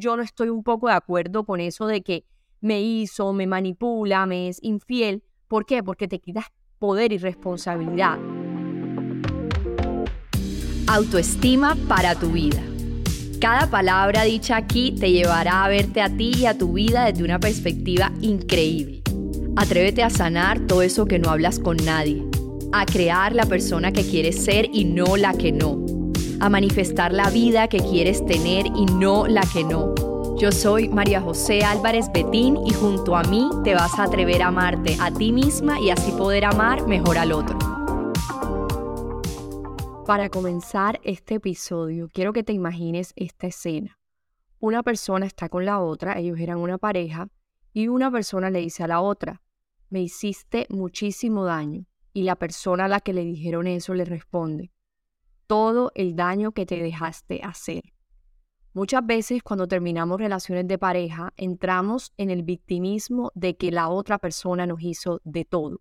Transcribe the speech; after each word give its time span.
yo 0.00 0.16
no 0.16 0.22
estoy 0.22 0.48
un 0.48 0.64
poco 0.64 0.88
de 0.88 0.94
acuerdo 0.94 1.44
con 1.44 1.60
eso 1.60 1.86
de 1.86 2.02
que 2.02 2.24
me 2.60 2.82
hizo, 2.82 3.32
me 3.32 3.46
manipula, 3.46 4.26
me 4.26 4.48
es 4.48 4.58
infiel. 4.62 5.22
¿Por 5.46 5.66
qué? 5.66 5.82
Porque 5.82 6.08
te 6.08 6.18
quitas 6.18 6.46
poder 6.78 7.12
y 7.12 7.18
responsabilidad. 7.18 8.18
Autoestima 10.88 11.76
para 11.88 12.14
tu 12.14 12.30
vida. 12.30 12.60
Cada 13.40 13.70
palabra 13.70 14.24
dicha 14.24 14.56
aquí 14.56 14.92
te 14.92 15.12
llevará 15.12 15.64
a 15.64 15.68
verte 15.68 16.02
a 16.02 16.14
ti 16.14 16.32
y 16.36 16.46
a 16.46 16.58
tu 16.58 16.74
vida 16.74 17.04
desde 17.04 17.24
una 17.24 17.38
perspectiva 17.38 18.12
increíble. 18.20 19.02
Atrévete 19.56 20.02
a 20.02 20.10
sanar 20.10 20.60
todo 20.66 20.82
eso 20.82 21.06
que 21.06 21.18
no 21.18 21.30
hablas 21.30 21.58
con 21.58 21.76
nadie, 21.78 22.24
a 22.72 22.84
crear 22.86 23.34
la 23.34 23.46
persona 23.46 23.92
que 23.92 24.02
quieres 24.02 24.44
ser 24.44 24.68
y 24.72 24.84
no 24.84 25.16
la 25.16 25.32
que 25.32 25.52
no, 25.52 25.84
a 26.40 26.48
manifestar 26.48 27.12
la 27.12 27.30
vida 27.30 27.68
que 27.68 27.78
quieres 27.78 28.24
tener 28.24 28.66
y 28.66 28.86
no 28.86 29.26
la 29.26 29.42
que 29.52 29.62
no. 29.62 29.94
Yo 30.36 30.50
soy 30.52 30.88
María 30.88 31.20
José 31.20 31.62
Álvarez 31.64 32.10
Betín 32.12 32.56
y 32.66 32.72
junto 32.72 33.14
a 33.14 33.22
mí 33.24 33.50
te 33.62 33.74
vas 33.74 33.98
a 33.98 34.04
atrever 34.04 34.42
a 34.42 34.48
amarte 34.48 34.96
a 34.98 35.10
ti 35.10 35.32
misma 35.32 35.78
y 35.78 35.90
así 35.90 36.10
poder 36.12 36.46
amar 36.46 36.86
mejor 36.86 37.18
al 37.18 37.32
otro. 37.32 37.58
Para 40.06 40.30
comenzar 40.30 40.98
este 41.04 41.34
episodio, 41.34 42.08
quiero 42.12 42.32
que 42.32 42.42
te 42.42 42.54
imagines 42.54 43.12
esta 43.16 43.46
escena. 43.46 43.98
Una 44.58 44.82
persona 44.82 45.26
está 45.26 45.48
con 45.48 45.66
la 45.66 45.80
otra, 45.80 46.18
ellos 46.18 46.38
eran 46.40 46.58
una 46.58 46.78
pareja, 46.78 47.28
y 47.72 47.88
una 47.88 48.10
persona 48.10 48.50
le 48.50 48.60
dice 48.60 48.82
a 48.82 48.88
la 48.88 49.00
otra, 49.00 49.42
me 49.88 50.00
hiciste 50.00 50.66
muchísimo 50.70 51.44
daño. 51.44 51.86
Y 52.12 52.24
la 52.24 52.36
persona 52.36 52.86
a 52.86 52.88
la 52.88 53.00
que 53.00 53.12
le 53.12 53.24
dijeron 53.24 53.66
eso 53.66 53.94
le 53.94 54.04
responde, 54.04 54.72
todo 55.50 55.90
el 55.96 56.14
daño 56.14 56.52
que 56.52 56.64
te 56.64 56.80
dejaste 56.80 57.40
hacer. 57.42 57.82
Muchas 58.72 59.04
veces 59.04 59.42
cuando 59.42 59.66
terminamos 59.66 60.20
relaciones 60.20 60.68
de 60.68 60.78
pareja, 60.78 61.32
entramos 61.36 62.12
en 62.18 62.30
el 62.30 62.44
victimismo 62.44 63.32
de 63.34 63.56
que 63.56 63.72
la 63.72 63.88
otra 63.88 64.18
persona 64.18 64.64
nos 64.64 64.80
hizo 64.80 65.20
de 65.24 65.44
todo 65.44 65.80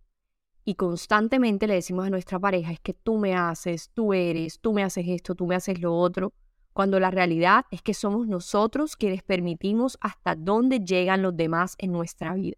y 0.66 0.74
constantemente 0.74 1.68
le 1.68 1.76
decimos 1.76 2.08
a 2.08 2.10
nuestra 2.10 2.40
pareja 2.40 2.72
es 2.72 2.80
que 2.80 2.96
tú 2.96 3.20
me 3.20 3.36
haces, 3.36 3.92
tú 3.94 4.14
eres, 4.14 4.60
tú 4.60 4.74
me 4.74 4.84
haces 4.84 5.06
esto, 5.08 5.36
tú 5.36 5.46
me 5.46 5.56
haces 5.56 5.80
lo 5.80 5.96
otro, 5.96 6.34
cuando 6.74 7.00
la 7.00 7.12
realidad 7.12 7.66
es 7.70 7.84
que 7.84 7.94
somos 7.94 8.28
nosotros 8.28 8.96
quienes 8.96 9.22
permitimos 9.22 10.00
hasta 10.02 10.36
dónde 10.36 10.80
llegan 10.80 11.22
los 11.22 11.38
demás 11.38 11.76
en 11.78 11.92
nuestra 11.92 12.34
vida. 12.34 12.58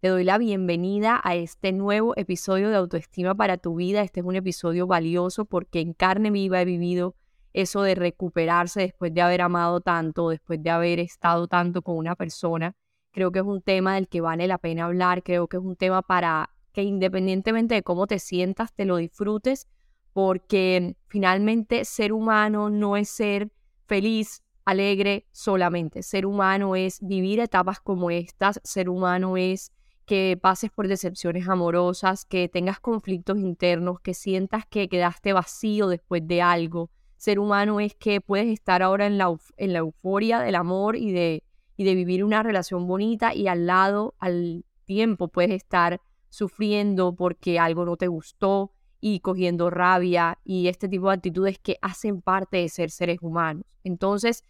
Te 0.00 0.06
doy 0.06 0.22
la 0.22 0.38
bienvenida 0.38 1.20
a 1.24 1.34
este 1.34 1.72
nuevo 1.72 2.12
episodio 2.16 2.70
de 2.70 2.76
Autoestima 2.76 3.34
para 3.34 3.56
tu 3.56 3.74
vida. 3.74 4.00
Este 4.02 4.20
es 4.20 4.26
un 4.26 4.36
episodio 4.36 4.86
valioso 4.86 5.44
porque 5.44 5.80
en 5.80 5.92
carne 5.92 6.30
viva 6.30 6.62
he 6.62 6.64
vivido 6.64 7.16
eso 7.52 7.82
de 7.82 7.96
recuperarse 7.96 8.82
después 8.82 9.12
de 9.12 9.22
haber 9.22 9.40
amado 9.40 9.80
tanto, 9.80 10.28
después 10.28 10.62
de 10.62 10.70
haber 10.70 11.00
estado 11.00 11.48
tanto 11.48 11.82
con 11.82 11.96
una 11.96 12.14
persona. 12.14 12.76
Creo 13.10 13.32
que 13.32 13.40
es 13.40 13.44
un 13.44 13.60
tema 13.60 13.96
del 13.96 14.06
que 14.06 14.20
vale 14.20 14.46
la 14.46 14.58
pena 14.58 14.84
hablar, 14.84 15.24
creo 15.24 15.48
que 15.48 15.56
es 15.56 15.64
un 15.64 15.74
tema 15.74 16.00
para 16.02 16.50
que 16.70 16.84
independientemente 16.84 17.74
de 17.74 17.82
cómo 17.82 18.06
te 18.06 18.20
sientas, 18.20 18.72
te 18.72 18.84
lo 18.84 18.98
disfrutes, 18.98 19.66
porque 20.12 20.94
finalmente 21.08 21.84
ser 21.84 22.12
humano 22.12 22.70
no 22.70 22.96
es 22.96 23.08
ser 23.08 23.50
feliz, 23.86 24.44
alegre 24.64 25.26
solamente. 25.32 26.04
Ser 26.04 26.24
humano 26.24 26.76
es 26.76 27.00
vivir 27.00 27.40
etapas 27.40 27.80
como 27.80 28.12
estas, 28.12 28.60
ser 28.62 28.90
humano 28.90 29.36
es 29.36 29.72
que 30.08 30.38
pases 30.40 30.70
por 30.70 30.88
decepciones 30.88 31.48
amorosas, 31.48 32.24
que 32.24 32.48
tengas 32.48 32.80
conflictos 32.80 33.36
internos, 33.36 34.00
que 34.00 34.14
sientas 34.14 34.64
que 34.64 34.88
quedaste 34.88 35.34
vacío 35.34 35.86
después 35.86 36.26
de 36.26 36.40
algo. 36.40 36.90
Ser 37.18 37.38
humano 37.38 37.78
es 37.78 37.94
que 37.94 38.22
puedes 38.22 38.48
estar 38.48 38.82
ahora 38.82 39.06
en 39.06 39.18
la, 39.18 39.36
en 39.58 39.72
la 39.74 39.80
euforia 39.80 40.40
del 40.40 40.54
amor 40.54 40.96
y 40.96 41.12
de, 41.12 41.44
y 41.76 41.84
de 41.84 41.94
vivir 41.94 42.24
una 42.24 42.42
relación 42.42 42.86
bonita 42.86 43.34
y 43.34 43.48
al 43.48 43.66
lado, 43.66 44.14
al 44.18 44.64
tiempo, 44.86 45.28
puedes 45.28 45.50
estar 45.50 46.00
sufriendo 46.30 47.14
porque 47.14 47.58
algo 47.58 47.84
no 47.84 47.98
te 47.98 48.08
gustó 48.08 48.72
y 49.02 49.20
cogiendo 49.20 49.68
rabia 49.68 50.38
y 50.42 50.68
este 50.68 50.88
tipo 50.88 51.08
de 51.08 51.16
actitudes 51.16 51.58
que 51.58 51.76
hacen 51.82 52.22
parte 52.22 52.56
de 52.56 52.70
ser 52.70 52.90
seres 52.90 53.18
humanos. 53.20 53.64
Entonces, 53.84 54.42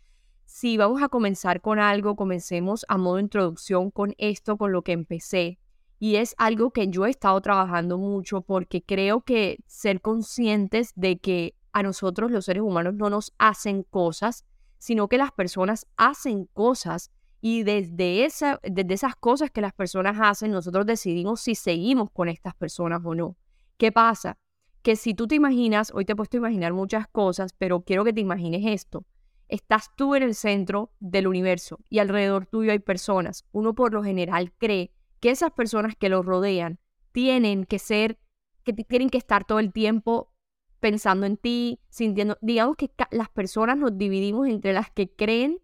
si 0.48 0.78
vamos 0.78 1.02
a 1.02 1.10
comenzar 1.10 1.60
con 1.60 1.78
algo, 1.78 2.16
comencemos 2.16 2.86
a 2.88 2.96
modo 2.96 3.20
introducción 3.20 3.90
con 3.90 4.14
esto, 4.16 4.56
con 4.56 4.72
lo 4.72 4.80
que 4.80 4.92
empecé. 4.92 5.58
Y 5.98 6.16
es 6.16 6.34
algo 6.38 6.70
que 6.70 6.88
yo 6.88 7.04
he 7.04 7.10
estado 7.10 7.38
trabajando 7.42 7.98
mucho 7.98 8.40
porque 8.40 8.82
creo 8.82 9.20
que 9.20 9.58
ser 9.66 10.00
conscientes 10.00 10.92
de 10.96 11.18
que 11.18 11.54
a 11.72 11.82
nosotros 11.82 12.30
los 12.30 12.46
seres 12.46 12.62
humanos 12.62 12.94
no 12.94 13.10
nos 13.10 13.34
hacen 13.36 13.82
cosas, 13.82 14.46
sino 14.78 15.06
que 15.06 15.18
las 15.18 15.32
personas 15.32 15.86
hacen 15.98 16.46
cosas 16.46 17.10
y 17.42 17.62
desde, 17.62 18.24
esa, 18.24 18.58
desde 18.62 18.94
esas 18.94 19.16
cosas 19.16 19.50
que 19.50 19.60
las 19.60 19.74
personas 19.74 20.16
hacen, 20.18 20.50
nosotros 20.50 20.86
decidimos 20.86 21.42
si 21.42 21.56
seguimos 21.56 22.10
con 22.10 22.30
estas 22.30 22.54
personas 22.54 23.02
o 23.04 23.14
no. 23.14 23.36
¿Qué 23.76 23.92
pasa? 23.92 24.38
Que 24.80 24.96
si 24.96 25.12
tú 25.12 25.28
te 25.28 25.34
imaginas, 25.34 25.92
hoy 25.94 26.06
te 26.06 26.14
he 26.14 26.16
puesto 26.16 26.38
a 26.38 26.40
imaginar 26.40 26.72
muchas 26.72 27.06
cosas, 27.06 27.52
pero 27.52 27.82
quiero 27.82 28.02
que 28.02 28.14
te 28.14 28.22
imagines 28.22 28.62
esto. 28.64 29.04
Estás 29.48 29.94
tú 29.96 30.14
en 30.14 30.22
el 30.22 30.34
centro 30.34 30.92
del 31.00 31.26
universo 31.26 31.78
y 31.88 31.98
alrededor 31.98 32.46
tuyo 32.46 32.72
hay 32.72 32.78
personas. 32.78 33.44
Uno 33.52 33.74
por 33.74 33.94
lo 33.94 34.02
general 34.02 34.52
cree 34.58 34.92
que 35.20 35.30
esas 35.30 35.52
personas 35.52 35.96
que 35.96 36.08
lo 36.08 36.22
rodean 36.22 36.78
tienen 37.12 37.64
que 37.64 37.78
ser, 37.78 38.18
que 38.62 38.72
tienen 38.72 39.10
que 39.10 39.18
estar 39.18 39.44
todo 39.44 39.58
el 39.58 39.72
tiempo 39.72 40.32
pensando 40.80 41.26
en 41.26 41.36
ti, 41.36 41.80
sintiendo, 41.88 42.38
digamos 42.40 42.76
que 42.76 42.90
las 43.10 43.28
personas 43.28 43.76
nos 43.76 43.96
dividimos 43.96 44.48
entre 44.48 44.72
las 44.72 44.90
que 44.90 45.10
creen 45.10 45.58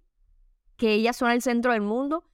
que 0.77 0.95
ellas 0.95 1.17
son 1.17 1.31
el 1.31 1.43
centro 1.43 1.73
del 1.73 1.83
mundo 1.83 2.25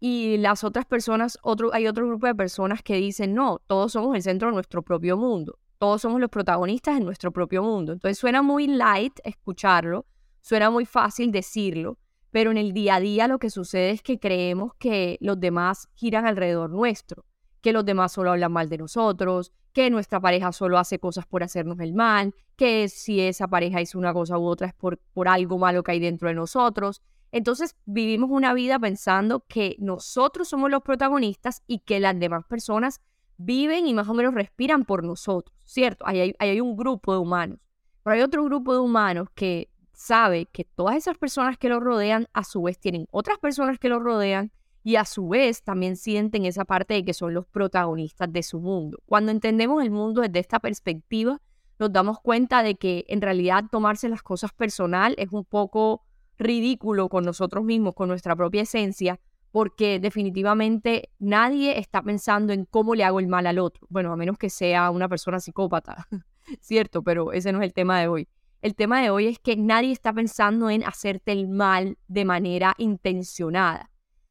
y 0.00 0.36
las 0.38 0.64
otras 0.64 0.84
personas, 0.84 1.38
otro, 1.42 1.72
hay 1.72 1.86
otro 1.86 2.06
grupo 2.06 2.26
de 2.26 2.34
personas 2.34 2.82
que 2.82 2.96
dicen, 2.96 3.34
no, 3.34 3.60
todos 3.66 3.92
somos 3.92 4.14
el 4.16 4.22
centro 4.22 4.48
de 4.48 4.54
nuestro 4.54 4.82
propio 4.82 5.16
mundo, 5.16 5.58
todos 5.78 6.02
somos 6.02 6.20
los 6.20 6.30
protagonistas 6.30 6.96
en 6.96 7.04
nuestro 7.04 7.32
propio 7.32 7.62
mundo. 7.62 7.92
Entonces 7.92 8.18
suena 8.18 8.42
muy 8.42 8.66
light 8.66 9.18
escucharlo, 9.24 10.06
suena 10.44 10.68
muy 10.68 10.84
fácil 10.84 11.32
decirlo, 11.32 11.96
pero 12.30 12.50
en 12.50 12.58
el 12.58 12.74
día 12.74 12.96
a 12.96 13.00
día 13.00 13.28
lo 13.28 13.38
que 13.38 13.48
sucede 13.48 13.92
es 13.92 14.02
que 14.02 14.18
creemos 14.18 14.74
que 14.78 15.16
los 15.20 15.40
demás 15.40 15.88
giran 15.94 16.26
alrededor 16.26 16.68
nuestro, 16.68 17.24
que 17.62 17.72
los 17.72 17.86
demás 17.86 18.12
solo 18.12 18.30
hablan 18.30 18.52
mal 18.52 18.68
de 18.68 18.76
nosotros, 18.76 19.52
que 19.72 19.88
nuestra 19.88 20.20
pareja 20.20 20.52
solo 20.52 20.76
hace 20.76 20.98
cosas 20.98 21.24
por 21.24 21.42
hacernos 21.42 21.80
el 21.80 21.94
mal, 21.94 22.34
que 22.56 22.90
si 22.90 23.22
esa 23.22 23.48
pareja 23.48 23.80
hizo 23.80 23.98
una 23.98 24.12
cosa 24.12 24.38
u 24.38 24.44
otra 24.44 24.66
es 24.66 24.74
por, 24.74 24.98
por 25.14 25.28
algo 25.28 25.56
malo 25.56 25.82
que 25.82 25.92
hay 25.92 25.98
dentro 25.98 26.28
de 26.28 26.34
nosotros. 26.34 27.00
Entonces 27.32 27.74
vivimos 27.86 28.28
una 28.30 28.52
vida 28.52 28.78
pensando 28.78 29.46
que 29.48 29.76
nosotros 29.78 30.48
somos 30.48 30.70
los 30.70 30.82
protagonistas 30.82 31.62
y 31.66 31.78
que 31.78 32.00
las 32.00 32.18
demás 32.18 32.44
personas 32.44 33.00
viven 33.38 33.86
y 33.86 33.94
más 33.94 34.08
o 34.10 34.14
menos 34.14 34.34
respiran 34.34 34.84
por 34.84 35.04
nosotros, 35.04 35.56
¿cierto? 35.64 36.06
Ahí 36.06 36.34
hay, 36.38 36.60
un 36.60 36.76
grupo 36.76 37.12
de 37.14 37.18
humanos, 37.18 37.60
pero 38.02 38.14
hay 38.14 38.20
otro 38.20 38.44
grupo 38.44 38.74
de 38.74 38.80
humanos 38.80 39.28
que 39.34 39.70
sabe 39.94 40.46
que 40.46 40.64
todas 40.64 40.96
esas 40.96 41.16
personas 41.16 41.56
que 41.56 41.68
lo 41.68 41.80
rodean 41.80 42.28
a 42.32 42.44
su 42.44 42.62
vez 42.62 42.78
tienen 42.78 43.06
otras 43.10 43.38
personas 43.38 43.78
que 43.78 43.88
lo 43.88 44.00
rodean 44.00 44.52
y 44.82 44.96
a 44.96 45.04
su 45.06 45.28
vez 45.28 45.62
también 45.62 45.96
sienten 45.96 46.44
esa 46.44 46.64
parte 46.64 46.94
de 46.94 47.04
que 47.04 47.14
son 47.14 47.32
los 47.32 47.46
protagonistas 47.46 48.30
de 48.30 48.42
su 48.42 48.60
mundo. 48.60 48.98
Cuando 49.06 49.32
entendemos 49.32 49.82
el 49.82 49.90
mundo 49.90 50.20
desde 50.20 50.40
esta 50.40 50.60
perspectiva, 50.60 51.40
nos 51.78 51.92
damos 51.92 52.20
cuenta 52.20 52.62
de 52.62 52.74
que 52.74 53.04
en 53.08 53.22
realidad 53.22 53.64
tomarse 53.70 54.08
las 54.08 54.22
cosas 54.22 54.52
personal 54.52 55.14
es 55.16 55.32
un 55.32 55.44
poco 55.44 56.04
ridículo 56.38 57.08
con 57.08 57.24
nosotros 57.24 57.64
mismos, 57.64 57.94
con 57.94 58.08
nuestra 58.08 58.36
propia 58.36 58.62
esencia, 58.62 59.18
porque 59.50 60.00
definitivamente 60.00 61.10
nadie 61.18 61.78
está 61.78 62.02
pensando 62.02 62.52
en 62.52 62.64
cómo 62.64 62.94
le 62.94 63.04
hago 63.04 63.20
el 63.20 63.28
mal 63.28 63.46
al 63.46 63.60
otro. 63.60 63.86
Bueno, 63.88 64.12
a 64.12 64.16
menos 64.16 64.36
que 64.36 64.50
sea 64.50 64.90
una 64.90 65.08
persona 65.08 65.40
psicópata, 65.40 66.06
¿cierto? 66.60 67.02
Pero 67.02 67.32
ese 67.32 67.52
no 67.52 67.60
es 67.60 67.64
el 67.64 67.72
tema 67.72 68.00
de 68.00 68.08
hoy. 68.08 68.28
El 68.64 68.74
tema 68.76 69.02
de 69.02 69.10
hoy 69.10 69.26
es 69.26 69.38
que 69.38 69.58
nadie 69.58 69.92
está 69.92 70.10
pensando 70.14 70.70
en 70.70 70.84
hacerte 70.84 71.32
el 71.32 71.48
mal 71.48 71.98
de 72.08 72.24
manera 72.24 72.74
intencionada. 72.78 73.90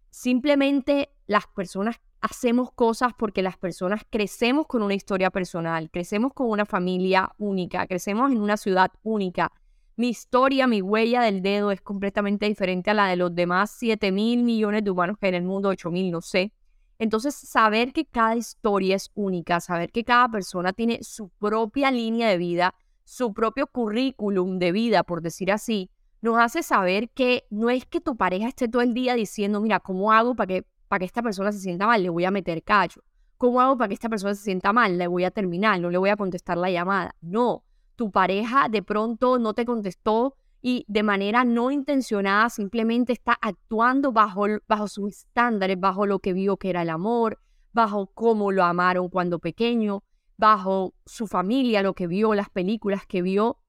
Simplemente 0.09 1.12
las 1.27 1.45
personas 1.45 1.97
hacemos 2.19 2.71
cosas 2.71 3.13
porque 3.15 3.44
las 3.44 3.57
personas 3.57 4.01
crecemos 4.09 4.65
con 4.65 4.81
una 4.81 4.95
historia 4.95 5.30
personal, 5.30 5.91
crecemos 5.91 6.33
con 6.33 6.50
una 6.50 6.65
familia 6.65 7.31
única, 7.38 7.85
crecemos 7.85 8.31
en 8.31 8.41
una 8.41 8.57
ciudad 8.57 8.89
única, 9.03 9.51
mi 9.97 10.09
historia, 10.09 10.65
mi 10.65 10.81
huella 10.81 11.21
del 11.21 11.44
dedo 11.44 11.69
es 11.69 11.81
completamente 11.81 12.47
diferente 12.47 12.89
a 12.89 12.95
la 12.95 13.09
de 13.09 13.18
los 13.18 13.36
demás 13.36 13.69
7 13.77 14.12
mil 14.12 14.41
millones 14.41 14.83
de 14.83 14.89
humanos 14.89 15.19
que 15.19 15.27
hay 15.27 15.36
en 15.36 15.44
el 15.44 15.44
mundo, 15.44 15.69
8 15.69 15.91
mil, 15.91 16.09
no 16.09 16.21
sé. 16.21 16.51
Entonces, 16.97 17.36
saber 17.36 17.94
que 17.94 18.06
cada 18.06 18.36
historia 18.36 18.95
es 18.95 19.12
única, 19.13 19.59
saber 19.59 19.91
que 19.91 20.03
cada 20.03 20.27
persona 20.29 20.74
tiene 20.74 21.03
su 21.03 21.29
propia 21.29 21.91
línea 21.91 22.29
de 22.29 22.39
vida, 22.39 22.74
su 23.03 23.33
propio 23.33 23.67
currículum 23.67 24.59
de 24.59 24.71
vida, 24.71 25.03
por 25.03 25.21
decir 25.21 25.51
así, 25.51 25.89
nos 26.21 26.38
hace 26.39 26.63
saber 26.63 27.09
que 27.09 27.45
no 27.50 27.69
es 27.69 27.85
que 27.85 28.00
tu 28.00 28.15
pareja 28.15 28.47
esté 28.47 28.67
todo 28.67 28.81
el 28.81 28.94
día 28.94 29.13
diciendo, 29.13 29.59
mira, 29.59 29.79
¿cómo 29.79 30.11
hago 30.11 30.35
para 30.35 30.47
que, 30.47 30.65
para 30.88 31.00
que 31.00 31.05
esta 31.05 31.21
persona 31.21 31.51
se 31.51 31.59
sienta 31.59 31.85
mal? 31.85 32.01
Le 32.01 32.09
voy 32.09 32.23
a 32.25 32.31
meter 32.31 32.63
callo. 32.63 33.03
¿Cómo 33.38 33.59
hago 33.59 33.77
para 33.77 33.89
que 33.89 33.95
esta 33.95 34.07
persona 34.07 34.33
se 34.33 34.44
sienta 34.44 34.71
mal? 34.71 34.97
Le 34.97 35.07
voy 35.07 35.25
a 35.25 35.31
terminar, 35.31 35.79
no 35.81 35.89
le 35.89 35.97
voy 35.97 36.09
a 36.09 36.15
contestar 36.15 36.57
la 36.57 36.71
llamada. 36.71 37.15
No, 37.19 37.65
tu 37.95 38.09
pareja 38.09 38.69
de 38.69 38.81
pronto 38.81 39.38
no 39.38 39.53
te 39.53 39.65
contestó 39.65 40.38
y 40.61 40.85
de 40.88 41.03
manera 41.03 41.44
no 41.44 41.71
intencionada 41.71 42.50
simplemente 42.50 43.11
está 43.11 43.38
actuando 43.41 44.13
bajo, 44.13 44.45
bajo 44.65 44.88
sus 44.88 45.09
estándares, 45.09 45.77
bajo 45.77 46.05
lo 46.05 46.19
que 46.19 46.31
vio 46.31 46.55
que 46.55 46.69
era 46.69 46.83
el 46.83 46.89
amor, 46.89 47.39
bajo 47.73 48.07
cómo 48.13 48.53
lo 48.53 48.63
amaron 48.63 49.09
cuando 49.09 49.39
pequeño, 49.39 50.03
bajo 50.43 50.93
su 51.05 51.25
familia, 51.25 51.81
lo 51.81 51.93
que 51.93 52.05
vio, 52.05 52.33
las 52.33 52.49
películas 52.49 53.05
que 53.07 53.21
vio. 53.21 53.59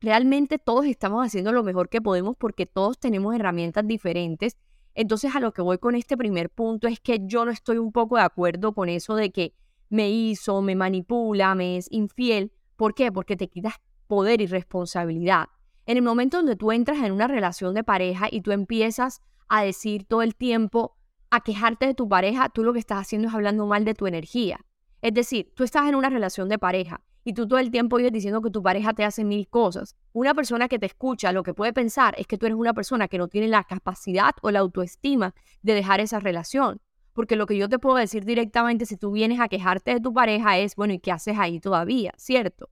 Realmente 0.00 0.60
todos 0.60 0.86
estamos 0.86 1.26
haciendo 1.26 1.50
lo 1.50 1.64
mejor 1.64 1.88
que 1.88 2.00
podemos 2.00 2.36
porque 2.38 2.64
todos 2.64 3.00
tenemos 3.00 3.34
herramientas 3.34 3.84
diferentes. 3.84 4.56
Entonces 4.94 5.34
a 5.34 5.40
lo 5.40 5.52
que 5.52 5.62
voy 5.62 5.78
con 5.78 5.96
este 5.96 6.16
primer 6.16 6.48
punto 6.48 6.86
es 6.86 7.00
que 7.00 7.22
yo 7.24 7.44
no 7.44 7.50
estoy 7.50 7.78
un 7.78 7.90
poco 7.90 8.18
de 8.18 8.22
acuerdo 8.22 8.72
con 8.72 8.88
eso 8.88 9.16
de 9.16 9.32
que 9.32 9.56
me 9.88 10.12
hizo, 10.12 10.62
me 10.62 10.76
manipula, 10.76 11.56
me 11.56 11.76
es 11.76 11.88
infiel. 11.90 12.52
¿Por 12.76 12.94
qué? 12.94 13.10
Porque 13.10 13.36
te 13.36 13.48
quitas 13.48 13.74
poder 14.06 14.40
y 14.40 14.46
responsabilidad. 14.46 15.46
En 15.86 15.96
el 15.96 16.04
momento 16.04 16.36
donde 16.36 16.54
tú 16.54 16.70
entras 16.70 16.98
en 17.02 17.10
una 17.10 17.26
relación 17.26 17.74
de 17.74 17.82
pareja 17.82 18.28
y 18.30 18.42
tú 18.42 18.52
empiezas 18.52 19.22
a 19.48 19.64
decir 19.64 20.04
todo 20.04 20.22
el 20.22 20.36
tiempo, 20.36 20.96
a 21.30 21.40
quejarte 21.40 21.86
de 21.86 21.94
tu 21.94 22.08
pareja, 22.08 22.48
tú 22.48 22.62
lo 22.62 22.72
que 22.72 22.78
estás 22.78 23.00
haciendo 23.00 23.26
es 23.26 23.34
hablando 23.34 23.66
mal 23.66 23.84
de 23.84 23.94
tu 23.94 24.06
energía. 24.06 24.64
Es 25.02 25.12
decir, 25.12 25.52
tú 25.54 25.64
estás 25.64 25.86
en 25.88 25.94
una 25.94 26.08
relación 26.08 26.48
de 26.48 26.58
pareja 26.58 27.02
y 27.24 27.34
tú 27.34 27.46
todo 27.46 27.58
el 27.58 27.70
tiempo 27.70 27.96
vives 27.96 28.12
diciendo 28.12 28.40
que 28.40 28.50
tu 28.50 28.62
pareja 28.62 28.94
te 28.94 29.04
hace 29.04 29.24
mil 29.24 29.46
cosas. 29.48 29.96
Una 30.12 30.32
persona 30.32 30.68
que 30.68 30.78
te 30.78 30.86
escucha 30.86 31.32
lo 31.32 31.42
que 31.42 31.52
puede 31.52 31.74
pensar 31.74 32.14
es 32.16 32.26
que 32.26 32.38
tú 32.38 32.46
eres 32.46 32.56
una 32.56 32.72
persona 32.72 33.08
que 33.08 33.18
no 33.18 33.28
tiene 33.28 33.48
la 33.48 33.64
capacidad 33.64 34.32
o 34.40 34.50
la 34.50 34.60
autoestima 34.60 35.34
de 35.60 35.74
dejar 35.74 36.00
esa 36.00 36.20
relación. 36.20 36.80
Porque 37.12 37.36
lo 37.36 37.44
que 37.44 37.58
yo 37.58 37.68
te 37.68 37.78
puedo 37.78 37.96
decir 37.96 38.24
directamente 38.24 38.86
si 38.86 38.96
tú 38.96 39.12
vienes 39.12 39.38
a 39.40 39.48
quejarte 39.48 39.92
de 39.92 40.00
tu 40.00 40.14
pareja 40.14 40.56
es, 40.56 40.76
bueno, 40.76 40.94
¿y 40.94 40.98
qué 40.98 41.12
haces 41.12 41.36
ahí 41.38 41.60
todavía? 41.60 42.14
¿Cierto? 42.16 42.70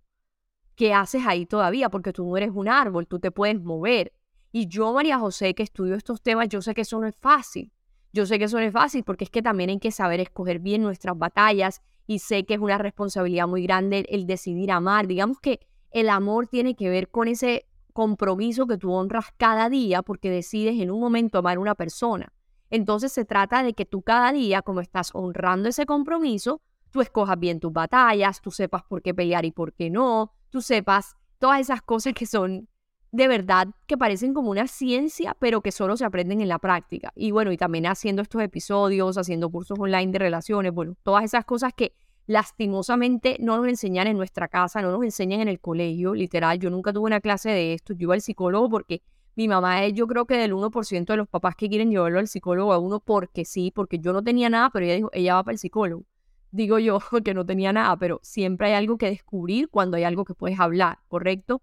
¿qué 0.80 0.94
haces 0.94 1.26
ahí 1.26 1.44
todavía? 1.44 1.90
Porque 1.90 2.10
tú 2.10 2.24
no 2.24 2.38
eres 2.38 2.52
un 2.54 2.66
árbol, 2.66 3.06
tú 3.06 3.18
te 3.18 3.30
puedes 3.30 3.60
mover. 3.60 4.14
Y 4.50 4.66
yo, 4.66 4.94
María 4.94 5.18
José, 5.18 5.54
que 5.54 5.62
estudio 5.62 5.94
estos 5.94 6.22
temas, 6.22 6.48
yo 6.48 6.62
sé 6.62 6.72
que 6.72 6.80
eso 6.80 6.98
no 6.98 7.06
es 7.06 7.14
fácil. 7.16 7.70
Yo 8.14 8.24
sé 8.24 8.38
que 8.38 8.46
eso 8.46 8.58
no 8.58 8.64
es 8.64 8.72
fácil 8.72 9.04
porque 9.04 9.24
es 9.24 9.30
que 9.30 9.42
también 9.42 9.68
hay 9.68 9.78
que 9.78 9.90
saber 9.90 10.20
escoger 10.20 10.58
bien 10.58 10.80
nuestras 10.80 11.18
batallas 11.18 11.82
y 12.10 12.18
sé 12.18 12.44
que 12.44 12.54
es 12.54 12.60
una 12.60 12.76
responsabilidad 12.76 13.46
muy 13.46 13.62
grande 13.62 14.04
el 14.08 14.26
decidir 14.26 14.72
amar. 14.72 15.06
Digamos 15.06 15.38
que 15.38 15.60
el 15.92 16.08
amor 16.08 16.48
tiene 16.48 16.74
que 16.74 16.90
ver 16.90 17.08
con 17.08 17.28
ese 17.28 17.68
compromiso 17.92 18.66
que 18.66 18.76
tú 18.76 18.90
honras 18.92 19.26
cada 19.36 19.68
día 19.68 20.02
porque 20.02 20.28
decides 20.28 20.80
en 20.80 20.90
un 20.90 20.98
momento 20.98 21.38
amar 21.38 21.56
a 21.56 21.60
una 21.60 21.76
persona. 21.76 22.32
Entonces 22.68 23.12
se 23.12 23.24
trata 23.24 23.62
de 23.62 23.74
que 23.74 23.86
tú 23.86 24.02
cada 24.02 24.32
día, 24.32 24.60
como 24.62 24.80
estás 24.80 25.10
honrando 25.14 25.68
ese 25.68 25.86
compromiso, 25.86 26.60
tú 26.90 27.00
escojas 27.00 27.38
bien 27.38 27.60
tus 27.60 27.72
batallas, 27.72 28.40
tú 28.40 28.50
sepas 28.50 28.82
por 28.82 29.02
qué 29.02 29.14
pelear 29.14 29.44
y 29.44 29.52
por 29.52 29.72
qué 29.72 29.88
no, 29.88 30.32
tú 30.48 30.62
sepas 30.62 31.14
todas 31.38 31.60
esas 31.60 31.80
cosas 31.80 32.12
que 32.12 32.26
son 32.26 32.68
de 33.12 33.28
verdad 33.28 33.68
que 33.86 33.98
parecen 33.98 34.34
como 34.34 34.50
una 34.50 34.66
ciencia, 34.66 35.36
pero 35.38 35.60
que 35.60 35.72
solo 35.72 35.96
se 35.96 36.04
aprenden 36.04 36.40
en 36.40 36.48
la 36.48 36.58
práctica. 36.58 37.12
Y 37.14 37.32
bueno, 37.32 37.52
y 37.52 37.56
también 37.56 37.86
haciendo 37.86 38.22
estos 38.22 38.42
episodios, 38.42 39.18
haciendo 39.18 39.50
cursos 39.50 39.78
online 39.78 40.12
de 40.12 40.18
relaciones, 40.18 40.72
bueno, 40.72 40.96
todas 41.02 41.24
esas 41.24 41.44
cosas 41.44 41.72
que 41.74 41.94
lastimosamente 42.26 43.36
no 43.40 43.56
nos 43.56 43.66
enseñan 43.66 44.06
en 44.06 44.16
nuestra 44.16 44.48
casa, 44.48 44.80
no 44.82 44.92
nos 44.92 45.02
enseñan 45.02 45.40
en 45.40 45.48
el 45.48 45.60
colegio, 45.60 46.14
literal. 46.14 46.58
Yo 46.58 46.70
nunca 46.70 46.92
tuve 46.92 47.06
una 47.06 47.20
clase 47.20 47.50
de 47.50 47.74
esto, 47.74 47.92
yo 47.94 48.04
iba 48.04 48.14
al 48.14 48.20
psicólogo 48.20 48.70
porque 48.70 49.02
mi 49.34 49.48
mamá 49.48 49.84
es, 49.84 49.94
yo 49.94 50.06
creo 50.06 50.26
que 50.26 50.36
del 50.36 50.52
1% 50.52 51.04
de 51.06 51.16
los 51.16 51.28
papás 51.28 51.56
que 51.56 51.68
quieren 51.68 51.90
llevarlo 51.90 52.18
al 52.20 52.28
psicólogo 52.28 52.72
a 52.72 52.78
uno 52.78 53.00
porque 53.00 53.44
sí, 53.44 53.72
porque 53.74 53.98
yo 53.98 54.12
no 54.12 54.22
tenía 54.22 54.48
nada, 54.48 54.70
pero 54.70 54.84
ella 54.84 54.94
dijo, 54.94 55.10
ella 55.12 55.34
va 55.34 55.44
para 55.44 55.52
el 55.52 55.58
psicólogo 55.58 56.04
digo 56.52 56.78
yo, 56.78 56.98
que 57.24 57.34
no 57.34 57.46
tenía 57.46 57.72
nada, 57.72 57.96
pero 57.96 58.20
siempre 58.22 58.68
hay 58.68 58.74
algo 58.74 58.98
que 58.98 59.06
descubrir 59.06 59.68
cuando 59.68 59.96
hay 59.96 60.04
algo 60.04 60.24
que 60.24 60.34
puedes 60.34 60.58
hablar, 60.58 60.98
¿correcto? 61.08 61.62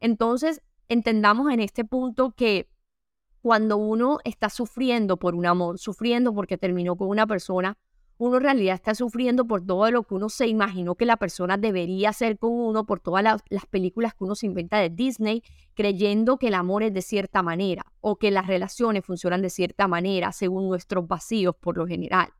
Entonces, 0.00 0.62
entendamos 0.88 1.52
en 1.52 1.60
este 1.60 1.84
punto 1.84 2.32
que 2.32 2.70
cuando 3.40 3.76
uno 3.76 4.18
está 4.24 4.50
sufriendo 4.50 5.16
por 5.16 5.34
un 5.34 5.46
amor, 5.46 5.78
sufriendo 5.78 6.34
porque 6.34 6.58
terminó 6.58 6.96
con 6.96 7.08
una 7.08 7.26
persona, 7.26 7.78
uno 8.18 8.38
en 8.38 8.42
realidad 8.42 8.74
está 8.74 8.96
sufriendo 8.96 9.46
por 9.46 9.64
todo 9.64 9.90
lo 9.92 10.02
que 10.02 10.14
uno 10.14 10.28
se 10.28 10.48
imaginó 10.48 10.96
que 10.96 11.06
la 11.06 11.16
persona 11.16 11.56
debería 11.56 12.08
hacer 12.08 12.36
con 12.36 12.50
uno, 12.50 12.84
por 12.84 12.98
todas 12.98 13.22
las, 13.22 13.42
las, 13.48 13.64
películas 13.66 14.12
que 14.12 14.24
uno 14.24 14.34
se 14.34 14.46
inventa 14.46 14.78
de 14.78 14.90
Disney, 14.90 15.44
creyendo 15.74 16.36
que 16.36 16.48
el 16.48 16.54
amor 16.54 16.82
es 16.82 16.92
de 16.92 17.02
cierta 17.02 17.42
manera 17.42 17.86
o 18.00 18.16
que 18.16 18.32
las 18.32 18.48
relaciones 18.48 19.04
funcionan 19.04 19.40
de 19.40 19.50
cierta 19.50 19.86
manera 19.86 20.32
según 20.32 20.68
nuestros 20.68 21.06
vacíos 21.06 21.54
por 21.54 21.76
lo 21.76 21.86
general. 21.86 22.30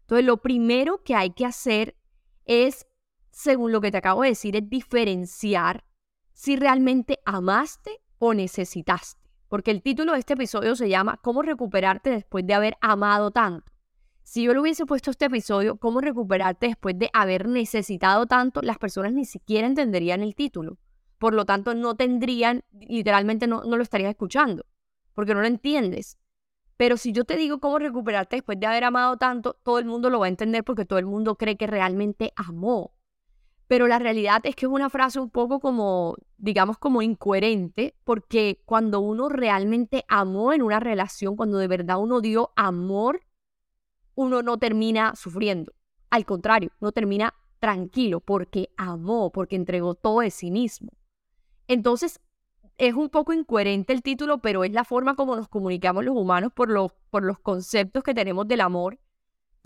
Entonces, 0.00 0.24
lo 0.24 0.38
primero 0.38 1.02
que 1.04 1.14
hay 1.14 1.30
que 1.30 1.44
hacer 1.44 1.94
es, 2.46 2.86
según 3.30 3.70
lo 3.70 3.82
que 3.82 3.90
te 3.90 3.98
acabo 3.98 4.22
de 4.22 4.30
decir, 4.30 4.56
es 4.56 4.68
diferenciar 4.70 5.84
si 6.38 6.54
realmente 6.54 7.18
amaste 7.24 8.00
o 8.20 8.32
necesitaste. 8.32 9.28
Porque 9.48 9.72
el 9.72 9.82
título 9.82 10.12
de 10.12 10.20
este 10.20 10.34
episodio 10.34 10.76
se 10.76 10.88
llama 10.88 11.18
¿Cómo 11.20 11.42
recuperarte 11.42 12.10
después 12.10 12.46
de 12.46 12.54
haber 12.54 12.76
amado 12.80 13.32
tanto? 13.32 13.72
Si 14.22 14.44
yo 14.44 14.52
le 14.52 14.60
hubiese 14.60 14.86
puesto 14.86 15.10
este 15.10 15.24
episodio, 15.24 15.78
¿Cómo 15.78 16.00
recuperarte 16.00 16.68
después 16.68 16.96
de 16.96 17.10
haber 17.12 17.48
necesitado 17.48 18.26
tanto? 18.26 18.62
Las 18.62 18.78
personas 18.78 19.12
ni 19.14 19.24
siquiera 19.24 19.66
entenderían 19.66 20.22
el 20.22 20.36
título. 20.36 20.78
Por 21.18 21.34
lo 21.34 21.44
tanto, 21.44 21.74
no 21.74 21.96
tendrían, 21.96 22.62
literalmente 22.70 23.48
no, 23.48 23.64
no 23.64 23.76
lo 23.76 23.82
estarías 23.82 24.10
escuchando, 24.10 24.64
porque 25.14 25.34
no 25.34 25.40
lo 25.40 25.48
entiendes. 25.48 26.18
Pero 26.76 26.98
si 26.98 27.10
yo 27.10 27.24
te 27.24 27.36
digo 27.36 27.58
cómo 27.58 27.80
recuperarte 27.80 28.36
después 28.36 28.60
de 28.60 28.66
haber 28.66 28.84
amado 28.84 29.16
tanto, 29.16 29.54
todo 29.64 29.80
el 29.80 29.86
mundo 29.86 30.08
lo 30.08 30.20
va 30.20 30.26
a 30.26 30.28
entender 30.28 30.62
porque 30.62 30.84
todo 30.84 31.00
el 31.00 31.06
mundo 31.06 31.34
cree 31.34 31.56
que 31.56 31.66
realmente 31.66 32.32
amó. 32.36 32.94
Pero 33.68 33.86
la 33.86 33.98
realidad 33.98 34.40
es 34.44 34.56
que 34.56 34.64
es 34.66 34.72
una 34.72 34.88
frase 34.88 35.20
un 35.20 35.30
poco 35.30 35.60
como, 35.60 36.16
digamos, 36.38 36.78
como 36.78 37.02
incoherente, 37.02 37.94
porque 38.02 38.62
cuando 38.64 39.00
uno 39.00 39.28
realmente 39.28 40.04
amó 40.08 40.54
en 40.54 40.62
una 40.62 40.80
relación, 40.80 41.36
cuando 41.36 41.58
de 41.58 41.68
verdad 41.68 42.00
uno 42.00 42.22
dio 42.22 42.50
amor, 42.56 43.20
uno 44.14 44.42
no 44.42 44.58
termina 44.58 45.14
sufriendo. 45.14 45.74
Al 46.08 46.24
contrario, 46.24 46.70
uno 46.80 46.92
termina 46.92 47.34
tranquilo 47.60 48.20
porque 48.20 48.70
amó, 48.78 49.30
porque 49.30 49.56
entregó 49.56 49.94
todo 49.94 50.20
de 50.20 50.30
sí 50.30 50.50
mismo. 50.50 50.90
Entonces, 51.66 52.20
es 52.78 52.94
un 52.94 53.10
poco 53.10 53.34
incoherente 53.34 53.92
el 53.92 54.02
título, 54.02 54.38
pero 54.38 54.64
es 54.64 54.72
la 54.72 54.84
forma 54.84 55.14
como 55.14 55.36
nos 55.36 55.48
comunicamos 55.48 56.04
los 56.04 56.16
humanos 56.16 56.52
por 56.54 56.70
los, 56.70 56.92
por 57.10 57.22
los 57.22 57.38
conceptos 57.38 58.02
que 58.02 58.14
tenemos 58.14 58.48
del 58.48 58.62
amor. 58.62 58.98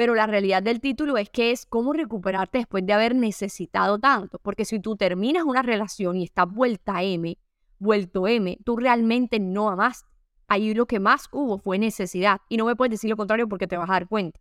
Pero 0.03 0.17
la 0.17 0.27
realidad 0.27 0.65
del 0.65 0.81
título 0.81 1.17
es 1.17 1.31
que 1.31 1.53
es 1.53 1.65
cómo 1.65 1.93
recuperarte 1.93 2.59
después 2.59 2.85
de 2.85 2.93
haber 2.93 3.15
necesitado 3.15 4.01
tanto. 4.01 4.41
Porque 4.41 4.65
si 4.65 4.81
tú 4.81 4.97
terminas 4.97 5.45
una 5.45 5.63
relación 5.63 6.17
y 6.17 6.25
estás 6.25 6.53
vuelta 6.53 7.05
M, 7.05 7.39
vuelto 7.79 8.27
M, 8.27 8.59
tú 8.65 8.77
realmente 8.77 9.39
no 9.39 9.69
amaste. 9.69 10.11
Ahí 10.49 10.75
lo 10.75 10.87
que 10.87 10.99
más 10.99 11.29
hubo 11.31 11.61
fue 11.61 11.79
necesidad. 11.79 12.41
Y 12.49 12.57
no 12.57 12.65
me 12.65 12.75
puedes 12.75 12.91
decir 12.91 13.11
lo 13.11 13.17
contrario 13.17 13.49
porque 13.49 13.69
te 13.69 13.77
vas 13.77 13.89
a 13.89 13.93
dar 13.93 14.09
cuenta. 14.09 14.41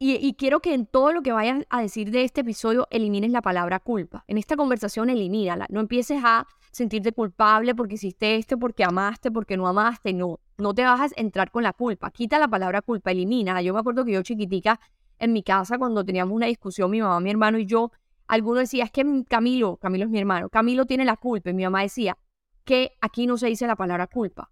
Y, 0.00 0.34
quiero 0.34 0.58
que 0.58 0.74
en 0.74 0.86
todo 0.86 1.12
lo 1.12 1.22
que 1.22 1.30
vayas 1.30 1.64
a 1.70 1.80
decir 1.80 2.10
de 2.10 2.24
este 2.24 2.40
episodio 2.40 2.88
elimines 2.90 3.30
la 3.30 3.42
palabra 3.42 3.78
culpa. 3.78 4.24
En 4.26 4.38
esta 4.38 4.56
conversación 4.56 5.08
elimínala. 5.08 5.68
No 5.70 5.78
empieces 5.78 6.20
a 6.24 6.48
sentirte 6.72 7.12
culpable 7.12 7.76
porque 7.76 7.94
hiciste 7.94 8.34
esto, 8.34 8.58
porque 8.58 8.82
amaste, 8.82 9.30
porque 9.30 9.56
no 9.56 9.68
amaste. 9.68 10.12
No, 10.12 10.40
no 10.58 10.74
te 10.74 10.84
vas 10.84 11.12
a 11.12 11.14
entrar 11.16 11.50
con 11.50 11.62
la 11.62 11.72
culpa. 11.72 12.10
Quita 12.10 12.38
la 12.38 12.48
palabra 12.48 12.82
culpa, 12.82 13.10
elimina. 13.10 13.60
Yo 13.62 13.74
me 13.74 13.80
acuerdo 13.80 14.04
que 14.04 14.12
yo 14.12 14.22
chiquitica 14.22 14.80
en 15.18 15.32
mi 15.32 15.42
casa 15.42 15.78
cuando 15.78 16.04
teníamos 16.04 16.34
una 16.34 16.46
discusión, 16.46 16.90
mi 16.90 17.00
mamá, 17.00 17.20
mi 17.20 17.30
hermano 17.30 17.58
y 17.58 17.66
yo, 17.66 17.92
alguno 18.26 18.60
decía, 18.60 18.84
es 18.84 18.90
que 18.90 19.24
Camilo, 19.28 19.76
Camilo 19.76 20.04
es 20.04 20.10
mi 20.10 20.18
hermano, 20.18 20.48
Camilo 20.48 20.86
tiene 20.86 21.04
la 21.04 21.16
culpa. 21.16 21.50
Y 21.50 21.54
mi 21.54 21.64
mamá 21.64 21.82
decía 21.82 22.16
que 22.64 22.92
aquí 23.00 23.26
no 23.26 23.36
se 23.36 23.48
dice 23.48 23.66
la 23.66 23.76
palabra 23.76 24.06
culpa. 24.06 24.50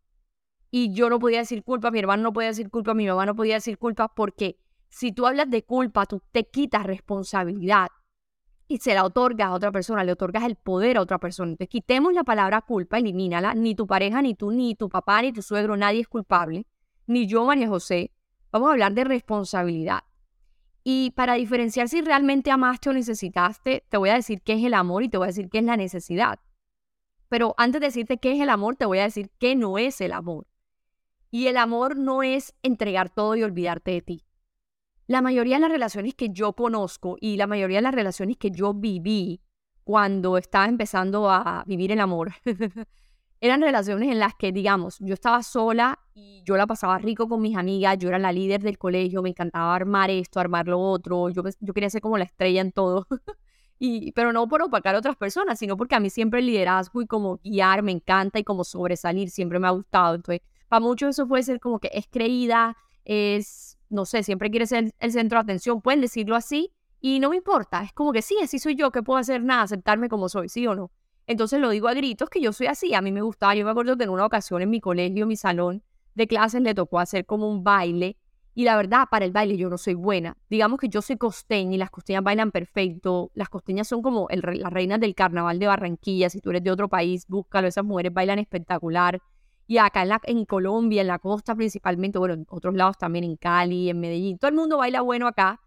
Y 0.71 0.93
yo 0.95 1.11
no 1.11 1.19
podía 1.19 1.39
decir 1.39 1.63
culpa, 1.65 1.91
mi 1.91 1.99
hermano 1.99 2.23
no 2.23 2.33
podía 2.33 2.49
decir 2.49 2.71
culpa, 2.71 2.95
mi 2.95 3.07
mamá 3.07 3.27
no 3.27 3.35
podía 3.35 3.55
decir 3.55 3.79
culpa 3.79 4.09
porque 4.09 4.59
si 4.89 5.13
tú 5.13 5.27
hablas 5.27 5.51
de 5.51 5.65
culpa, 5.65 6.07
tú 6.07 6.23
te 6.33 6.45
quitas 6.45 6.85
responsabilidad 6.85 7.89
y 8.73 8.79
se 8.79 8.95
la 8.95 9.05
otorgas 9.05 9.49
a 9.49 9.53
otra 9.53 9.71
persona, 9.71 10.03
le 10.03 10.13
otorgas 10.13 10.45
el 10.45 10.57
poder 10.57 10.97
a 10.97 11.03
otra 11.03 11.19
persona. 11.19 11.51
Entonces, 11.51 11.69
quitemos 11.69 12.15
la 12.15 12.25
palabra 12.25 12.63
culpa, 12.63 12.99
elimínala. 12.99 13.55
Ni 13.55 13.75
tu 13.75 13.87
pareja, 13.87 14.23
ni 14.23 14.35
tú, 14.35 14.51
ni 14.51 14.75
tu 14.75 14.89
papá, 14.89 15.21
ni 15.21 15.33
tu 15.33 15.43
suegro, 15.43 15.77
nadie 15.77 16.01
es 16.01 16.09
culpable. 16.09 16.67
Ni 17.07 17.27
yo, 17.27 17.45
María 17.45 17.69
José. 17.69 18.13
Vamos 18.51 18.69
a 18.69 18.73
hablar 18.73 18.95
de 18.95 19.05
responsabilidad. 19.05 20.01
Y 20.85 21.11
para 21.11 21.35
diferenciar 21.35 21.89
si 21.89 22.01
realmente 22.01 22.51
amaste 22.51 22.89
o 22.89 22.93
necesitaste, 22.93 23.85
te 23.89 23.97
voy 23.99 24.09
a 24.09 24.15
decir 24.15 24.41
qué 24.43 24.55
es 24.55 24.65
el 24.65 24.75
amor 24.75 25.03
y 25.03 25.09
te 25.09 25.19
voy 25.19 25.27
a 25.27 25.29
decir 25.29 25.51
qué 25.51 25.59
es 25.59 25.65
la 25.65 25.77
necesidad. 25.77 26.41
Pero 27.29 27.55
antes 27.59 27.81
de 27.81 27.89
decirte 27.89 28.19
qué 28.19 28.33
es 28.33 28.41
el 28.41 28.49
amor, 28.49 28.77
te 28.77 28.87
voy 28.87 28.99
a 28.99 29.05
decir 29.05 29.31
qué 29.39 29.55
no 29.55 29.79
es 29.79 30.01
el 30.01 30.13
amor. 30.13 30.47
Y 31.31 31.47
el 31.47 31.57
amor 31.57 31.97
no 31.97 32.23
es 32.23 32.55
entregar 32.63 33.11
todo 33.11 33.37
y 33.37 33.43
olvidarte 33.43 33.91
de 33.91 34.03
ti 34.03 34.25
la 35.13 35.21
mayoría 35.21 35.57
de 35.57 35.61
las 35.61 35.71
relaciones 35.71 36.15
que 36.15 36.31
yo 36.31 36.55
conozco 36.55 37.17
y 37.21 37.37
la 37.37 37.47
mayoría 37.47 37.79
de 37.79 37.83
las 37.83 37.95
relaciones 37.95 38.39
que 38.39 38.51
yo 38.51 38.73
viví 38.73 39.43
cuando 39.85 40.39
estaba 40.39 40.67
empezando 40.67 41.31
a 41.31 41.65
vivir 41.67 41.93
el 41.93 42.01
amor, 42.01 42.33
eran 43.41 43.61
relaciones 43.61 44.09
en 44.09 44.19
las 44.19 44.35
que, 44.37 44.53
digamos, 44.53 44.97
yo 45.01 45.13
estaba 45.13 45.43
sola 45.43 45.99
y 46.15 46.43
yo 46.47 46.57
la 46.57 46.67
pasaba 46.67 46.97
rico 46.99 47.29
con 47.29 47.43
mis 47.43 47.59
amigas, 47.59 47.99
yo 47.99 48.09
era 48.09 48.19
la 48.19 48.33
líder 48.33 48.63
del 48.63 48.79
colegio, 48.79 49.21
me 49.21 49.29
encantaba 49.29 49.75
armar 49.75 50.09
esto, 50.09 50.41
armar 50.41 50.67
lo 50.67 50.81
otro, 50.81 51.29
yo, 51.29 51.43
yo 51.61 51.75
quería 51.75 51.91
ser 51.91 52.01
como 52.01 52.17
la 52.17 52.25
estrella 52.25 52.63
en 52.63 52.73
todo. 52.73 53.07
Y, 53.85 54.13
pero 54.13 54.33
no 54.33 54.47
por 54.47 54.63
opacar 54.63 54.95
a 54.95 54.99
otras 54.99 55.17
personas, 55.17 55.59
sino 55.59 55.77
porque 55.77 55.97
a 55.97 55.99
mí 55.99 56.09
siempre 56.09 56.39
el 56.39 56.47
liderazgo 56.47 57.03
y 57.03 57.07
como 57.09 57.41
guiar 57.43 57.83
me 57.83 57.91
encanta 57.91 58.39
y 58.39 58.45
como 58.45 58.63
sobresalir 58.63 59.29
siempre 59.29 59.59
me 59.59 59.67
ha 59.67 59.73
gustado. 59.73 60.15
Entonces, 60.15 60.41
para 60.69 60.79
muchos 60.79 61.11
eso 61.11 61.27
puede 61.27 61.43
ser 61.43 61.59
como 61.59 61.81
que 61.81 61.91
es 61.93 62.07
creída, 62.07 62.77
es, 63.05 63.72
no 63.93 64.05
sé, 64.05 64.23
siempre 64.23 64.51
quiere 64.51 64.67
ser 64.67 64.93
el 64.99 65.13
centro 65.13 65.39
de 65.39 65.43
atención, 65.43 65.81
pueden 65.81 66.01
decirlo 66.01 66.37
así 66.37 66.73
y 67.01 67.21
no 67.21 67.31
me 67.31 67.37
importa, 67.37 67.83
es 67.83 67.93
como 67.93 68.13
que 68.13 68.23
sí, 68.23 68.37
así 68.43 68.59
soy 68.59 68.75
yo, 68.75 68.91
que 68.91 69.03
puedo 69.03 69.19
hacer 69.19 69.43
nada, 69.43 69.63
aceptarme 69.63 70.09
como 70.09 70.29
soy, 70.29 70.49
sí 70.49 70.67
o 70.67 70.75
no. 70.75 70.91
Entonces 71.27 71.61
lo 71.61 71.71
digo 71.71 71.89
a 71.89 71.95
gritos 71.95 72.29
que 72.29 72.41
yo 72.41 72.53
soy 72.53 72.67
así, 72.67 72.95
a 72.95 73.01
mí 73.01 73.13
me 73.13 73.23
gustaba, 73.23 73.55
yo 73.55 73.65
me 73.65 73.71
acuerdo 73.71 73.97
que 73.97 74.05
en 74.05 74.11
una 74.11 74.27
ocasión 74.27 74.63
en 74.63 74.71
mi 74.71 74.81
colegio, 74.81 75.27
mi 75.27 75.37
salón 75.37 75.83
de 76.15 76.27
clases 76.27 76.63
le 76.63 76.75
tocó 76.75 76.99
hacer 76.99 77.25
como 77.27 77.49
un 77.49 77.65
baile 77.65 78.17
y 78.55 78.65
la 78.65 78.77
verdad, 78.77 79.07
para 79.11 79.25
el 79.25 79.33
baile 79.33 79.57
yo 79.57 79.71
no 79.71 79.79
soy 79.79 79.95
buena. 79.95 80.37
Digamos 80.51 80.79
que 80.79 80.89
yo 80.89 81.01
soy 81.01 81.17
costeña 81.17 81.75
y 81.75 81.79
las 81.79 81.91
costeñas 81.91 82.23
bailan 82.23 82.51
perfecto. 82.51 83.31
Las 83.35 83.49
costeñas 83.49 83.89
son 83.89 84.03
como 84.03 84.29
el, 84.29 84.43
las 84.43 84.73
reinas 84.73 85.01
del 85.01 85.15
carnaval 85.15 85.59
de 85.59 85.69
Barranquilla. 85.69 86.29
Si 86.29 86.41
tú 86.41 86.51
eres 86.51 86.63
de 86.63 86.71
otro 86.71 86.89
país, 86.89 87.27
búscalo. 87.29 87.67
Esas 87.67 87.85
mujeres 87.85 88.13
bailan 88.13 88.39
espectacular. 88.39 89.21
Y 89.73 89.79
acá 89.79 90.03
en, 90.03 90.11
en 90.25 90.45
Colombia, 90.45 91.01
en 91.01 91.07
la 91.07 91.19
costa 91.19 91.55
principalmente, 91.55 92.19
bueno, 92.19 92.35
en 92.35 92.47
otros 92.51 92.75
lados 92.75 92.99
también, 92.99 93.25
en 93.25 93.37
Cali, 93.37 93.89
en 93.89 94.01
Medellín, 94.01 94.37
todo 94.37 94.51
el 94.51 94.55
mundo 94.55 94.77
baila 94.77 95.01
bueno 95.01 95.27
acá. 95.27 95.63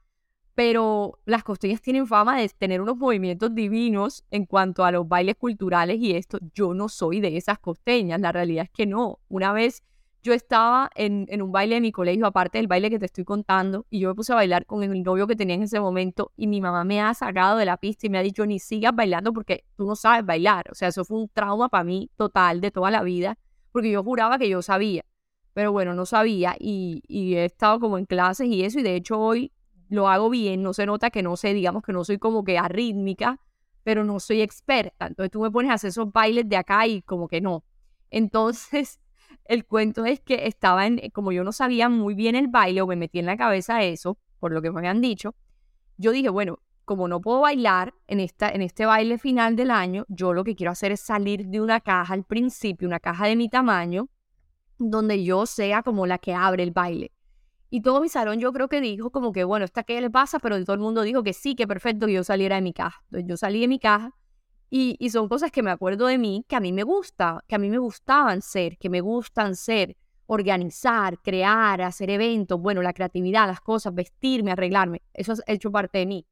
Pero 0.53 1.17
las 1.25 1.43
costeñas 1.43 1.81
tienen 1.81 2.05
fama 2.05 2.37
de 2.39 2.47
tener 2.49 2.81
unos 2.81 2.97
movimientos 2.97 3.55
divinos 3.55 4.23
en 4.29 4.45
cuanto 4.45 4.85
a 4.85 4.91
los 4.91 5.07
bailes 5.07 5.37
culturales 5.37 5.97
y 5.99 6.15
esto. 6.15 6.37
Yo 6.53 6.75
no 6.75 6.87
soy 6.87 7.19
de 7.19 7.35
esas 7.35 7.57
costeñas. 7.57 8.21
La 8.21 8.31
realidad 8.31 8.65
es 8.65 8.69
que 8.69 8.85
no. 8.85 9.21
Una 9.27 9.53
vez 9.53 9.83
yo 10.21 10.33
estaba 10.33 10.91
en, 10.93 11.27
un 11.41 11.51
baile 11.51 11.73
de 11.73 11.81
mi 11.81 11.91
colegio, 11.91 12.27
aparte 12.27 12.59
del 12.59 12.67
baile 12.67 12.91
que 12.91 12.99
te 12.99 13.07
estoy 13.07 13.23
contando, 13.23 13.87
y 13.89 14.01
yo 14.01 14.09
me 14.09 14.15
puse 14.15 14.33
a 14.33 14.35
bailar 14.35 14.67
con 14.67 14.83
el 14.83 15.01
novio 15.01 15.25
que 15.25 15.35
tenía 15.35 15.55
en 15.55 15.63
ese 15.63 15.79
momento, 15.79 16.31
y 16.37 16.45
mi 16.45 16.61
mamá 16.61 16.83
me 16.83 17.01
ha 17.01 17.11
sacado 17.15 17.57
de 17.57 17.65
la 17.65 17.77
pista 17.77 18.05
y 18.05 18.11
me 18.11 18.19
ha 18.19 18.21
dicho, 18.21 18.45
ni 18.45 18.59
sigas 18.59 18.95
bailando 18.95 19.33
porque 19.33 19.65
tú 19.75 19.87
no 19.87 19.95
sabes 19.95 20.23
bailar. 20.23 20.65
O 20.71 20.75
sea, 20.75 20.89
eso 20.89 21.05
fue 21.05 21.17
un 21.17 21.29
trauma 21.29 21.69
para 21.69 21.83
mí 21.83 22.11
total 22.15 22.61
de 22.61 22.69
toda 22.69 22.91
la 22.91 23.01
vida, 23.01 23.39
porque 23.75 23.91
yo 23.91 24.05
juraba 24.05 24.37
que 24.37 24.47
yo 24.47 24.61
sabía, 24.61 25.03
pero 25.51 25.73
bueno, 25.73 25.93
no 25.95 26.05
sabía, 26.05 26.55
y, 26.57 27.03
y 27.09 27.35
he 27.35 27.43
estado 27.43 27.81
como 27.81 27.97
en 27.97 28.05
clases 28.05 28.47
y 28.47 28.63
eso, 28.63 28.79
y 28.79 28.83
de 28.83 28.95
hecho 28.95 29.19
hoy 29.19 29.51
lo 29.89 30.07
hago 30.07 30.29
bien, 30.29 30.63
no 30.63 30.71
se 30.71 30.85
nota 30.85 31.09
que 31.09 31.21
no 31.21 31.35
sé, 31.35 31.53
digamos 31.53 31.83
que 31.83 31.91
no 31.91 32.05
soy 32.05 32.17
como 32.17 32.45
que 32.45 32.57
arrítmica, 32.57 33.37
pero 33.83 34.05
no 34.05 34.21
soy 34.21 34.39
experta. 34.39 35.07
Entonces 35.07 35.29
tú 35.29 35.41
me 35.41 35.51
pones 35.51 35.71
a 35.71 35.73
hacer 35.73 35.89
esos 35.89 36.09
bailes 36.09 36.47
de 36.47 36.55
acá 36.55 36.87
y 36.87 37.01
como 37.01 37.27
que 37.27 37.41
no. 37.41 37.65
Entonces 38.11 39.01
el 39.43 39.65
cuento 39.65 40.05
es 40.05 40.21
que 40.21 40.47
estaba 40.47 40.87
en, 40.87 41.09
como 41.09 41.33
yo 41.33 41.43
no 41.43 41.51
sabía 41.51 41.89
muy 41.89 42.13
bien 42.13 42.35
el 42.35 42.47
baile 42.47 42.81
o 42.81 42.87
me 42.87 42.95
metí 42.95 43.19
en 43.19 43.25
la 43.25 43.35
cabeza 43.35 43.83
eso, 43.83 44.17
por 44.39 44.53
lo 44.53 44.61
que 44.61 44.71
me 44.71 44.79
habían 44.79 45.01
dicho, 45.01 45.35
yo 45.97 46.11
dije, 46.11 46.29
bueno, 46.29 46.59
como 46.85 47.07
no 47.07 47.19
puedo 47.19 47.41
bailar 47.41 47.93
en, 48.07 48.19
esta, 48.19 48.49
en 48.49 48.61
este 48.61 48.85
baile 48.85 49.17
final 49.17 49.55
del 49.55 49.71
año, 49.71 50.05
yo 50.07 50.33
lo 50.33 50.43
que 50.43 50.55
quiero 50.55 50.71
hacer 50.71 50.91
es 50.91 51.01
salir 51.01 51.47
de 51.47 51.59
una 51.59 51.81
caja 51.81 52.13
al 52.13 52.23
principio, 52.23 52.87
una 52.87 52.99
caja 52.99 53.27
de 53.27 53.35
mi 53.35 53.49
tamaño, 53.49 54.07
donde 54.77 55.23
yo 55.23 55.45
sea 55.45 55.83
como 55.83 56.05
la 56.05 56.17
que 56.17 56.33
abre 56.33 56.63
el 56.63 56.71
baile. 56.71 57.11
Y 57.69 57.81
todo 57.81 57.99
mi 57.99 58.09
salón 58.09 58.39
yo 58.39 58.53
creo 58.53 58.69
que 58.69 58.79
dijo 58.79 59.11
como 59.11 59.31
que, 59.31 59.43
bueno, 59.43 59.65
¿esta 59.65 59.83
qué 59.83 59.99
le 59.99 60.09
pasa? 60.09 60.39
Pero 60.39 60.63
todo 60.63 60.75
el 60.75 60.79
mundo 60.79 61.01
dijo 61.01 61.23
que 61.23 61.33
sí, 61.33 61.55
que 61.55 61.67
perfecto 61.67 62.05
que 62.05 62.13
yo 62.13 62.23
saliera 62.23 62.55
de 62.55 62.61
mi 62.61 62.73
caja. 62.73 63.01
Entonces 63.05 63.27
yo 63.27 63.37
salí 63.37 63.61
de 63.61 63.67
mi 63.67 63.79
caja 63.79 64.13
y, 64.69 65.09
son 65.09 65.27
cosas 65.27 65.51
que 65.51 65.63
me 65.63 65.71
acuerdo 65.71 66.07
de 66.07 66.17
mí, 66.17 66.45
que 66.47 66.55
a 66.55 66.59
mí 66.59 66.73
me 66.73 66.83
gusta, 66.83 67.43
que 67.47 67.55
a 67.55 67.57
mí 67.57 67.69
me 67.69 67.77
gustaban 67.77 68.41
ser, 68.41 68.77
que 68.77 68.89
me 68.89 69.01
gustan 69.01 69.55
ser, 69.55 69.95
organizar, 70.25 71.19
crear, 71.21 71.81
hacer 71.81 72.09
eventos, 72.09 72.59
bueno, 72.59 72.81
la 72.81 72.93
creatividad, 72.93 73.47
las 73.47 73.61
cosas, 73.61 73.93
vestirme, 73.93 74.51
arreglarme, 74.51 75.01
eso 75.13 75.33
ha 75.47 75.51
hecho 75.51 75.71
parte 75.71 75.99
de 75.99 76.05
mí. 76.05 76.25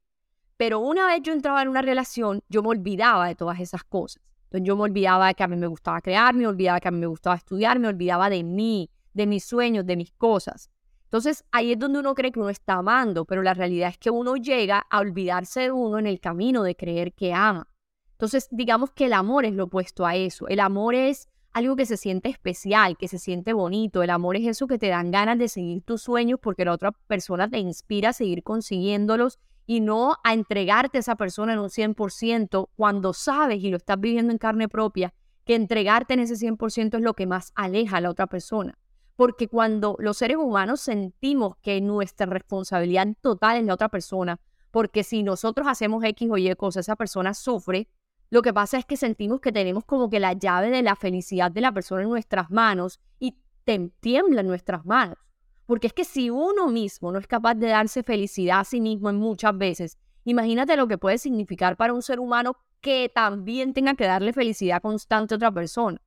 Pero 0.56 0.78
una 0.78 1.06
vez 1.06 1.20
yo 1.22 1.32
entraba 1.32 1.62
en 1.62 1.68
una 1.68 1.82
relación, 1.82 2.42
yo 2.48 2.62
me 2.62 2.68
olvidaba 2.68 3.26
de 3.26 3.34
todas 3.34 3.60
esas 3.60 3.84
cosas. 3.84 4.22
Entonces 4.44 4.66
yo 4.66 4.76
me 4.76 4.84
olvidaba 4.84 5.28
de 5.28 5.34
que 5.34 5.42
a 5.42 5.48
mí 5.48 5.56
me 5.56 5.66
gustaba 5.66 6.00
crear, 6.00 6.34
me 6.34 6.46
olvidaba 6.46 6.80
que 6.80 6.88
a 6.88 6.90
mí 6.92 6.98
me 6.98 7.06
gustaba 7.06 7.36
estudiar, 7.36 7.78
me 7.78 7.88
olvidaba 7.88 8.30
de 8.30 8.44
mí, 8.44 8.90
de 9.12 9.26
mis 9.26 9.44
sueños, 9.44 9.84
de 9.84 9.96
mis 9.96 10.12
cosas. 10.12 10.70
Entonces 11.04 11.44
ahí 11.50 11.72
es 11.72 11.78
donde 11.78 11.98
uno 11.98 12.14
cree 12.14 12.30
que 12.30 12.40
uno 12.40 12.50
está 12.50 12.74
amando, 12.74 13.24
pero 13.24 13.42
la 13.42 13.54
realidad 13.54 13.88
es 13.88 13.98
que 13.98 14.10
uno 14.10 14.36
llega 14.36 14.86
a 14.90 15.00
olvidarse 15.00 15.62
de 15.62 15.72
uno 15.72 15.98
en 15.98 16.06
el 16.06 16.20
camino 16.20 16.62
de 16.62 16.76
creer 16.76 17.12
que 17.12 17.32
ama. 17.32 17.68
Entonces, 18.12 18.48
digamos 18.52 18.92
que 18.92 19.06
el 19.06 19.12
amor 19.12 19.44
es 19.44 19.54
lo 19.54 19.64
opuesto 19.64 20.06
a 20.06 20.14
eso. 20.14 20.46
El 20.46 20.60
amor 20.60 20.94
es 20.94 21.28
algo 21.52 21.76
que 21.76 21.84
se 21.84 21.96
siente 21.96 22.28
especial, 22.28 22.96
que 22.96 23.08
se 23.08 23.18
siente 23.18 23.52
bonito. 23.52 24.02
El 24.02 24.10
amor 24.10 24.36
es 24.36 24.46
eso 24.46 24.66
que 24.66 24.78
te 24.78 24.88
dan 24.88 25.10
ganas 25.10 25.38
de 25.38 25.48
seguir 25.48 25.82
tus 25.82 26.02
sueños 26.02 26.38
porque 26.40 26.64
la 26.64 26.72
otra 26.72 26.92
persona 26.92 27.48
te 27.48 27.58
inspira 27.58 28.10
a 28.10 28.12
seguir 28.12 28.42
consiguiéndolos 28.42 29.38
y 29.66 29.80
no 29.80 30.16
a 30.24 30.34
entregarte 30.34 30.98
a 30.98 31.00
esa 31.00 31.16
persona 31.16 31.54
en 31.54 31.58
un 31.58 31.70
100% 31.70 32.68
cuando 32.76 33.12
sabes 33.12 33.62
y 33.62 33.70
lo 33.70 33.76
estás 33.76 33.98
viviendo 33.98 34.32
en 34.32 34.38
carne 34.38 34.68
propia 34.68 35.14
que 35.44 35.54
entregarte 35.54 36.14
en 36.14 36.20
ese 36.20 36.34
100% 36.34 36.96
es 36.96 37.02
lo 37.02 37.14
que 37.14 37.26
más 37.26 37.52
aleja 37.54 37.98
a 37.98 38.00
la 38.00 38.10
otra 38.10 38.26
persona. 38.26 38.78
Porque 39.16 39.48
cuando 39.48 39.96
los 39.98 40.16
seres 40.16 40.38
humanos 40.38 40.80
sentimos 40.80 41.56
que 41.62 41.80
nuestra 41.80 42.26
responsabilidad 42.26 43.08
total 43.20 43.58
es 43.58 43.64
la 43.64 43.74
otra 43.74 43.88
persona, 43.88 44.40
porque 44.70 45.04
si 45.04 45.22
nosotros 45.22 45.68
hacemos 45.68 46.02
X 46.02 46.28
o 46.30 46.36
Y 46.36 46.52
cosas, 46.56 46.86
esa 46.86 46.96
persona 46.96 47.32
sufre, 47.32 47.88
lo 48.30 48.42
que 48.42 48.52
pasa 48.52 48.78
es 48.78 48.84
que 48.84 48.96
sentimos 48.96 49.40
que 49.40 49.52
tenemos 49.52 49.84
como 49.84 50.10
que 50.10 50.18
la 50.18 50.32
llave 50.32 50.70
de 50.70 50.82
la 50.82 50.96
felicidad 50.96 51.52
de 51.52 51.60
la 51.60 51.72
persona 51.72 52.02
en 52.02 52.08
nuestras 52.08 52.50
manos 52.50 53.00
y 53.20 53.36
te 53.64 53.92
tiemblan 54.00 54.46
nuestras 54.46 54.84
manos. 54.84 55.18
Porque 55.66 55.86
es 55.86 55.92
que 55.92 56.04
si 56.04 56.30
uno 56.30 56.68
mismo 56.68 57.10
no 57.10 57.18
es 57.18 57.26
capaz 57.26 57.54
de 57.54 57.68
darse 57.68 58.02
felicidad 58.02 58.60
a 58.60 58.64
sí 58.64 58.80
mismo 58.80 59.10
en 59.10 59.16
muchas 59.16 59.56
veces, 59.56 59.98
imagínate 60.24 60.76
lo 60.76 60.88
que 60.88 60.98
puede 60.98 61.18
significar 61.18 61.76
para 61.76 61.92
un 61.92 62.02
ser 62.02 62.20
humano 62.20 62.56
que 62.80 63.10
también 63.14 63.72
tenga 63.72 63.94
que 63.94 64.04
darle 64.04 64.32
felicidad 64.32 64.82
constante 64.82 65.34
a 65.34 65.36
otra 65.36 65.52
persona. 65.52 66.00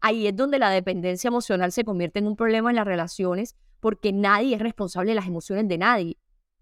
Ahí 0.00 0.26
es 0.26 0.36
donde 0.36 0.58
la 0.58 0.70
dependencia 0.70 1.28
emocional 1.28 1.72
se 1.72 1.84
convierte 1.84 2.18
en 2.18 2.26
un 2.26 2.36
problema 2.36 2.70
en 2.70 2.76
las 2.76 2.86
relaciones 2.86 3.56
porque 3.80 4.12
nadie 4.12 4.56
es 4.56 4.60
responsable 4.60 5.12
de 5.12 5.14
las 5.14 5.26
emociones 5.26 5.66
de 5.68 5.78
nadie. 5.78 6.18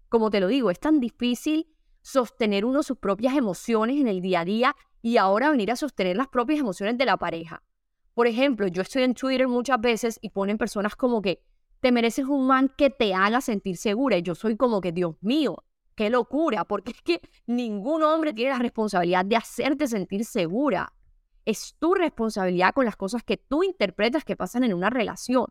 Como 0.09 0.29
te 0.29 0.39
lo 0.39 0.47
digo, 0.47 0.71
es 0.71 0.79
tan 0.79 0.99
difícil 0.99 1.67
sostener 2.01 2.63
uno 2.63 2.81
sus 2.81 2.97
propias 2.97 3.35
emociones 3.35 3.99
en 3.99 4.07
el 4.07 4.21
día 4.21 4.41
a 4.41 4.45
día 4.45 4.75
y 5.01 5.17
ahora 5.17 5.51
venir 5.51 5.71
a 5.71 5.75
sostener 5.75 6.15
las 6.15 6.29
propias 6.29 6.59
emociones 6.59 6.97
de 6.97 7.05
la 7.05 7.17
pareja. 7.17 7.61
Por 8.13 8.27
ejemplo, 8.27 8.67
yo 8.67 8.81
estoy 8.81 9.03
en 9.03 9.13
Twitter 9.13 9.47
muchas 9.47 9.79
veces 9.79 10.17
y 10.21 10.29
ponen 10.29 10.57
personas 10.57 10.95
como 10.95 11.21
que 11.21 11.43
te 11.79 11.91
mereces 11.91 12.25
un 12.25 12.47
man 12.47 12.71
que 12.77 12.89
te 12.89 13.13
haga 13.13 13.41
sentir 13.41 13.77
segura 13.77 14.17
y 14.17 14.21
yo 14.21 14.35
soy 14.35 14.57
como 14.57 14.81
que, 14.81 14.91
Dios 14.91 15.15
mío, 15.21 15.63
qué 15.95 16.09
locura, 16.09 16.63
porque 16.67 16.91
es 16.91 17.01
que 17.01 17.21
ningún 17.45 18.03
hombre 18.03 18.33
tiene 18.33 18.51
la 18.51 18.59
responsabilidad 18.59 19.25
de 19.25 19.35
hacerte 19.35 19.87
sentir 19.87 20.25
segura. 20.25 20.93
Es 21.45 21.75
tu 21.79 21.93
responsabilidad 21.93 22.73
con 22.73 22.85
las 22.85 22.97
cosas 22.97 23.23
que 23.23 23.37
tú 23.37 23.63
interpretas 23.63 24.25
que 24.25 24.35
pasan 24.35 24.63
en 24.63 24.73
una 24.73 24.89
relación. 24.89 25.47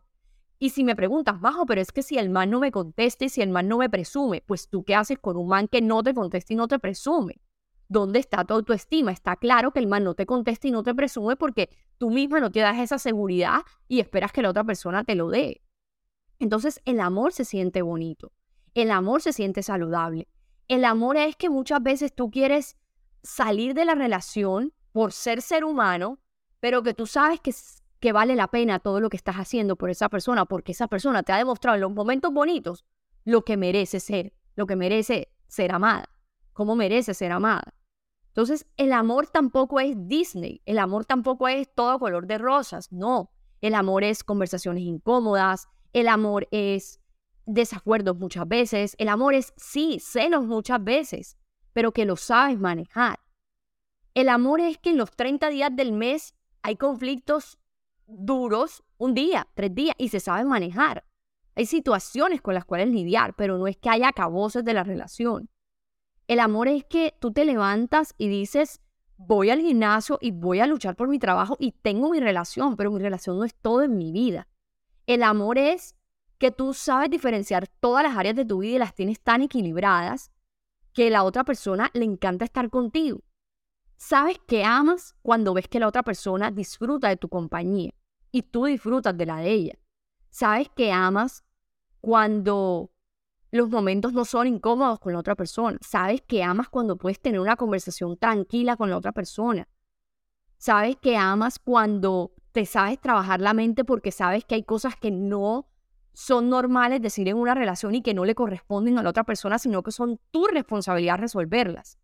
Y 0.59 0.71
si 0.71 0.83
me 0.83 0.95
preguntas, 0.95 1.39
bajo, 1.39 1.65
pero 1.65 1.81
es 1.81 1.91
que 1.91 2.01
si 2.01 2.17
el 2.17 2.29
man 2.29 2.49
no 2.49 2.59
me 2.59 2.71
contesta 2.71 3.25
y 3.25 3.29
si 3.29 3.41
el 3.41 3.49
man 3.49 3.67
no 3.67 3.77
me 3.77 3.89
presume, 3.89 4.43
pues 4.45 4.69
tú 4.69 4.83
qué 4.83 4.95
haces 4.95 5.19
con 5.19 5.37
un 5.37 5.47
man 5.47 5.67
que 5.67 5.81
no 5.81 6.01
te 6.01 6.13
contesta 6.13 6.53
y 6.53 6.55
no 6.55 6.67
te 6.67 6.79
presume. 6.79 7.39
¿Dónde 7.89 8.19
está 8.19 8.43
tu 8.43 8.53
autoestima? 8.55 9.11
Está 9.11 9.35
claro 9.35 9.71
que 9.71 9.79
el 9.79 9.87
man 9.87 10.03
no 10.03 10.13
te 10.13 10.25
contesta 10.25 10.67
y 10.67 10.71
no 10.71 10.83
te 10.83 10.93
presume 10.93 11.35
porque 11.35 11.69
tú 11.97 12.09
misma 12.09 12.39
no 12.39 12.51
te 12.51 12.59
das 12.59 12.77
esa 12.79 12.97
seguridad 12.97 13.61
y 13.87 13.99
esperas 13.99 14.31
que 14.31 14.41
la 14.41 14.49
otra 14.49 14.63
persona 14.63 15.03
te 15.03 15.15
lo 15.15 15.29
dé. 15.29 15.61
Entonces 16.39 16.81
el 16.85 16.99
amor 16.99 17.33
se 17.33 17.45
siente 17.45 17.81
bonito, 17.81 18.31
el 18.73 18.91
amor 18.91 19.21
se 19.21 19.33
siente 19.33 19.63
saludable. 19.63 20.27
El 20.67 20.85
amor 20.85 21.17
es 21.17 21.35
que 21.35 21.49
muchas 21.49 21.81
veces 21.81 22.13
tú 22.13 22.29
quieres 22.29 22.75
salir 23.23 23.73
de 23.73 23.85
la 23.85 23.95
relación 23.95 24.73
por 24.91 25.13
ser 25.13 25.41
ser 25.41 25.63
humano, 25.63 26.19
pero 26.59 26.83
que 26.83 26.93
tú 26.93 27.05
sabes 27.05 27.39
que, 27.39 27.53
que 27.99 28.11
vale 28.11 28.35
la 28.35 28.47
pena 28.47 28.79
todo 28.79 28.99
lo 28.99 29.09
que 29.09 29.17
estás 29.17 29.35
haciendo 29.35 29.75
por 29.75 29.89
esa 29.89 30.09
persona, 30.09 30.45
porque 30.45 30.73
esa 30.73 30.87
persona 30.87 31.23
te 31.23 31.31
ha 31.31 31.37
demostrado 31.37 31.75
en 31.75 31.81
los 31.81 31.91
momentos 31.91 32.33
bonitos 32.33 32.85
lo 33.23 33.43
que 33.43 33.57
merece 33.57 33.99
ser, 33.99 34.33
lo 34.55 34.67
que 34.67 34.75
merece 34.75 35.29
ser 35.47 35.71
amada, 35.71 36.09
cómo 36.53 36.75
merece 36.75 37.13
ser 37.13 37.31
amada. 37.31 37.73
Entonces, 38.27 38.67
el 38.77 38.93
amor 38.93 39.27
tampoco 39.27 39.79
es 39.79 39.95
Disney, 40.07 40.61
el 40.65 40.79
amor 40.79 41.05
tampoco 41.05 41.47
es 41.47 41.67
todo 41.73 41.97
color 41.97 42.27
de 42.27 42.37
rosas, 42.37 42.91
no. 42.91 43.31
El 43.61 43.73
amor 43.73 44.03
es 44.03 44.23
conversaciones 44.23 44.83
incómodas, 44.83 45.67
el 45.93 46.07
amor 46.07 46.47
es 46.51 46.99
desacuerdos 47.45 48.17
muchas 48.17 48.47
veces, 48.47 48.95
el 48.99 49.07
amor 49.07 49.33
es, 49.33 49.53
sí, 49.55 49.99
celos 49.99 50.45
muchas 50.45 50.83
veces, 50.83 51.37
pero 51.73 51.91
que 51.91 52.05
lo 52.05 52.15
sabes 52.15 52.59
manejar. 52.59 53.19
El 54.13 54.29
amor 54.29 54.59
es 54.59 54.77
que 54.77 54.89
en 54.89 54.97
los 54.97 55.11
30 55.11 55.49
días 55.49 55.75
del 55.75 55.91
mes 55.91 56.35
hay 56.61 56.75
conflictos 56.75 57.57
duros, 58.07 58.83
un 58.97 59.13
día, 59.13 59.47
tres 59.53 59.73
días, 59.75 59.95
y 59.97 60.09
se 60.09 60.19
sabe 60.19 60.43
manejar. 60.43 61.05
Hay 61.55 61.65
situaciones 61.65 62.41
con 62.41 62.53
las 62.53 62.65
cuales 62.65 62.89
lidiar, 62.89 63.35
pero 63.35 63.57
no 63.57 63.67
es 63.67 63.77
que 63.77 63.89
haya 63.89 64.11
caboses 64.11 64.63
de 64.63 64.73
la 64.73 64.83
relación. 64.83 65.49
El 66.27 66.39
amor 66.39 66.67
es 66.67 66.83
que 66.83 67.15
tú 67.19 67.31
te 67.31 67.45
levantas 67.45 68.13
y 68.17 68.27
dices, 68.27 68.81
voy 69.17 69.49
al 69.49 69.61
gimnasio 69.61 70.19
y 70.21 70.31
voy 70.31 70.59
a 70.59 70.67
luchar 70.67 70.95
por 70.95 71.07
mi 71.07 71.19
trabajo 71.19 71.55
y 71.59 71.71
tengo 71.71 72.09
mi 72.09 72.19
relación, 72.19 72.75
pero 72.75 72.91
mi 72.91 72.99
relación 72.99 73.37
no 73.37 73.43
es 73.43 73.55
todo 73.55 73.83
en 73.83 73.97
mi 73.97 74.11
vida. 74.11 74.47
El 75.07 75.23
amor 75.23 75.57
es 75.57 75.95
que 76.37 76.51
tú 76.51 76.73
sabes 76.73 77.09
diferenciar 77.09 77.67
todas 77.67 78.03
las 78.03 78.17
áreas 78.17 78.35
de 78.35 78.45
tu 78.45 78.59
vida 78.59 78.75
y 78.75 78.79
las 78.79 78.93
tienes 78.93 79.21
tan 79.21 79.41
equilibradas 79.41 80.31
que 80.93 81.09
la 81.09 81.23
otra 81.23 81.45
persona 81.45 81.89
le 81.93 82.03
encanta 82.03 82.43
estar 82.43 82.69
contigo. 82.69 83.23
Sabes 83.95 84.37
que 84.45 84.63
amas 84.63 85.15
cuando 85.21 85.53
ves 85.53 85.69
que 85.69 85.79
la 85.79 85.87
otra 85.87 86.03
persona 86.03 86.51
disfruta 86.51 87.07
de 87.07 87.17
tu 87.17 87.29
compañía 87.29 87.93
y 88.31 88.43
tú 88.43 88.65
disfrutas 88.65 89.17
de 89.17 89.25
la 89.25 89.37
de 89.37 89.51
ella. 89.51 89.79
Sabes 90.29 90.69
que 90.75 90.91
amas 90.91 91.43
cuando 92.01 92.91
los 93.49 93.69
momentos 93.69 94.11
no 94.11 94.25
son 94.25 94.47
incómodos 94.47 94.99
con 94.99 95.13
la 95.13 95.19
otra 95.19 95.35
persona. 95.35 95.77
Sabes 95.81 96.21
que 96.21 96.43
amas 96.43 96.67
cuando 96.67 96.97
puedes 96.97 97.19
tener 97.21 97.39
una 97.39 97.55
conversación 97.55 98.17
tranquila 98.17 98.75
con 98.75 98.89
la 98.89 98.97
otra 98.97 99.13
persona. 99.13 99.67
Sabes 100.57 100.97
que 100.97 101.15
amas 101.15 101.59
cuando 101.59 102.33
sabes 102.65 102.99
trabajar 102.99 103.41
la 103.41 103.53
mente 103.53 103.83
porque 103.83 104.11
sabes 104.11 104.45
que 104.45 104.55
hay 104.55 104.63
cosas 104.63 104.95
que 104.95 105.11
no 105.11 105.67
son 106.13 106.49
normales 106.49 107.01
decir 107.01 107.27
en 107.27 107.37
una 107.37 107.53
relación 107.53 107.93
y 107.93 108.01
que 108.01 108.15
no 108.15 108.25
le 108.25 108.33
corresponden 108.33 108.97
a 108.97 109.03
la 109.03 109.11
otra 109.11 109.23
persona, 109.23 109.59
sino 109.59 109.83
que 109.83 109.91
son 109.91 110.19
tu 110.31 110.47
responsabilidad 110.47 111.19
resolverlas. 111.19 111.99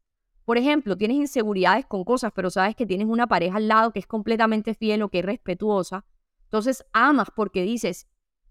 Por 0.45 0.57
ejemplo, 0.57 0.98
tienes 0.98 1.17
inseguridades 1.17 1.86
con 1.86 2.03
cosas, 2.03 2.31
pero 2.36 2.50
sabes 2.50 2.75
que 2.75 2.86
tienes 2.86 3.07
una 3.07 3.27
pareja 3.27 3.57
al 3.57 3.67
lado 3.67 3.91
que 3.91 4.00
es 4.00 4.07
completamente 4.07 4.75
fiel 4.75 5.01
o 5.01 5.10
que 5.10 5.19
es 5.19 5.25
respetuosa. 5.25 6.05
Entonces 6.43 6.86
amas 6.93 7.29
porque 7.36 7.63
dices, 7.63 8.07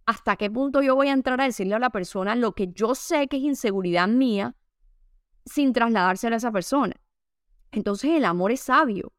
¿hasta 0.07 0.37
qué 0.37 0.51
punto 0.51 0.83
yo 0.83 0.97
voy 0.97 1.09
a 1.09 1.13
entrar 1.13 1.41
a 1.41 1.45
decirle 1.45 1.75
a 1.75 1.79
la 1.79 1.91
persona 1.91 2.35
lo 2.35 2.53
que 2.53 2.73
yo 2.73 2.95
sé 2.95 3.29
que 3.29 3.37
es 3.37 3.43
inseguridad 3.43 4.09
mía 4.09 4.57
sin 5.45 5.73
trasladársela 5.73 6.37
a 6.37 6.39
esa 6.39 6.51
persona? 6.51 6.97
Entonces 7.71 8.11
el 8.11 8.25
amor 8.25 8.53
es 8.53 8.61
sabio. 8.61 9.13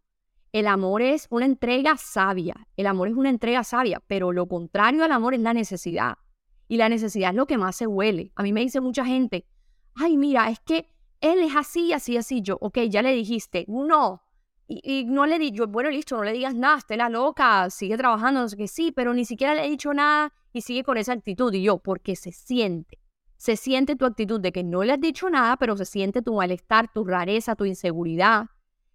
El 0.53 0.67
amor 0.67 1.01
es 1.01 1.25
una 1.31 1.47
entrega 1.47 1.97
sabia. 1.97 2.67
El 2.77 2.85
amor 2.85 3.07
es 3.07 3.15
una 3.15 3.31
entrega 3.31 3.63
sabia, 3.63 4.03
pero 4.05 4.31
lo 4.31 4.47
contrario 4.47 5.03
al 5.03 5.11
amor 5.11 5.33
es 5.33 5.39
la 5.39 5.51
necesidad. 5.51 6.19
Y 6.67 6.77
la 6.77 6.89
necesidad 6.89 7.31
es 7.31 7.35
lo 7.35 7.47
que 7.47 7.57
más 7.57 7.75
se 7.75 7.87
huele. 7.87 8.31
A 8.35 8.43
mí 8.43 8.53
me 8.53 8.61
dice 8.61 8.79
mucha 8.79 9.03
gente, 9.03 9.47
ay, 9.95 10.15
mira, 10.15 10.51
es 10.51 10.59
que 10.59 10.87
él 11.21 11.39
es 11.39 11.55
así, 11.55 11.91
así, 11.91 12.17
así. 12.17 12.43
Yo, 12.43 12.59
ok, 12.61 12.81
ya 12.87 13.01
le 13.01 13.13
dijiste, 13.13 13.65
no. 13.67 14.21
Y, 14.67 15.05
no 15.05 15.25
le 15.25 15.39
di, 15.39 15.51
yo, 15.51 15.67
bueno, 15.67 15.89
listo, 15.89 16.17
no 16.17 16.23
le 16.23 16.33
digas 16.33 16.53
nada, 16.53 16.77
esté 16.77 16.97
la 16.97 17.09
loca, 17.09 17.71
sigue 17.71 17.97
trabajando, 17.97 18.41
no 18.41 18.47
sé 18.47 18.55
qué, 18.55 18.67
sí, 18.67 18.91
pero 18.91 19.13
ni 19.15 19.25
siquiera 19.25 19.55
le 19.55 19.65
he 19.65 19.69
dicho 19.69 19.91
nada 19.93 20.33
y 20.53 20.61
sigue 20.61 20.83
con 20.83 20.97
esa 20.97 21.13
actitud. 21.13 21.51
Y 21.51 21.63
yo, 21.63 21.79
porque 21.79 22.15
se 22.15 22.31
siente. 22.31 22.99
Se 23.37 23.55
siente 23.57 23.95
tu 23.95 24.05
actitud 24.05 24.39
de 24.39 24.51
que 24.51 24.63
no 24.63 24.83
le 24.83 24.93
has 24.93 25.01
dicho 25.01 25.31
nada, 25.31 25.57
pero 25.57 25.75
se 25.75 25.85
siente 25.85 26.21
tu 26.21 26.35
malestar, 26.35 26.93
tu 26.93 27.03
rareza, 27.03 27.55
tu 27.55 27.65
inseguridad. 27.65 28.45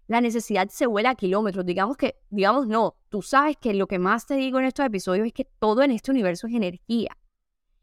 La 0.09 0.23
necesidad 0.23 0.69
se 0.71 0.87
vuela 0.87 1.11
a 1.11 1.15
kilómetros. 1.15 1.65
Digamos 1.67 1.97
que, 1.99 2.17
digamos, 2.31 2.67
no. 2.67 2.97
Tú 3.11 3.23
sabes 3.23 3.57
que 3.59 3.75
lo 3.75 3.87
que 3.87 3.99
más 3.99 4.27
te 4.27 4.35
digo 4.35 4.59
en 4.59 4.65
estos 4.65 4.85
episodios 4.87 5.27
es 5.27 5.33
que 5.35 5.45
todo 5.45 5.83
en 5.83 5.91
este 5.91 6.11
universo 6.11 6.47
es 6.47 6.55
energía. 6.55 7.17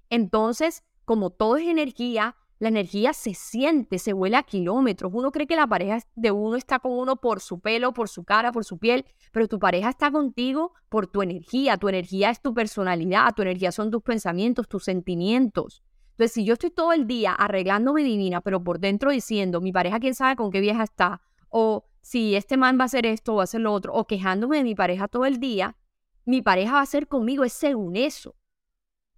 Entonces, 0.09 0.83
como 1.05 1.29
todo 1.29 1.57
es 1.57 1.67
energía, 1.67 2.35
la 2.57 2.69
energía 2.69 3.13
se 3.13 3.35
siente, 3.35 3.99
se 3.99 4.13
vuela 4.13 4.39
a 4.39 4.43
kilómetros. 4.43 5.11
Uno 5.13 5.31
cree 5.31 5.45
que 5.45 5.55
la 5.55 5.67
pareja 5.67 5.99
de 6.15 6.31
uno 6.31 6.55
está 6.55 6.79
con 6.79 6.93
uno 6.93 7.17
por 7.17 7.41
su 7.41 7.59
pelo, 7.59 7.93
por 7.93 8.09
su 8.09 8.23
cara, 8.23 8.51
por 8.51 8.65
su 8.65 8.79
piel, 8.79 9.05
pero 9.31 9.47
tu 9.47 9.59
pareja 9.59 9.89
está 9.89 10.09
contigo 10.09 10.73
por 10.89 11.05
tu 11.05 11.21
energía. 11.21 11.77
Tu 11.77 11.89
energía 11.89 12.31
es 12.31 12.41
tu 12.41 12.55
personalidad, 12.55 13.35
tu 13.35 13.43
energía 13.43 13.71
son 13.71 13.91
tus 13.91 14.01
pensamientos, 14.01 14.67
tus 14.67 14.83
sentimientos. 14.83 15.83
Entonces, 16.11 16.31
si 16.31 16.45
yo 16.45 16.53
estoy 16.53 16.71
todo 16.71 16.91
el 16.93 17.05
día 17.05 17.33
arreglándome 17.33 18.03
divina, 18.03 18.41
pero 18.41 18.63
por 18.63 18.79
dentro 18.79 19.11
diciendo, 19.11 19.61
mi 19.61 19.71
pareja 19.71 19.99
quién 19.99 20.15
sabe 20.15 20.37
con 20.37 20.49
qué 20.49 20.61
vieja 20.61 20.81
está, 20.81 21.21
o 21.49 21.85
si 22.05 22.35
este 22.35 22.55
man 22.55 22.77
va 22.77 22.83
a 22.83 22.85
hacer 22.85 23.07
esto 23.07 23.33
o 23.33 23.35
va 23.37 23.41
a 23.41 23.45
hacer 23.45 23.61
lo 23.61 23.73
otro, 23.73 23.91
o 23.93 24.05
quejándome 24.05 24.57
de 24.57 24.63
mi 24.63 24.75
pareja 24.75 25.07
todo 25.07 25.25
el 25.25 25.39
día, 25.39 25.75
mi 26.23 26.43
pareja 26.43 26.73
va 26.73 26.81
a 26.81 26.85
ser 26.85 27.07
conmigo, 27.07 27.43
es 27.43 27.53
según 27.53 27.95
eso 27.95 28.35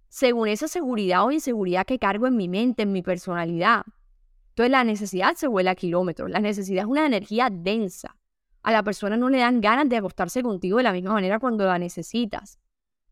según 0.08 0.48
esa 0.48 0.68
seguridad 0.68 1.24
o 1.24 1.30
inseguridad 1.30 1.84
que 1.84 1.98
cargo 1.98 2.26
en 2.26 2.36
mi 2.36 2.48
mente, 2.48 2.84
en 2.84 2.92
mi 2.92 3.02
personalidad. 3.02 3.84
Entonces 4.50 4.70
la 4.70 4.84
necesidad 4.84 5.34
se 5.34 5.46
vuela 5.46 5.72
a 5.72 5.74
kilómetros. 5.74 6.30
La 6.30 6.40
necesidad 6.40 6.84
es 6.84 6.90
una 6.90 7.06
energía 7.06 7.48
densa. 7.50 8.16
A 8.62 8.72
la 8.72 8.82
persona 8.82 9.16
no 9.16 9.28
le 9.28 9.38
dan 9.38 9.60
ganas 9.60 9.88
de 9.88 9.98
acostarse 9.98 10.42
contigo 10.42 10.78
de 10.78 10.82
la 10.84 10.92
misma 10.92 11.12
manera 11.12 11.38
cuando 11.38 11.64
la 11.64 11.78
necesitas. 11.78 12.58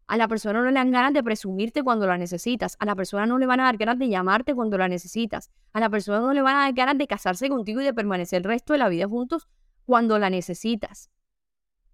A 0.09 0.17
la 0.17 0.27
persona 0.27 0.61
no 0.61 0.67
le 0.67 0.73
dan 0.73 0.91
ganas 0.91 1.13
de 1.13 1.23
presumirte 1.23 1.83
cuando 1.83 2.07
la 2.07 2.17
necesitas. 2.17 2.77
A 2.79 2.87
la 2.87 2.95
persona 2.95 3.27
no 3.27 3.39
le 3.39 3.47
van 3.47 3.61
a 3.61 3.65
dar 3.65 3.77
ganas 3.77 3.99
de 3.99 4.09
llamarte 4.09 4.55
cuando 4.55 4.79
la 4.79 4.89
necesitas. 4.89 5.51
A 5.73 5.81
la 5.81 5.91
persona 5.91 6.21
no 6.21 6.33
le 6.33 6.43
van 6.43 6.57
a 6.57 6.61
dar 6.63 6.73
ganas 6.73 6.99
de 6.99 7.07
casarse 7.07 7.49
contigo 7.49 7.81
y 7.81 7.85
de 7.85 7.93
permanecer 7.93 8.39
el 8.39 8.45
resto 8.45 8.73
de 8.73 8.79
la 8.79 8.89
vida 8.89 9.07
juntos 9.07 9.49
cuando 9.87 10.19
la 10.19 10.29
necesitas. 10.29 11.11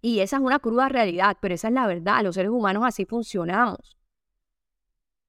Y 0.00 0.18
esa 0.18 0.36
es 0.36 0.42
una 0.42 0.58
cruda 0.58 0.88
realidad, 0.88 1.36
pero 1.40 1.54
esa 1.54 1.68
es 1.68 1.74
la 1.74 1.86
verdad. 1.86 2.22
Los 2.24 2.34
seres 2.34 2.50
humanos 2.50 2.82
así 2.84 3.04
funcionamos. 3.04 3.96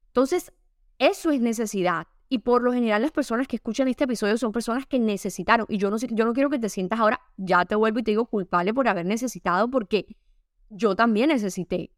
Entonces, 0.07 0.51
eso 0.97 1.31
es 1.31 1.41
necesidad. 1.41 2.07
Y 2.29 2.39
por 2.39 2.63
lo 2.63 2.73
general 2.73 3.03
las 3.03 3.11
personas 3.11 3.47
que 3.47 3.57
escuchan 3.57 3.87
este 3.87 4.05
episodio 4.05 4.37
son 4.39 4.51
personas 4.51 4.87
que 4.87 4.97
necesitaron. 4.97 5.67
Y 5.69 5.77
yo 5.77 5.91
no, 5.91 5.97
yo 5.97 6.25
no 6.25 6.33
quiero 6.33 6.49
que 6.49 6.57
te 6.57 6.69
sientas 6.69 6.99
ahora, 6.99 7.21
ya 7.37 7.65
te 7.65 7.75
vuelvo 7.75 7.99
y 7.99 8.03
te 8.03 8.11
digo 8.11 8.25
culpable 8.25 8.73
por 8.73 8.87
haber 8.87 9.05
necesitado, 9.05 9.69
porque 9.69 10.17
yo 10.69 10.95
también 10.95 11.29
necesité. 11.29 11.91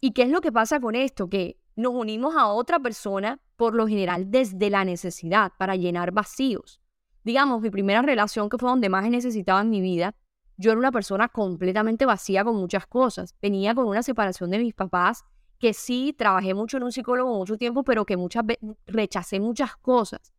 ¿Y 0.00 0.12
qué 0.12 0.22
es 0.22 0.30
lo 0.30 0.40
que 0.40 0.52
pasa 0.52 0.80
con 0.80 0.94
esto? 0.94 1.28
Que 1.28 1.60
nos 1.76 1.92
unimos 1.94 2.36
a 2.36 2.46
otra 2.46 2.78
persona, 2.78 3.40
por 3.56 3.74
lo 3.74 3.86
general, 3.86 4.30
desde 4.30 4.70
la 4.70 4.84
necesidad, 4.84 5.52
para 5.58 5.76
llenar 5.76 6.12
vacíos. 6.12 6.80
Digamos, 7.24 7.62
mi 7.62 7.70
primera 7.70 8.02
relación, 8.02 8.48
que 8.48 8.58
fue 8.58 8.68
donde 8.68 8.88
más 8.88 9.04
he 9.04 9.10
necesitado 9.10 9.60
en 9.60 9.70
mi 9.70 9.80
vida, 9.80 10.14
yo 10.56 10.70
era 10.70 10.78
una 10.78 10.92
persona 10.92 11.28
completamente 11.28 12.06
vacía 12.06 12.44
con 12.44 12.56
muchas 12.56 12.86
cosas. 12.86 13.34
Venía 13.42 13.74
con 13.74 13.86
una 13.86 14.02
separación 14.02 14.50
de 14.50 14.58
mis 14.58 14.74
papás 14.74 15.24
que 15.58 15.72
sí 15.72 16.14
trabajé 16.16 16.54
mucho 16.54 16.76
en 16.76 16.84
un 16.84 16.92
psicólogo 16.92 17.34
mucho 17.34 17.56
tiempo, 17.56 17.82
pero 17.82 18.04
que 18.04 18.16
muchas 18.16 18.44
veces 18.44 18.62
rechacé 18.86 19.40
muchas 19.40 19.76
cosas. 19.76 20.32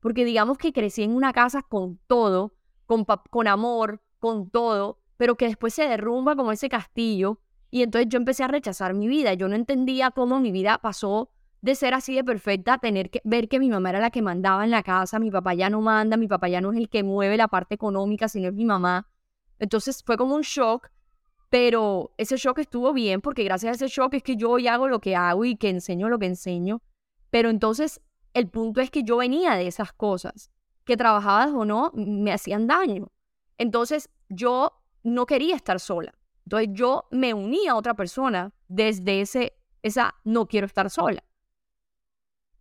Porque 0.00 0.24
digamos 0.24 0.58
que 0.58 0.72
crecí 0.72 1.04
en 1.04 1.14
una 1.14 1.32
casa 1.32 1.62
con 1.62 1.98
todo, 2.08 2.54
con, 2.86 3.04
con 3.04 3.46
amor, 3.46 4.02
con 4.18 4.50
todo, 4.50 4.98
pero 5.16 5.36
que 5.36 5.46
después 5.46 5.72
se 5.72 5.86
derrumba 5.86 6.34
como 6.34 6.50
ese 6.50 6.68
castillo. 6.68 7.38
Y 7.70 7.82
entonces 7.82 8.08
yo 8.10 8.18
empecé 8.18 8.42
a 8.42 8.48
rechazar 8.48 8.94
mi 8.94 9.06
vida. 9.06 9.32
Yo 9.34 9.48
no 9.48 9.54
entendía 9.54 10.10
cómo 10.10 10.40
mi 10.40 10.50
vida 10.50 10.78
pasó 10.78 11.30
de 11.62 11.74
ser 11.74 11.94
así 11.94 12.14
de 12.14 12.24
perfecta 12.24 12.78
tener 12.78 13.08
que 13.10 13.22
ver 13.24 13.48
que 13.48 13.58
mi 13.58 13.70
mamá 13.70 13.90
era 13.90 14.00
la 14.00 14.10
que 14.10 14.20
mandaba 14.20 14.64
en 14.64 14.70
la 14.70 14.82
casa, 14.82 15.18
mi 15.18 15.30
papá 15.30 15.54
ya 15.54 15.70
no 15.70 15.80
manda, 15.80 16.16
mi 16.16 16.28
papá 16.28 16.48
ya 16.48 16.60
no 16.60 16.72
es 16.72 16.78
el 16.78 16.88
que 16.88 17.02
mueve 17.02 17.36
la 17.36 17.48
parte 17.48 17.74
económica, 17.74 18.28
sino 18.28 18.48
es 18.48 18.54
mi 18.54 18.64
mamá. 18.64 19.08
Entonces 19.58 20.02
fue 20.04 20.16
como 20.16 20.34
un 20.34 20.42
shock 20.42 20.90
pero 21.52 22.14
ese 22.16 22.38
shock 22.38 22.60
estuvo 22.60 22.94
bien 22.94 23.20
porque 23.20 23.44
gracias 23.44 23.72
a 23.72 23.84
ese 23.84 23.94
shock 23.94 24.14
es 24.14 24.22
que 24.22 24.36
yo 24.36 24.52
hoy 24.52 24.68
hago 24.68 24.88
lo 24.88 25.02
que 25.02 25.14
hago 25.14 25.44
y 25.44 25.56
que 25.56 25.68
enseño 25.68 26.08
lo 26.08 26.18
que 26.18 26.24
enseño. 26.24 26.80
Pero 27.28 27.50
entonces 27.50 28.00
el 28.32 28.48
punto 28.48 28.80
es 28.80 28.90
que 28.90 29.02
yo 29.02 29.18
venía 29.18 29.54
de 29.56 29.66
esas 29.66 29.92
cosas, 29.92 30.50
que 30.86 30.96
trabajadas 30.96 31.50
o 31.52 31.66
no, 31.66 31.92
me 31.92 32.32
hacían 32.32 32.66
daño. 32.66 33.12
Entonces 33.58 34.08
yo 34.30 34.80
no 35.02 35.26
quería 35.26 35.54
estar 35.54 35.78
sola. 35.78 36.14
Entonces 36.46 36.70
yo 36.72 37.04
me 37.10 37.34
uní 37.34 37.68
a 37.68 37.76
otra 37.76 37.92
persona 37.92 38.54
desde 38.68 39.20
ese, 39.20 39.52
esa 39.82 40.14
no 40.24 40.46
quiero 40.46 40.66
estar 40.66 40.88
sola. 40.88 41.22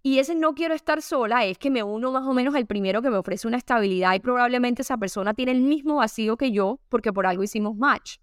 Y 0.03 0.19
ese 0.19 0.35
no 0.35 0.53
quiero 0.55 0.73
estar 0.73 1.01
sola 1.01 1.45
es 1.45 1.57
que 1.57 1.69
me 1.69 1.83
uno 1.83 2.11
más 2.11 2.25
o 2.25 2.33
menos 2.33 2.55
al 2.55 2.65
primero 2.65 3.01
que 3.01 3.09
me 3.09 3.17
ofrece 3.17 3.47
una 3.47 3.57
estabilidad 3.57 4.15
y 4.15 4.19
probablemente 4.19 4.81
esa 4.81 4.97
persona 4.97 5.33
tiene 5.33 5.51
el 5.51 5.61
mismo 5.61 5.97
vacío 5.97 6.37
que 6.37 6.51
yo 6.51 6.79
porque 6.89 7.13
por 7.13 7.27
algo 7.27 7.43
hicimos 7.43 7.75
match 7.75 8.17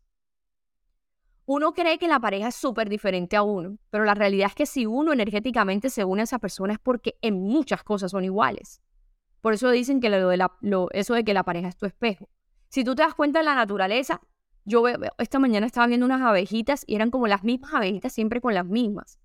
uno 1.51 1.73
cree 1.73 1.97
que 1.97 2.09
la 2.09 2.21
pareja 2.21 2.49
es 2.49 2.57
súper 2.57 2.91
diferente 2.91 3.35
a 3.35 3.43
uno, 3.43 3.79
pero 3.89 4.05
la 4.05 4.13
realidad 4.13 4.49
es 4.49 4.55
que 4.55 4.67
si 4.67 4.85
uno 4.85 5.15
energéticamente 5.15 5.89
se 5.89 6.05
une 6.05 6.21
a 6.21 6.25
esa 6.25 6.39
persona 6.39 6.75
es 6.75 6.79
porque 6.79 7.17
en 7.23 7.41
muchas 7.41 7.83
cosas 7.83 8.11
son 8.11 8.23
iguales. 8.23 8.83
Por 9.41 9.55
eso 9.55 9.71
dicen 9.71 9.99
que 9.99 10.11
lo 10.11 10.29
de 10.29 10.37
la, 10.37 10.53
eso 10.93 11.15
de 11.15 11.25
que 11.25 11.33
la 11.33 11.45
pareja 11.45 11.69
es 11.69 11.79
tu 11.79 11.87
espejo. 11.87 12.29
Si 12.69 12.85
tú 12.85 12.95
te 12.95 13.01
das 13.01 13.15
cuenta 13.15 13.39
de 13.39 13.47
la 13.47 13.55
naturaleza, 13.55 14.21
yo 14.67 14.85
esta 15.17 15.39
mañana 15.39 15.65
estaba 15.65 15.87
viendo 15.87 16.05
unas 16.05 16.21
abejitas 16.21 16.85
y 16.87 16.97
eran 16.97 17.11
como 17.11 17.27
las 17.27 17.43
mismas 17.45 17.73
abejitas 17.73 18.13
siempre 18.13 18.43
con 18.43 18.53
las 18.53 18.67
mismas. 18.67 19.19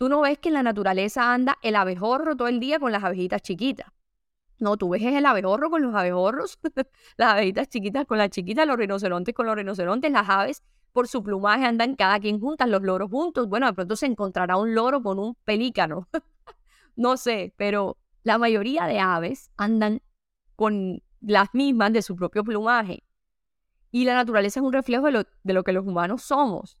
Tú 0.00 0.08
no 0.08 0.22
ves 0.22 0.38
que 0.38 0.48
en 0.48 0.54
la 0.54 0.62
naturaleza 0.62 1.34
anda 1.34 1.58
el 1.60 1.76
abejorro 1.76 2.34
todo 2.34 2.48
el 2.48 2.58
día 2.58 2.80
con 2.80 2.90
las 2.90 3.04
abejitas 3.04 3.42
chiquitas. 3.42 3.92
No, 4.58 4.78
tú 4.78 4.88
ves 4.88 5.02
el 5.02 5.26
abejorro 5.26 5.68
con 5.68 5.82
los 5.82 5.94
abejorros, 5.94 6.58
las 7.18 7.34
abejitas 7.34 7.68
chiquitas 7.68 8.06
con 8.06 8.16
las 8.16 8.30
chiquitas, 8.30 8.66
los 8.66 8.78
rinocerontes 8.78 9.34
con 9.34 9.44
los 9.44 9.54
rinocerontes, 9.54 10.10
las 10.10 10.26
aves 10.26 10.62
por 10.92 11.06
su 11.06 11.22
plumaje 11.22 11.66
andan 11.66 11.96
cada 11.96 12.18
quien 12.18 12.40
juntas, 12.40 12.66
los 12.70 12.80
loros 12.80 13.10
juntos. 13.10 13.46
Bueno, 13.46 13.66
de 13.66 13.74
pronto 13.74 13.94
se 13.94 14.06
encontrará 14.06 14.56
un 14.56 14.74
loro 14.74 15.02
con 15.02 15.18
un 15.18 15.34
pelícano. 15.44 16.08
no 16.96 17.18
sé, 17.18 17.52
pero 17.58 17.98
la 18.22 18.38
mayoría 18.38 18.86
de 18.86 19.00
aves 19.00 19.50
andan 19.58 20.00
con 20.56 21.02
las 21.20 21.48
mismas 21.52 21.92
de 21.92 22.00
su 22.00 22.16
propio 22.16 22.42
plumaje. 22.42 23.04
Y 23.90 24.06
la 24.06 24.14
naturaleza 24.14 24.60
es 24.60 24.64
un 24.64 24.72
reflejo 24.72 25.04
de 25.04 25.12
lo, 25.12 25.24
de 25.42 25.52
lo 25.52 25.62
que 25.62 25.74
los 25.74 25.86
humanos 25.86 26.22
somos. 26.22 26.79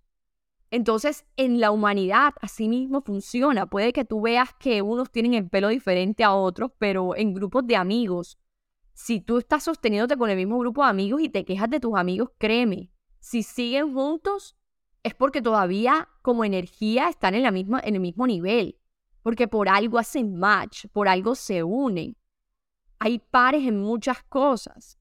Entonces, 0.70 1.24
en 1.36 1.58
la 1.58 1.72
humanidad, 1.72 2.32
así 2.40 2.68
mismo 2.68 3.02
funciona. 3.02 3.66
Puede 3.66 3.92
que 3.92 4.04
tú 4.04 4.20
veas 4.20 4.54
que 4.54 4.82
unos 4.82 5.10
tienen 5.10 5.34
el 5.34 5.48
pelo 5.48 5.68
diferente 5.68 6.22
a 6.22 6.32
otros, 6.32 6.70
pero 6.78 7.16
en 7.16 7.34
grupos 7.34 7.66
de 7.66 7.74
amigos, 7.76 8.38
si 8.92 9.20
tú 9.20 9.38
estás 9.38 9.64
sosteniéndote 9.64 10.16
con 10.16 10.30
el 10.30 10.36
mismo 10.36 10.58
grupo 10.58 10.84
de 10.84 10.90
amigos 10.90 11.22
y 11.22 11.28
te 11.28 11.44
quejas 11.44 11.70
de 11.70 11.80
tus 11.80 11.96
amigos, 11.96 12.30
créeme, 12.38 12.90
si 13.18 13.42
siguen 13.42 13.92
juntos, 13.92 14.56
es 15.02 15.14
porque 15.14 15.42
todavía 15.42 16.08
como 16.22 16.44
energía 16.44 17.08
están 17.08 17.34
en, 17.34 17.42
la 17.42 17.50
misma, 17.50 17.80
en 17.82 17.94
el 17.94 18.00
mismo 18.00 18.26
nivel, 18.26 18.78
porque 19.22 19.48
por 19.48 19.68
algo 19.68 19.98
hacen 19.98 20.36
match, 20.36 20.86
por 20.92 21.08
algo 21.08 21.34
se 21.34 21.64
unen. 21.64 22.16
hay 22.98 23.18
pares 23.18 23.66
en 23.66 23.80
muchas 23.80 24.22
cosas. 24.24 24.98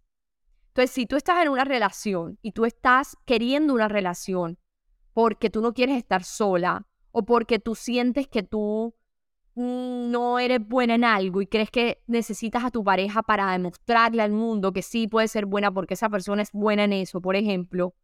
Entonces, 0.69 0.91
si 0.91 1.05
tú 1.05 1.15
estás 1.15 1.43
en 1.43 1.49
una 1.49 1.65
relación 1.65 2.39
y 2.41 2.53
tú 2.53 2.65
estás 2.65 3.17
queriendo 3.25 3.73
una 3.73 3.88
relación 3.88 4.58
porque 5.19 5.49
tú 5.49 5.60
no 5.60 5.73
quieres 5.73 5.97
estar 5.97 6.23
sola 6.23 6.88
o 7.12 7.25
porque 7.25 7.60
tú 7.60 7.75
sientes 7.75 8.29
que 8.29 8.41
tú 8.41 8.95
mm, 9.55 10.12
no 10.12 10.39
eres 10.39 10.65
buena 10.65 10.95
en 10.95 11.03
algo 11.03 11.41
y 11.41 11.47
crees 11.47 11.69
que 11.69 12.01
necesitas 12.08 12.63
a 12.63 12.71
tu 12.71 12.86
pareja 12.86 13.21
para 13.21 13.51
demostrarle 13.51 14.21
al 14.21 14.32
mundo 14.32 14.71
que 14.71 14.82
sí 14.82 15.10
puede 15.10 15.27
ser 15.27 15.45
buena 15.45 15.73
porque 15.73 15.95
esa 15.95 16.08
persona 16.08 16.41
es 16.41 16.53
buena 16.53 16.86
en 16.86 16.93
eso, 16.93 17.19
por 17.19 17.36
ejemplo. 17.36 17.95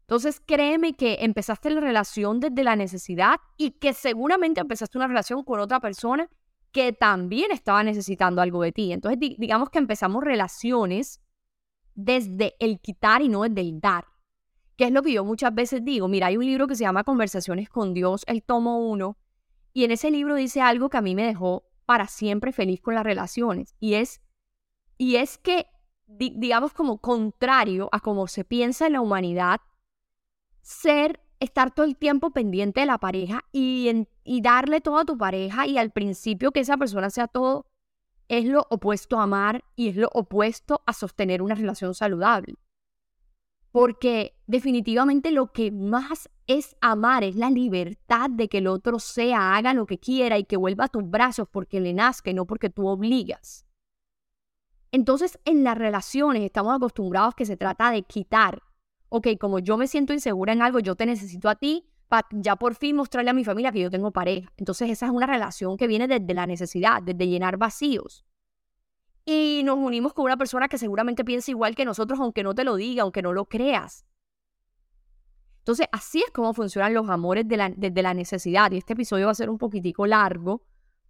Entonces 0.00 0.40
créeme 0.40 0.94
que 0.94 1.18
empezaste 1.20 1.68
la 1.68 1.82
relación 1.82 2.40
desde 2.40 2.64
la 2.64 2.76
necesidad 2.76 3.36
y 3.58 3.72
que 3.72 3.92
seguramente 3.92 4.62
empezaste 4.62 4.96
una 4.96 5.08
relación 5.08 5.44
con 5.44 5.60
otra 5.60 5.80
persona 5.80 6.30
que 6.72 6.94
también 6.94 7.52
estaba 7.52 7.84
necesitando 7.84 8.40
algo 8.40 8.62
de 8.62 8.72
ti. 8.72 8.90
Entonces 8.90 9.20
digamos 9.20 9.68
que 9.68 9.80
empezamos 9.80 10.24
relaciones 10.24 11.20
desde 11.94 12.54
el 12.58 12.80
quitar 12.80 13.20
y 13.20 13.28
no 13.28 13.42
desde 13.42 13.60
el 13.60 13.80
dar. 13.82 14.13
Que 14.76 14.86
es 14.86 14.92
lo 14.92 15.02
que 15.02 15.12
yo 15.12 15.24
muchas 15.24 15.54
veces 15.54 15.84
digo. 15.84 16.08
Mira, 16.08 16.28
hay 16.28 16.36
un 16.36 16.46
libro 16.46 16.66
que 16.66 16.74
se 16.74 16.84
llama 16.84 17.04
Conversaciones 17.04 17.68
con 17.68 17.94
Dios, 17.94 18.24
el 18.26 18.42
tomo 18.42 18.78
1, 18.88 19.16
y 19.72 19.84
en 19.84 19.90
ese 19.90 20.10
libro 20.10 20.34
dice 20.36 20.60
algo 20.60 20.88
que 20.88 20.96
a 20.96 21.02
mí 21.02 21.14
me 21.14 21.26
dejó 21.26 21.64
para 21.84 22.06
siempre 22.06 22.52
feliz 22.52 22.80
con 22.80 22.94
las 22.94 23.04
relaciones. 23.04 23.74
Y 23.80 23.94
es, 23.94 24.20
y 24.98 25.16
es 25.16 25.38
que, 25.38 25.66
digamos, 26.06 26.72
como 26.72 26.98
contrario 26.98 27.88
a 27.92 28.00
cómo 28.00 28.26
se 28.26 28.44
piensa 28.44 28.86
en 28.86 28.94
la 28.94 29.00
humanidad, 29.00 29.60
ser, 30.62 31.20
estar 31.40 31.74
todo 31.74 31.86
el 31.86 31.96
tiempo 31.96 32.30
pendiente 32.30 32.80
de 32.80 32.86
la 32.86 32.98
pareja 32.98 33.44
y, 33.52 34.06
y 34.24 34.40
darle 34.40 34.80
todo 34.80 34.98
a 34.98 35.04
tu 35.04 35.18
pareja 35.18 35.66
y 35.66 35.76
al 35.76 35.90
principio 35.90 36.52
que 36.52 36.60
esa 36.60 36.76
persona 36.76 37.10
sea 37.10 37.28
todo 37.28 37.66
es 38.28 38.44
lo 38.46 38.66
opuesto 38.70 39.18
a 39.18 39.24
amar 39.24 39.64
y 39.76 39.88
es 39.88 39.96
lo 39.96 40.08
opuesto 40.12 40.82
a 40.86 40.92
sostener 40.92 41.42
una 41.42 41.54
relación 41.54 41.94
saludable. 41.94 42.54
Porque 43.74 44.36
definitivamente 44.46 45.32
lo 45.32 45.50
que 45.50 45.72
más 45.72 46.30
es 46.46 46.76
amar 46.80 47.24
es 47.24 47.34
la 47.34 47.50
libertad 47.50 48.30
de 48.30 48.48
que 48.48 48.58
el 48.58 48.68
otro 48.68 49.00
sea, 49.00 49.56
haga 49.56 49.74
lo 49.74 49.84
que 49.84 49.98
quiera 49.98 50.38
y 50.38 50.44
que 50.44 50.56
vuelva 50.56 50.84
a 50.84 50.88
tus 50.88 51.10
brazos 51.10 51.48
porque 51.50 51.80
le 51.80 51.92
nazca 51.92 52.30
y 52.30 52.34
no 52.34 52.46
porque 52.46 52.70
tú 52.70 52.86
obligas. 52.86 53.66
Entonces 54.92 55.40
en 55.44 55.64
las 55.64 55.76
relaciones 55.76 56.44
estamos 56.44 56.72
acostumbrados 56.72 57.34
que 57.34 57.46
se 57.46 57.56
trata 57.56 57.90
de 57.90 58.04
quitar. 58.04 58.62
Ok, 59.08 59.26
como 59.40 59.58
yo 59.58 59.76
me 59.76 59.88
siento 59.88 60.12
insegura 60.12 60.52
en 60.52 60.62
algo, 60.62 60.78
yo 60.78 60.94
te 60.94 61.04
necesito 61.04 61.48
a 61.48 61.56
ti, 61.56 61.84
para 62.06 62.28
ya 62.30 62.54
por 62.54 62.76
fin 62.76 62.94
mostrarle 62.94 63.30
a 63.30 63.34
mi 63.34 63.42
familia 63.42 63.72
que 63.72 63.80
yo 63.80 63.90
tengo 63.90 64.12
pareja. 64.12 64.52
Entonces 64.56 64.88
esa 64.88 65.06
es 65.06 65.12
una 65.12 65.26
relación 65.26 65.76
que 65.76 65.88
viene 65.88 66.06
desde 66.06 66.32
la 66.32 66.46
necesidad, 66.46 67.02
desde 67.02 67.26
llenar 67.26 67.56
vacíos. 67.56 68.24
Y 69.24 69.62
nos 69.64 69.78
unimos 69.78 70.12
con 70.12 70.26
una 70.26 70.36
persona 70.36 70.68
que 70.68 70.78
seguramente 70.78 71.24
piensa 71.24 71.50
igual 71.50 71.74
que 71.74 71.84
nosotros, 71.84 72.20
aunque 72.20 72.42
no 72.42 72.54
te 72.54 72.64
lo 72.64 72.76
diga, 72.76 73.02
aunque 73.02 73.22
no 73.22 73.32
lo 73.32 73.46
creas. 73.46 74.04
Entonces 75.58 75.86
así 75.92 76.20
es 76.20 76.30
como 76.30 76.52
funcionan 76.52 76.92
los 76.92 77.08
amores 77.08 77.46
desde 77.48 78.02
la 78.02 78.12
necesidad. 78.14 78.70
Y 78.72 78.76
este 78.76 78.92
episodio 78.92 79.26
va 79.26 79.32
a 79.32 79.34
ser 79.36 79.48
un 79.48 79.56
poquitico 79.56 80.06
largo, 80.06 80.62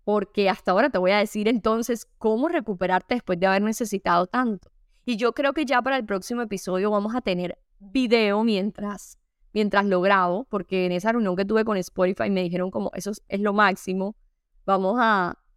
porque 0.04 0.48
hasta 0.48 0.70
ahora 0.70 0.90
te 0.90 0.98
voy 0.98 1.10
a 1.10 1.18
decir 1.18 1.48
entonces 1.48 2.06
cómo 2.18 2.48
recuperarte 2.48 3.14
después 3.14 3.40
de 3.40 3.46
haber 3.46 3.62
necesitado 3.62 4.26
tanto. 4.26 4.70
Y 5.04 5.16
yo 5.16 5.32
creo 5.32 5.52
que 5.52 5.64
ya 5.64 5.82
para 5.82 5.96
el 5.96 6.04
próximo 6.04 6.42
episodio 6.42 6.90
vamos 6.90 7.14
a 7.16 7.20
tener 7.20 7.58
video 7.80 8.44
mientras 8.44 9.18
mientras 9.54 9.86
lo 9.86 10.00
grabo, 10.02 10.44
porque 10.50 10.84
en 10.84 10.92
esa 10.92 11.12
reunión 11.12 11.36
que 11.36 11.44
tuve 11.44 11.64
con 11.64 11.76
Spotify 11.78 12.28
me 12.28 12.42
dijeron 12.42 12.70
como 12.70 12.90
eso 12.94 13.12
es, 13.28 13.40
lo 13.40 13.52
máximo, 13.54 14.16
vamos 14.66 14.96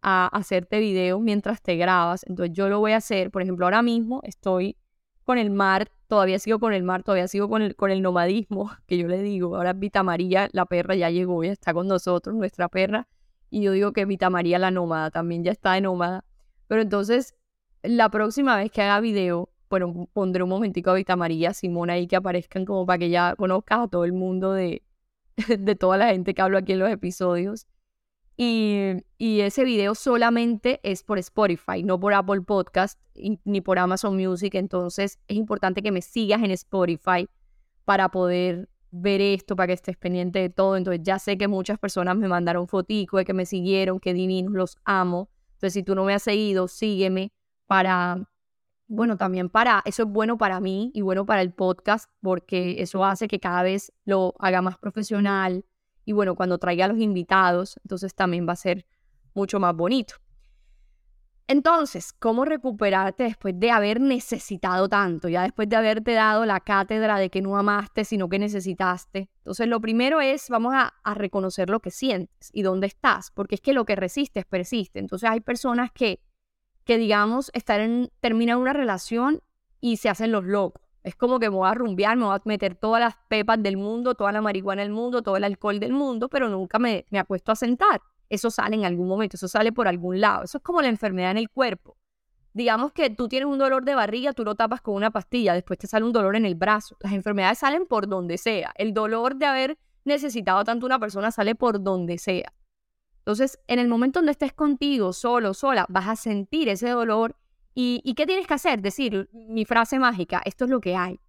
a, 0.02 0.28
hacerte 0.28 0.80
videos 0.80 1.22
mientras 1.22 1.62
te 1.62 1.76
grabas, 1.76 2.26
entonces 2.28 2.54
yo 2.56 2.70
lo 2.70 2.80
voy 2.80 2.94
a 2.94 2.98
hacer, 2.98 3.32
por 3.32 3.42
ejemplo, 3.42 3.66
ahora 3.66 3.82
mismo 3.82 4.22
estoy 4.24 4.78
con 5.24 5.38
el 5.38 5.50
mar, 5.50 5.90
todavía 6.08 6.40
sigo 6.40 6.60
con 6.60 6.74
el 6.74 6.84
mar, 6.84 7.04
todavía 7.04 7.28
sigo 7.28 7.50
con 7.50 7.62
el, 7.62 7.76
con 7.76 7.92
el 7.92 8.02
nomadismo, 8.02 8.72
que 8.88 8.98
yo 8.98 9.08
le 9.08 9.22
digo, 9.22 9.56
ahora 9.56 9.74
Vita 9.74 10.04
María, 10.04 10.50
la 10.54 10.66
perra 10.66 10.96
ya 10.96 11.10
llegó, 11.10 11.44
ya 11.44 11.52
está 11.52 11.74
con 11.74 11.88
nosotros, 11.88 12.36
nuestra 12.36 12.70
perra, 12.70 13.08
y 13.50 13.62
yo 13.62 13.72
digo 13.72 13.94
que 13.94 14.06
Vita 14.06 14.30
María 14.30 14.60
la 14.60 14.72
nómada 14.72 15.12
también 15.12 15.44
ya 15.44 15.52
está 15.52 15.74
de 15.74 15.82
nómada, 15.82 16.26
pero 16.68 16.82
entonces 16.82 17.36
la 17.84 18.10
próxima 18.10 18.58
vez 18.58 18.72
que 18.72 18.82
haga 18.82 19.00
video, 19.00 19.50
bueno, 19.70 20.10
pondré 20.14 20.44
un 20.44 20.50
momentico 20.50 20.92
a 20.92 20.94
Vita 20.94 21.16
María, 21.16 21.54
Simón 21.54 21.90
ahí 21.90 22.08
que 22.08 22.16
aparezcan 22.16 22.66
como 22.66 22.86
para 22.86 23.00
que 23.00 23.10
ya 23.10 23.36
conozcas 23.36 23.80
a 23.80 23.88
todo 23.88 24.06
el 24.06 24.14
mundo 24.14 24.54
de, 24.54 24.84
de 25.60 25.76
toda 25.76 25.98
la 25.98 26.08
gente 26.10 26.34
que 26.34 26.42
hablo 26.42 26.58
aquí 26.58 26.74
en 26.74 26.80
los 26.80 26.90
episodios. 26.90 27.68
Y, 28.40 29.04
ese 29.18 29.64
video 29.64 29.96
solamente 29.96 30.80
es 30.84 31.04
por 31.04 31.18
Spotify, 31.18 31.82
no 31.84 32.00
por 32.00 32.14
Apple 32.14 32.42
Podcast 32.42 33.00
ni 33.44 33.62
por 33.62 33.80
Amazon 33.80 34.16
Music. 34.16 34.54
Entonces 34.56 35.20
es 35.28 35.36
importante 35.36 35.82
que 35.82 35.92
me 35.92 36.02
sigas 36.02 36.44
en 36.44 36.52
Spotify 36.52 37.28
para 37.84 38.10
poder 38.10 38.70
ver 38.92 39.22
esto, 39.22 39.56
para 39.56 39.68
que 39.68 39.74
estés 39.74 39.98
pendiente 39.98 40.40
de 40.40 40.50
todo. 40.50 40.78
Entonces 40.78 41.02
ya 41.04 41.18
sé 41.18 41.38
que 41.38 41.48
muchas 41.48 41.80
personas 41.80 42.16
me 42.16 42.28
mandaron 42.28 42.68
fotico 42.68 43.18
de 43.18 43.26
que 43.26 43.34
me 43.34 43.48
siguieron, 43.48 44.00
que 44.00 44.14
divinos, 44.14 44.54
los 44.54 44.78
amo. 44.86 45.30
Entonces 45.54 45.74
si 45.74 45.84
tú 45.84 45.96
no 45.96 46.06
me 46.06 46.14
has 46.14 46.24
seguido, 46.24 46.68
sígueme 46.68 47.32
para 47.66 48.28
bueno, 48.90 49.18
también 49.18 49.50
para, 49.50 49.82
eso 49.86 50.04
es 50.04 50.10
bueno 50.10 50.38
para 50.38 50.62
mí 50.62 50.92
y 50.94 51.02
bueno 51.02 51.26
para 51.26 51.42
el 51.42 51.52
podcast 51.52 52.10
porque 52.22 52.82
eso 52.82 53.04
hace 53.04 53.28
que 53.28 53.40
cada 53.40 53.62
vez 53.62 53.92
lo 54.06 54.34
haga 54.40 54.62
más 54.62 54.78
profesional 54.78 55.66
y 56.08 56.14
bueno, 56.14 56.36
cuando 56.36 56.58
traiga 56.58 56.86
a 56.86 56.88
los 56.88 57.00
invitados, 57.00 57.78
entonces 57.84 58.16
también 58.16 58.48
va 58.48 58.54
a 58.54 58.56
ser 58.56 58.86
mucho 59.34 59.60
más 59.60 59.76
bonito. 59.76 60.16
Entonces, 61.50 62.14
¿cómo 62.14 62.46
recuperarte 62.46 63.26
después 63.26 63.60
de 63.60 63.72
haber 63.72 64.00
necesitado 64.00 64.88
tanto? 64.88 65.28
Ya 65.28 65.44
después 65.44 65.68
de 65.68 65.76
haberte 65.76 66.14
dado 66.14 66.46
la 66.46 66.62
cátedra 66.62 67.20
de 67.20 67.30
que 67.30 67.42
no 67.42 67.58
amaste, 67.58 68.06
sino 68.06 68.30
que 68.30 68.40
necesitaste. 68.40 69.30
Entonces, 69.40 69.68
lo 69.68 69.82
primero 69.82 70.22
es, 70.22 70.48
vamos 70.50 70.74
a, 70.74 70.94
reconocer 71.14 71.70
lo 71.70 71.82
que 71.82 71.92
sientes 71.92 72.50
y 72.54 72.62
dónde 72.62 72.88
estás, 72.88 73.30
porque 73.32 73.56
es 73.56 73.62
que 73.62 73.74
lo 73.74 73.84
que 73.84 73.98
resistes 73.98 74.46
persiste. 74.46 75.00
Entonces, 75.00 75.30
hay 75.30 75.42
personas 75.42 75.92
que 75.92 76.22
que 76.86 76.98
digamos, 76.98 77.52
estar 77.54 77.82
en, 77.82 78.10
terminan 78.22 78.60
una 78.60 78.72
relación 78.72 79.44
y 79.82 79.98
se 79.98 80.08
hacen 80.08 80.32
los 80.32 80.46
locos. 80.46 80.87
Es 81.08 81.16
como 81.16 81.40
que 81.40 81.50
me 81.50 81.56
voy 81.56 81.70
a 81.70 81.74
rumbear, 81.74 82.18
me 82.18 82.26
voy 82.26 82.36
a 82.36 82.42
meter 82.44 82.76
todas 82.76 83.00
las 83.00 83.16
pepas 83.30 83.64
del 83.64 83.78
mundo, 83.78 84.14
toda 84.14 84.34
la 84.34 84.42
marihuana 84.42 84.82
del 84.82 84.92
mundo, 84.92 85.22
todo 85.22 85.38
el 85.38 85.46
alcohol 85.46 85.80
del 85.80 85.94
mundo, 85.94 86.28
pero 86.28 86.50
nunca 86.50 86.80
me, 86.80 87.06
me 87.12 87.18
acuesto 87.18 87.54
a 87.54 87.56
sentar. 87.56 88.02
Eso 88.28 88.52
sale 88.52 88.76
en 88.76 88.84
algún 88.84 89.08
momento, 89.08 89.38
eso 89.38 89.48
sale 89.48 89.72
por 89.72 89.88
algún 89.88 90.20
lado. 90.20 90.44
Eso 90.44 90.58
es 90.58 90.64
como 90.66 90.82
la 90.82 90.90
enfermedad 90.90 91.32
en 91.32 91.38
el 91.38 91.50
cuerpo. 91.50 91.96
Digamos 92.52 92.92
que 92.92 93.10
tú 93.10 93.30
tienes 93.30 93.48
un 93.48 93.58
dolor 93.58 93.86
de 93.86 93.96
barriga, 93.96 94.34
tú 94.34 94.44
lo 94.44 94.56
tapas 94.56 94.82
con 94.82 94.96
una 94.96 95.10
pastilla, 95.10 95.54
después 95.54 95.80
te 95.80 95.88
sale 95.88 96.06
un 96.06 96.12
dolor 96.12 96.36
en 96.36 96.46
el 96.46 96.56
brazo. 96.56 96.98
Las 97.00 97.14
enfermedades 97.14 97.60
salen 97.60 97.86
por 97.86 98.10
donde 98.10 98.38
sea. 98.38 98.74
El 98.76 98.94
dolor 98.94 99.38
de 99.38 99.46
haber 99.46 99.78
necesitado 100.04 100.66
tanto 100.66 100.86
una 100.86 101.00
persona 101.00 101.32
sale 101.32 101.56
por 101.56 101.82
donde 101.82 102.18
sea. 102.18 102.52
Entonces, 103.20 103.60
en 103.68 103.80
el 103.80 103.88
momento 103.88 104.20
donde 104.20 104.34
estés 104.34 104.52
contigo, 104.52 105.14
solo, 105.14 105.54
sola, 105.54 105.86
vas 105.88 106.08
a 106.10 106.16
sentir 106.18 106.68
ese 106.68 106.90
dolor. 106.90 107.38
¿Y, 107.80 108.16
qué 108.16 108.26
tienes 108.26 108.48
que 108.48 108.56
hacer? 108.56 108.82
Decir 108.82 109.30
mi 109.32 109.64
frase 109.64 110.00
mágica, 110.00 110.42
esto 110.46 110.66
es 110.66 110.72
lo 110.72 110.82
que 110.82 110.96
hay. 110.96 111.20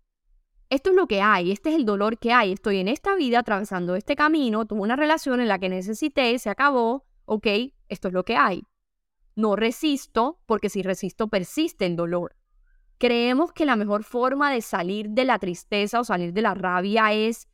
Esto 0.71 0.89
es 0.89 0.97
lo 0.97 1.07
que 1.07 1.21
hay, 1.21 1.53
este 1.53 1.69
es 1.69 1.77
el 1.77 1.85
dolor 1.85 2.19
que 2.19 2.33
hay. 2.33 2.53
Estoy 2.53 2.79
en 2.79 2.89
esta 2.89 3.15
vida 3.17 3.41
atravesando 3.41 3.97
este 3.97 4.17
camino, 4.17 4.65
tuve 4.65 4.81
una 4.81 4.97
relación 4.97 5.43
en 5.43 5.49
la 5.49 5.59
que 5.59 5.69
necesité, 5.69 6.39
se 6.39 6.49
acabó, 6.49 7.05
ok, 7.27 7.47
esto 7.91 8.09
es 8.09 8.15
lo 8.15 8.25
que 8.25 8.39
hay. 8.39 8.63
No 9.37 9.57
resisto, 9.57 10.41
porque 10.47 10.71
si 10.71 10.83
resisto 10.83 11.29
persiste 11.29 11.85
el 11.85 11.97
dolor. 11.97 12.35
Creemos 12.97 13.53
que 13.53 13.67
la 13.67 13.77
mejor 13.77 14.03
forma 14.03 14.51
de 14.51 14.63
salir 14.63 15.11
de 15.11 15.27
la 15.27 15.39
tristeza 15.39 16.01
o 16.01 16.05
salir 16.05 16.33
de 16.33 16.41
la 16.41 16.55
rabia 16.55 17.13
es 17.13 17.47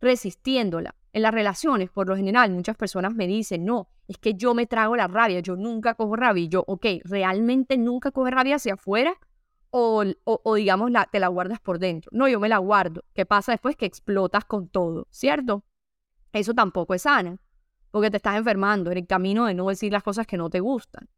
resistiéndola. 0.00 0.96
En 1.12 1.22
las 1.22 1.32
relaciones, 1.34 1.90
por 1.90 2.08
lo 2.08 2.16
general, 2.16 2.50
muchas 2.52 2.76
personas 2.76 3.14
me 3.14 3.26
dicen, 3.26 3.64
no, 3.64 3.88
es 4.06 4.18
que 4.18 4.34
yo 4.34 4.54
me 4.54 4.66
trago 4.66 4.96
la 4.96 5.08
rabia, 5.08 5.40
yo 5.40 5.56
nunca 5.56 5.94
cojo 5.94 6.14
rabia. 6.16 6.44
Y 6.44 6.48
yo, 6.48 6.64
ok, 6.66 6.86
¿realmente 7.04 7.76
nunca 7.78 8.10
coges 8.10 8.32
rabia 8.32 8.56
hacia 8.56 8.74
afuera? 8.74 9.14
O, 9.70 10.04
o, 10.24 10.54
digamos, 10.54 10.90
la, 10.90 11.06
te 11.06 11.20
la 11.20 11.28
guardas 11.28 11.60
por 11.60 11.78
dentro. 11.78 12.10
No, 12.12 12.26
yo 12.28 12.40
me 12.40 12.48
la 12.48 12.58
guardo. 12.58 13.04
¿Qué 13.14 13.24
pasa 13.24 13.52
después? 13.52 13.76
Que 13.76 13.86
explotas 13.86 14.44
con 14.44 14.68
todo, 14.68 15.06
¿cierto? 15.10 15.64
Eso 16.32 16.54
tampoco 16.54 16.94
es 16.94 17.02
sana, 17.02 17.38
porque 17.90 18.10
te 18.10 18.16
estás 18.16 18.36
enfermando 18.36 18.90
en 18.90 18.98
el 18.98 19.06
camino 19.06 19.46
de 19.46 19.54
no 19.54 19.68
decir 19.68 19.92
las 19.92 20.02
cosas 20.02 20.26
que 20.26 20.36
no 20.36 20.50
te 20.50 20.60
gustan. 20.60 21.08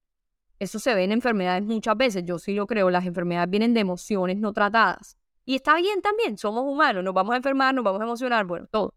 Eso 0.58 0.78
se 0.78 0.94
ve 0.94 1.04
en 1.04 1.12
enfermedades 1.12 1.64
muchas 1.64 1.96
veces, 1.96 2.24
yo 2.24 2.38
sí 2.38 2.54
lo 2.54 2.66
creo, 2.66 2.88
las 2.90 3.04
enfermedades 3.04 3.50
vienen 3.50 3.74
de 3.74 3.80
emociones 3.80 4.36
no 4.38 4.52
tratadas. 4.52 5.16
Y 5.44 5.56
está 5.56 5.76
bien 5.76 6.00
también, 6.00 6.38
somos 6.38 6.62
humanos, 6.64 7.02
nos 7.02 7.14
vamos 7.14 7.32
a 7.34 7.36
enfermar, 7.36 7.74
nos 7.74 7.84
vamos 7.84 8.00
a 8.00 8.04
emocionar, 8.04 8.46
bueno, 8.46 8.66
todo. 8.70 8.94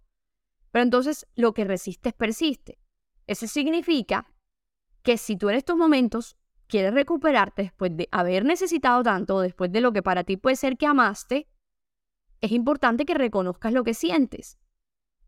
Pero 0.75 0.83
entonces 0.83 1.25
lo 1.37 1.53
que 1.53 1.63
resistes 1.63 2.11
persiste. 2.11 2.81
Eso 3.27 3.47
significa 3.47 4.29
que 5.03 5.17
si 5.17 5.37
tú 5.37 5.47
en 5.47 5.55
estos 5.55 5.77
momentos 5.77 6.35
quieres 6.67 6.93
recuperarte 6.93 7.61
después 7.61 7.95
de 7.95 8.09
haber 8.11 8.43
necesitado 8.43 9.01
tanto, 9.01 9.39
después 9.39 9.71
de 9.71 9.79
lo 9.79 9.93
que 9.93 10.03
para 10.03 10.25
ti 10.25 10.35
puede 10.35 10.57
ser 10.57 10.75
que 10.75 10.85
amaste, 10.85 11.47
es 12.41 12.51
importante 12.51 13.05
que 13.05 13.13
reconozcas 13.13 13.71
lo 13.71 13.85
que 13.85 13.93
sientes. 13.93 14.57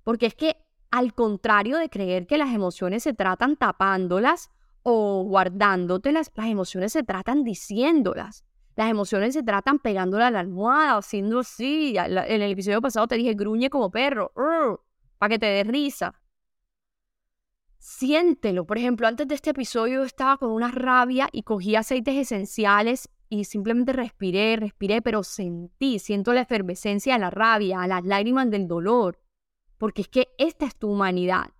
Porque 0.03 0.25
es 0.25 0.35
que 0.35 0.57
al 0.91 1.13
contrario 1.13 1.77
de 1.77 1.89
creer 1.89 2.27
que 2.27 2.37
las 2.37 2.53
emociones 2.53 3.03
se 3.03 3.13
tratan 3.13 3.55
tapándolas 3.55 4.51
o 4.83 5.23
guardándotelas, 5.23 6.29
las 6.35 6.47
emociones 6.47 6.91
se 6.91 7.03
tratan 7.03 7.45
diciéndolas. 7.45 8.43
Las 8.75 8.89
emociones 8.89 9.33
se 9.33 9.43
tratan 9.43 9.79
pegándola 9.79 10.27
a 10.27 10.31
la 10.31 10.41
almohada, 10.41 10.97
haciendo 10.97 11.39
así. 11.39 11.95
En 11.97 12.41
el 12.41 12.51
episodio 12.51 12.81
pasado 12.81 13.07
te 13.07 13.15
dije, 13.15 13.33
gruñe 13.33 13.69
como 13.69 13.89
perro, 13.89 14.33
para 15.17 15.31
que 15.31 15.39
te 15.39 15.45
dé 15.45 15.63
risa. 15.63 16.13
Siéntelo. 17.79 18.65
Por 18.65 18.77
ejemplo, 18.77 19.07
antes 19.07 19.27
de 19.27 19.35
este 19.35 19.51
episodio 19.51 20.03
estaba 20.03 20.37
con 20.37 20.51
una 20.51 20.71
rabia 20.71 21.29
y 21.31 21.43
cogí 21.43 21.75
aceites 21.75 22.15
esenciales 22.15 23.09
y 23.29 23.43
simplemente 23.45 23.93
respiré, 23.93 24.55
respiré, 24.55 25.01
pero 25.01 25.23
sentí, 25.23 25.99
siento 25.99 26.33
la 26.33 26.41
efervescencia 26.41 27.13
de 27.13 27.19
la 27.19 27.29
rabia, 27.29 27.85
las 27.87 28.03
lágrimas 28.05 28.49
del 28.49 28.67
dolor, 28.67 29.19
porque 29.77 30.01
es 30.01 30.07
que 30.07 30.29
esta 30.37 30.65
es 30.65 30.75
tu 30.75 30.89
humanidad. 30.89 31.51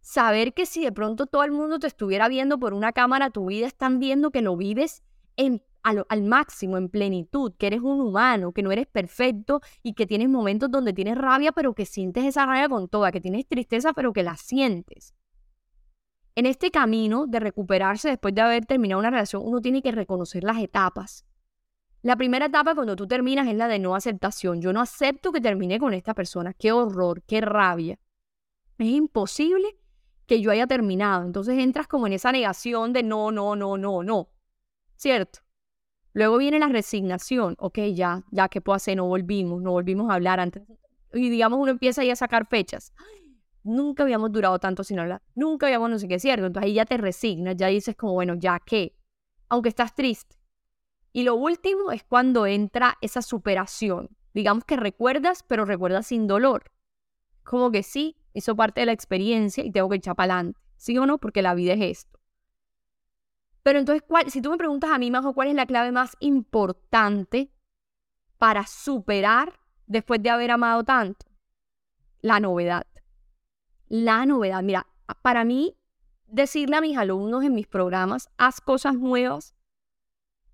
Saber 0.00 0.52
que 0.52 0.66
si 0.66 0.82
de 0.82 0.92
pronto 0.92 1.26
todo 1.26 1.44
el 1.44 1.52
mundo 1.52 1.78
te 1.78 1.86
estuviera 1.86 2.28
viendo 2.28 2.58
por 2.58 2.74
una 2.74 2.92
cámara, 2.92 3.30
tu 3.30 3.46
vida 3.46 3.66
están 3.66 4.00
viendo 4.00 4.32
que 4.32 4.42
lo 4.42 4.56
vives 4.56 5.02
en, 5.36 5.62
al, 5.82 6.22
máximo, 6.22 6.76
en 6.76 6.88
plenitud, 6.88 7.52
que 7.58 7.66
eres 7.66 7.80
un 7.80 8.00
humano, 8.00 8.52
que 8.52 8.62
no 8.62 8.70
eres 8.70 8.86
perfecto 8.86 9.60
y 9.82 9.94
que 9.94 10.06
tienes 10.06 10.28
momentos 10.28 10.70
donde 10.70 10.92
tienes 10.92 11.18
rabia, 11.18 11.52
pero 11.52 11.74
que 11.74 11.86
sientes 11.86 12.24
esa 12.24 12.46
rabia 12.46 12.68
con 12.68 12.88
toda, 12.88 13.12
que 13.12 13.20
tienes 13.20 13.46
tristeza, 13.46 13.92
pero 13.92 14.12
que 14.12 14.22
la 14.22 14.36
sientes. 14.36 15.14
En 16.34 16.46
este 16.46 16.70
camino 16.70 17.26
de 17.26 17.40
recuperarse 17.40 18.08
después 18.08 18.34
de 18.34 18.40
haber 18.40 18.64
terminado 18.64 19.00
una 19.00 19.10
relación, 19.10 19.42
uno 19.44 19.60
tiene 19.60 19.82
que 19.82 19.92
reconocer 19.92 20.44
las 20.44 20.58
etapas. 20.58 21.26
La 22.00 22.16
primera 22.16 22.46
etapa 22.46 22.74
cuando 22.74 22.96
tú 22.96 23.06
terminas 23.06 23.46
es 23.46 23.54
la 23.54 23.68
de 23.68 23.78
no 23.78 23.94
aceptación. 23.94 24.60
Yo 24.60 24.72
no 24.72 24.80
acepto 24.80 25.30
que 25.30 25.40
termine 25.40 25.78
con 25.78 25.94
esta 25.94 26.14
persona. 26.14 26.52
Qué 26.52 26.72
horror, 26.72 27.22
qué 27.22 27.40
rabia. 27.40 27.98
Es 28.78 28.88
imposible 28.88 29.76
que 30.26 30.40
yo 30.40 30.50
haya 30.50 30.66
terminado. 30.66 31.24
Entonces 31.24 31.58
entras 31.58 31.86
como 31.86 32.08
en 32.08 32.14
esa 32.14 32.32
negación 32.32 32.92
de 32.92 33.04
no, 33.04 33.30
no, 33.30 33.54
no, 33.54 33.76
no, 33.76 34.02
no. 34.02 34.30
¿Cierto? 34.96 35.40
Luego 36.12 36.38
viene 36.38 36.58
la 36.58 36.68
resignación. 36.68 37.54
Ok, 37.58 37.78
ya, 37.94 38.22
ya, 38.30 38.48
¿qué 38.48 38.60
puedo 38.60 38.76
hacer? 38.76 38.96
No 38.96 39.06
volvimos, 39.06 39.62
no 39.62 39.72
volvimos 39.72 40.10
a 40.10 40.14
hablar 40.14 40.40
antes. 40.40 40.62
Y 41.14 41.30
digamos, 41.30 41.58
uno 41.58 41.70
empieza 41.70 42.02
ahí 42.02 42.10
a 42.10 42.16
sacar 42.16 42.46
fechas 42.46 42.92
nunca 43.64 44.02
habíamos 44.02 44.32
durado 44.32 44.58
tanto 44.58 44.84
sin 44.84 44.98
hablar, 44.98 45.22
nunca 45.34 45.66
habíamos 45.66 45.90
no 45.90 45.98
sé 45.98 46.08
qué, 46.08 46.18
¿cierto? 46.18 46.46
Entonces 46.46 46.68
ahí 46.68 46.74
ya 46.74 46.84
te 46.84 46.96
resignas, 46.96 47.56
ya 47.56 47.68
dices 47.68 47.96
como, 47.96 48.14
bueno, 48.14 48.34
ya 48.34 48.60
qué, 48.64 48.96
aunque 49.48 49.68
estás 49.68 49.94
triste. 49.94 50.36
Y 51.12 51.24
lo 51.24 51.34
último 51.34 51.92
es 51.92 52.04
cuando 52.04 52.46
entra 52.46 52.96
esa 53.02 53.20
superación. 53.20 54.08
Digamos 54.32 54.64
que 54.64 54.76
recuerdas, 54.76 55.44
pero 55.46 55.66
recuerdas 55.66 56.06
sin 56.06 56.26
dolor. 56.26 56.70
Como 57.44 57.70
que 57.70 57.82
sí, 57.82 58.16
hizo 58.32 58.56
parte 58.56 58.80
de 58.80 58.86
la 58.86 58.92
experiencia 58.92 59.62
y 59.62 59.70
tengo 59.70 59.90
que 59.90 59.96
echar 59.96 60.16
para 60.16 60.34
adelante. 60.34 60.60
¿Sí 60.76 60.96
o 60.96 61.04
no? 61.04 61.18
Porque 61.18 61.42
la 61.42 61.54
vida 61.54 61.74
es 61.74 61.82
esto. 61.82 62.18
Pero 63.62 63.78
entonces, 63.78 64.02
¿cuál, 64.06 64.30
si 64.30 64.42
tú 64.42 64.50
me 64.50 64.58
preguntas 64.58 64.90
a 64.90 64.98
mí, 64.98 65.10
Majo, 65.10 65.34
¿cuál 65.34 65.48
es 65.48 65.54
la 65.54 65.66
clave 65.66 65.92
más 65.92 66.16
importante 66.20 67.50
para 68.38 68.66
superar 68.66 69.60
después 69.86 70.22
de 70.22 70.30
haber 70.30 70.50
amado 70.50 70.84
tanto? 70.84 71.26
La 72.20 72.40
novedad 72.40 72.86
la 73.92 74.24
novedad. 74.24 74.62
Mira, 74.62 74.86
para 75.20 75.44
mí, 75.44 75.76
decirle 76.26 76.76
a 76.76 76.80
mis 76.80 76.96
alumnos 76.96 77.44
en 77.44 77.52
mis 77.52 77.66
programas, 77.66 78.30
haz 78.38 78.58
cosas 78.62 78.94
nuevas, 78.94 79.54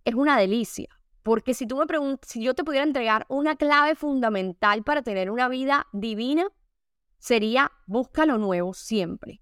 es 0.05 0.17
una 0.17 0.37
delicia. 0.37 0.89
Porque 1.23 1.55
si 1.55 1.65
tú 1.65 1.77
me 1.77 1.87
preguntas, 1.87 2.29
si 2.29 2.43
yo 2.43 2.55
te 2.55 2.65
pudiera 2.65 2.85
entregar 2.85 3.27
una 3.29 3.55
clave 3.55 3.95
fundamental 3.95 4.83
para 4.83 5.03
tener 5.03 5.31
una 5.31 5.49
vida 5.49 5.87
divina, 5.93 6.49
sería 7.19 7.71
busca 7.87 8.27
lo 8.27 8.39
nuevo 8.39 8.75
siempre. 8.75 9.41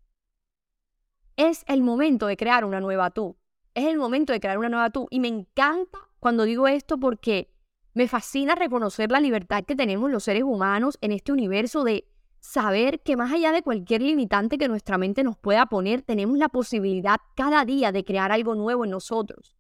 Es 1.36 1.64
el 1.66 1.82
momento 1.82 2.26
de 2.26 2.36
crear 2.36 2.66
una 2.66 2.80
nueva 2.80 3.10
tú. 3.10 3.38
Es 3.76 3.84
el 3.84 3.98
momento 3.98 4.32
de 4.32 4.40
crear 4.40 4.56
una 4.56 4.70
nueva 4.70 4.88
tú. 4.88 5.06
Y 5.10 5.20
me 5.20 5.28
encanta 5.28 5.98
cuando 6.18 6.44
digo 6.44 6.66
esto 6.66 6.98
porque 6.98 7.52
me 7.92 8.08
fascina 8.08 8.54
reconocer 8.54 9.10
la 9.10 9.20
libertad 9.20 9.64
que 9.64 9.76
tenemos 9.76 10.10
los 10.10 10.24
seres 10.24 10.44
humanos 10.44 10.96
en 11.02 11.12
este 11.12 11.30
universo 11.30 11.84
de 11.84 12.08
saber 12.40 13.02
que 13.02 13.18
más 13.18 13.30
allá 13.30 13.52
de 13.52 13.62
cualquier 13.62 14.00
limitante 14.00 14.56
que 14.56 14.68
nuestra 14.68 14.96
mente 14.96 15.22
nos 15.22 15.36
pueda 15.36 15.66
poner, 15.66 16.00
tenemos 16.00 16.38
la 16.38 16.48
posibilidad 16.48 17.18
cada 17.36 17.66
día 17.66 17.92
de 17.92 18.02
crear 18.02 18.32
algo 18.32 18.54
nuevo 18.54 18.86
en 18.86 18.92
nosotros. 18.92 19.58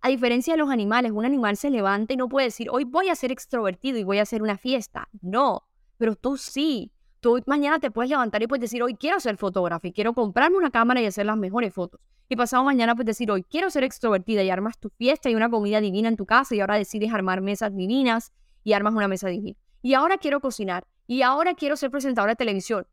A 0.00 0.08
diferencia 0.08 0.54
de 0.54 0.58
los 0.58 0.70
animales, 0.70 1.12
un 1.12 1.26
animal 1.26 1.58
se 1.58 1.68
levanta 1.68 2.14
y 2.14 2.16
no 2.16 2.30
puede 2.30 2.46
decir, 2.46 2.70
hoy 2.70 2.84
voy 2.84 3.10
a 3.10 3.16
ser 3.16 3.32
extrovertido 3.32 3.98
y 3.98 4.04
voy 4.04 4.18
a 4.18 4.22
hacer 4.22 4.40
una 4.40 4.56
fiesta. 4.56 5.10
No, 5.20 5.68
pero 5.98 6.16
tú 6.16 6.38
sí. 6.38 6.90
Tú 7.20 7.40
mañana 7.46 7.80
te 7.80 7.90
puedes 7.90 8.10
levantar 8.10 8.42
y 8.42 8.46
puedes 8.46 8.62
decir, 8.62 8.82
hoy 8.82 8.94
quiero 8.94 9.18
ser 9.18 9.36
fotógrafo 9.36 9.86
y 9.88 9.92
quiero 9.92 10.12
comprarme 10.12 10.56
una 10.56 10.70
cámara 10.70 11.00
y 11.00 11.06
hacer 11.06 11.26
las 11.26 11.36
mejores 11.36 11.74
fotos. 11.74 12.00
Y 12.28 12.36
pasado 12.36 12.62
mañana 12.62 12.94
puedes 12.94 13.06
decir, 13.06 13.30
hoy 13.30 13.42
quiero 13.42 13.70
ser 13.70 13.84
extrovertida 13.84 14.42
y 14.42 14.50
armas 14.50 14.78
tu 14.78 14.90
fiesta 14.90 15.28
y 15.30 15.34
una 15.34 15.50
comida 15.50 15.80
divina 15.80 16.08
en 16.08 16.16
tu 16.16 16.26
casa 16.26 16.54
y 16.54 16.60
ahora 16.60 16.76
decides 16.76 17.12
armar 17.12 17.40
mesas 17.40 17.74
divinas 17.74 18.32
y 18.62 18.74
armas 18.74 18.94
una 18.94 19.08
mesa 19.08 19.28
divina. 19.28 19.58
Y 19.82 19.94
ahora 19.94 20.18
quiero 20.18 20.40
cocinar 20.40 20.86
y 21.06 21.22
ahora 21.22 21.54
quiero 21.54 21.76
ser 21.76 21.90
presentadora 21.90 22.32
de 22.32 22.36
televisión. 22.36 22.86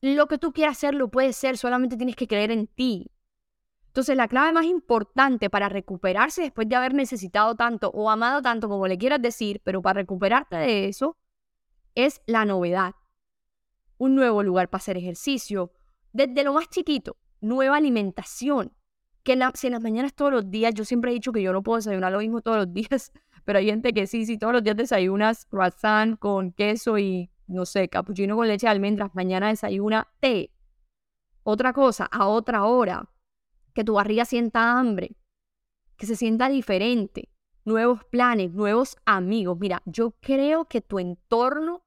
Lo 0.00 0.26
que 0.26 0.38
tú 0.38 0.52
quieras 0.52 0.78
hacer 0.78 0.94
lo 0.94 1.10
puedes 1.10 1.36
ser, 1.36 1.58
solamente 1.58 1.96
tienes 1.96 2.16
que 2.16 2.26
creer 2.26 2.50
en 2.50 2.66
ti. 2.66 3.10
Entonces, 3.88 4.16
la 4.16 4.28
clave 4.28 4.52
más 4.52 4.64
importante 4.66 5.50
para 5.50 5.68
recuperarse 5.68 6.42
después 6.42 6.68
de 6.68 6.76
haber 6.76 6.94
necesitado 6.94 7.56
tanto 7.56 7.90
o 7.90 8.08
amado 8.08 8.40
tanto 8.40 8.68
como 8.68 8.86
le 8.86 8.96
quieras 8.96 9.20
decir, 9.20 9.60
pero 9.64 9.82
para 9.82 10.00
recuperarte 10.00 10.56
de 10.56 10.88
eso, 10.88 11.18
es 11.94 12.22
la 12.26 12.44
novedad. 12.44 12.94
Un 14.00 14.14
nuevo 14.14 14.42
lugar 14.42 14.70
para 14.70 14.80
hacer 14.80 14.96
ejercicio, 14.96 15.72
desde 16.14 16.42
lo 16.42 16.54
más 16.54 16.70
chiquito, 16.70 17.18
nueva 17.42 17.76
alimentación. 17.76 18.72
Que 19.22 19.38
si 19.52 19.66
en 19.66 19.74
las 19.74 19.82
mañanas 19.82 20.14
todos 20.14 20.32
los 20.32 20.50
días, 20.50 20.72
yo 20.72 20.86
siempre 20.86 21.10
he 21.10 21.14
dicho 21.14 21.32
que 21.32 21.42
yo 21.42 21.52
no 21.52 21.62
puedo 21.62 21.76
desayunar 21.76 22.10
lo 22.10 22.20
mismo 22.20 22.40
todos 22.40 22.56
los 22.56 22.72
días, 22.72 23.12
pero 23.44 23.58
hay 23.58 23.66
gente 23.66 23.92
que 23.92 24.06
sí, 24.06 24.24
sí, 24.24 24.38
todos 24.38 24.54
los 24.54 24.62
días 24.62 24.74
desayunas 24.74 25.44
croissant 25.44 26.18
con 26.18 26.52
queso 26.52 26.96
y 26.96 27.30
no 27.46 27.66
sé, 27.66 27.90
capuchino 27.90 28.36
con 28.36 28.48
leche 28.48 28.66
de 28.66 28.70
almendras, 28.70 29.10
mañana 29.14 29.48
desayuna 29.48 30.08
té. 30.18 30.50
Otra 31.42 31.74
cosa, 31.74 32.06
a 32.06 32.26
otra 32.26 32.64
hora, 32.64 33.06
que 33.74 33.84
tu 33.84 33.92
barriga 33.92 34.24
sienta 34.24 34.78
hambre, 34.78 35.14
que 35.98 36.06
se 36.06 36.16
sienta 36.16 36.48
diferente, 36.48 37.28
nuevos 37.66 38.02
planes, 38.04 38.50
nuevos 38.52 38.96
amigos. 39.04 39.58
Mira, 39.60 39.82
yo 39.84 40.12
creo 40.20 40.64
que 40.64 40.80
tu 40.80 40.98
entorno 40.98 41.84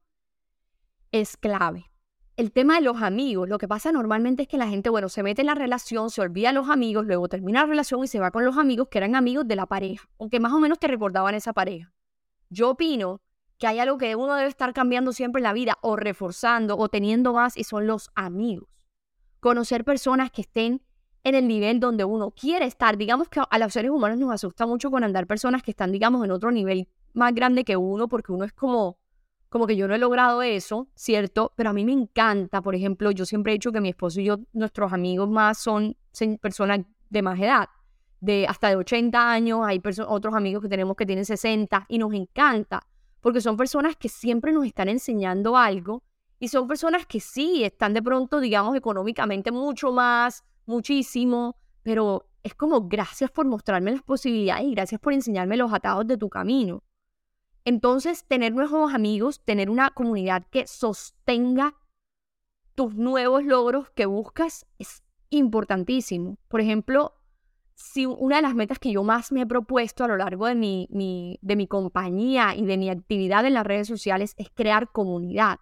es 1.12 1.38
clave. 1.38 1.92
El 2.36 2.52
tema 2.52 2.76
de 2.76 2.82
los 2.82 3.00
amigos, 3.04 3.48
lo 3.48 3.60
que 3.60 3.67
pasa 3.67 3.91
normalmente 3.91 4.43
es 4.43 4.48
que 4.48 4.58
la 4.58 4.67
gente, 4.67 4.89
bueno, 4.89 5.08
se 5.08 5.22
mete 5.22 5.41
en 5.41 5.48
la 5.48 5.54
relación, 5.54 6.10
se 6.10 6.19
olvida 6.22 6.48
de 6.48 6.56
los 6.56 6.67
amigos, 6.67 7.06
luego 7.06 7.28
termina 7.28 7.62
la 7.62 7.67
relación 7.67 8.04
y 8.04 8.08
se 8.08 8.19
va 8.19 8.32
con 8.32 8.43
los 8.43 8.58
amigos 8.58 8.88
que 8.89 8.98
eran 8.98 9.15
amigos 9.15 9.48
de 9.48 9.56
la 9.56 9.67
pareja, 9.67 10.10
aunque 10.17 10.39
más 10.39 10.52
o 10.52 10.60
menos 10.60 10.80
te 10.80 10.88
recordaban 10.88 11.36
esa 11.36 11.54
pareja. 11.54 11.93
Yo 12.50 12.72
opino 12.72 13.22
que 13.60 13.67
hay 13.67 13.78
algo 13.78 14.00
que 14.00 14.15
uno 14.15 14.34
debe 14.34 14.50
estar 14.50 14.74
cambiando 14.74 15.13
siempre 15.13 15.41
en 15.41 15.43
la 15.43 15.54
vida 15.54 15.78
o 15.84 15.96
reforzando 15.96 16.76
o 16.76 16.89
teniendo 16.89 17.34
más 17.34 17.56
y 17.56 17.65
son 17.65 17.86
los 17.86 18.10
amigos. 18.15 18.67
Conocer 19.39 19.86
personas 19.86 20.32
que 20.32 20.41
estén 20.41 20.82
en 21.24 21.36
el 21.36 21.48
nivel 21.48 21.80
donde 21.80 22.04
uno 22.04 22.32
quiere 22.32 22.65
estar. 22.65 22.98
Digamos 22.98 23.30
que 23.30 23.41
a 23.48 23.60
los 23.60 23.74
seres 23.74 23.91
humanos 23.91 24.17
nos 24.17 24.32
asusta 24.32 24.65
mucho 24.65 24.89
con 24.89 25.04
andar 25.04 25.28
personas 25.28 25.62
que 25.62 25.69
están, 25.69 25.91
digamos, 25.91 26.26
en 26.26 26.32
otro 26.32 26.52
nivel 26.52 26.88
más 27.13 27.34
grande 27.36 27.63
que 27.63 27.78
uno, 27.78 28.08
porque 28.08 28.32
uno 28.32 28.43
es 28.43 28.54
como, 28.54 28.98
como 29.54 29.68
que 29.68 29.76
yo 29.76 29.88
no 29.88 29.94
he 29.94 30.00
logrado 30.00 30.42
eso, 30.42 30.88
¿cierto? 30.96 31.54
Pero 31.56 31.70
a 31.70 31.74
mí 31.74 31.86
me 31.86 31.92
encanta, 31.92 32.63
por 32.63 32.74
ejemplo, 32.74 33.12
yo 33.12 33.24
siempre 33.24 33.52
he 33.52 33.54
dicho 33.54 33.72
que 33.72 33.82
mi 33.82 33.89
esposo 33.89 34.20
y 34.20 34.24
yo, 34.24 34.39
nuestros 34.52 34.92
amigos 34.92 35.30
más 35.30 35.60
son 35.60 35.96
personas 36.42 36.80
de 37.12 37.22
más 37.22 37.39
edad, 37.39 37.70
de 38.20 38.48
hasta 38.48 38.70
de 38.70 38.78
80 38.78 39.32
años, 39.32 39.60
hay 39.63 39.80
otros 40.08 40.34
amigos 40.34 40.63
que 40.63 40.70
tenemos 40.70 40.96
que 40.96 41.06
tienen 41.06 41.24
60 41.24 41.86
y 41.88 42.00
nos 42.00 42.16
encanta 42.16 42.82
porque 43.22 43.42
son 43.42 43.56
personas 43.56 43.96
que 43.96 44.10
siempre 44.10 44.52
nos 44.52 44.66
están 44.66 44.89
enseñando 44.89 45.56
algo 45.56 46.02
y 46.39 46.48
son 46.48 46.68
personas 46.68 47.06
que 47.06 47.20
sí 47.20 47.63
están 47.63 47.94
de 47.94 48.02
pronto, 48.02 48.39
digamos, 48.39 48.76
económicamente 48.76 49.52
mucho 49.52 49.92
más, 49.92 50.44
muchísimo, 50.66 51.58
pero 51.84 52.26
es 52.42 52.56
como 52.56 52.88
gracias 52.88 53.30
por 53.30 53.46
mostrarme 53.46 53.92
las 53.92 54.02
posibilidades 54.02 54.66
y 54.66 54.72
gracias 54.72 55.00
por 55.00 55.13
enseñarme 55.13 55.58
los 55.58 55.72
atados 55.72 56.08
de 56.08 56.18
tu 56.18 56.28
camino. 56.28 56.82
Entonces, 57.65 58.26
tener 58.26 58.54
nuevos 58.54 58.93
amigos, 58.93 59.41
tener 59.43 59.69
una 59.69 59.89
comunidad 59.89 60.45
que 60.49 60.67
sostenga 60.67 61.76
tus 62.76 62.95
nuevos 62.95 63.43
logros 63.45 63.89
que 63.91 64.06
buscas 64.06 64.65
es 64.80 65.04
importantísimo. 65.30 66.38
Por 66.47 66.62
ejemplo, 66.62 67.13
si 67.76 68.06
una 68.06 68.38
de 68.38 68.41
las 68.41 68.56
metas 68.56 68.80
que 68.80 68.91
yo 68.91 69.04
más 69.04 69.32
me 69.32 69.41
he 69.41 69.45
propuesto 69.45 70.04
a 70.04 70.08
lo 70.08 70.17
largo 70.17 70.47
de 70.47 70.56
mi, 70.56 71.39
de 71.41 71.56
mi 71.56 71.67
compañía 71.67 72.56
y 72.56 72.65
de 72.65 72.78
mi 72.78 72.89
actividad 72.89 73.45
en 73.45 73.54
las 73.54 73.65
redes 73.65 73.88
sociales 73.88 74.36
es 74.38 74.49
crear 74.54 74.91
comunidad. 74.91 75.60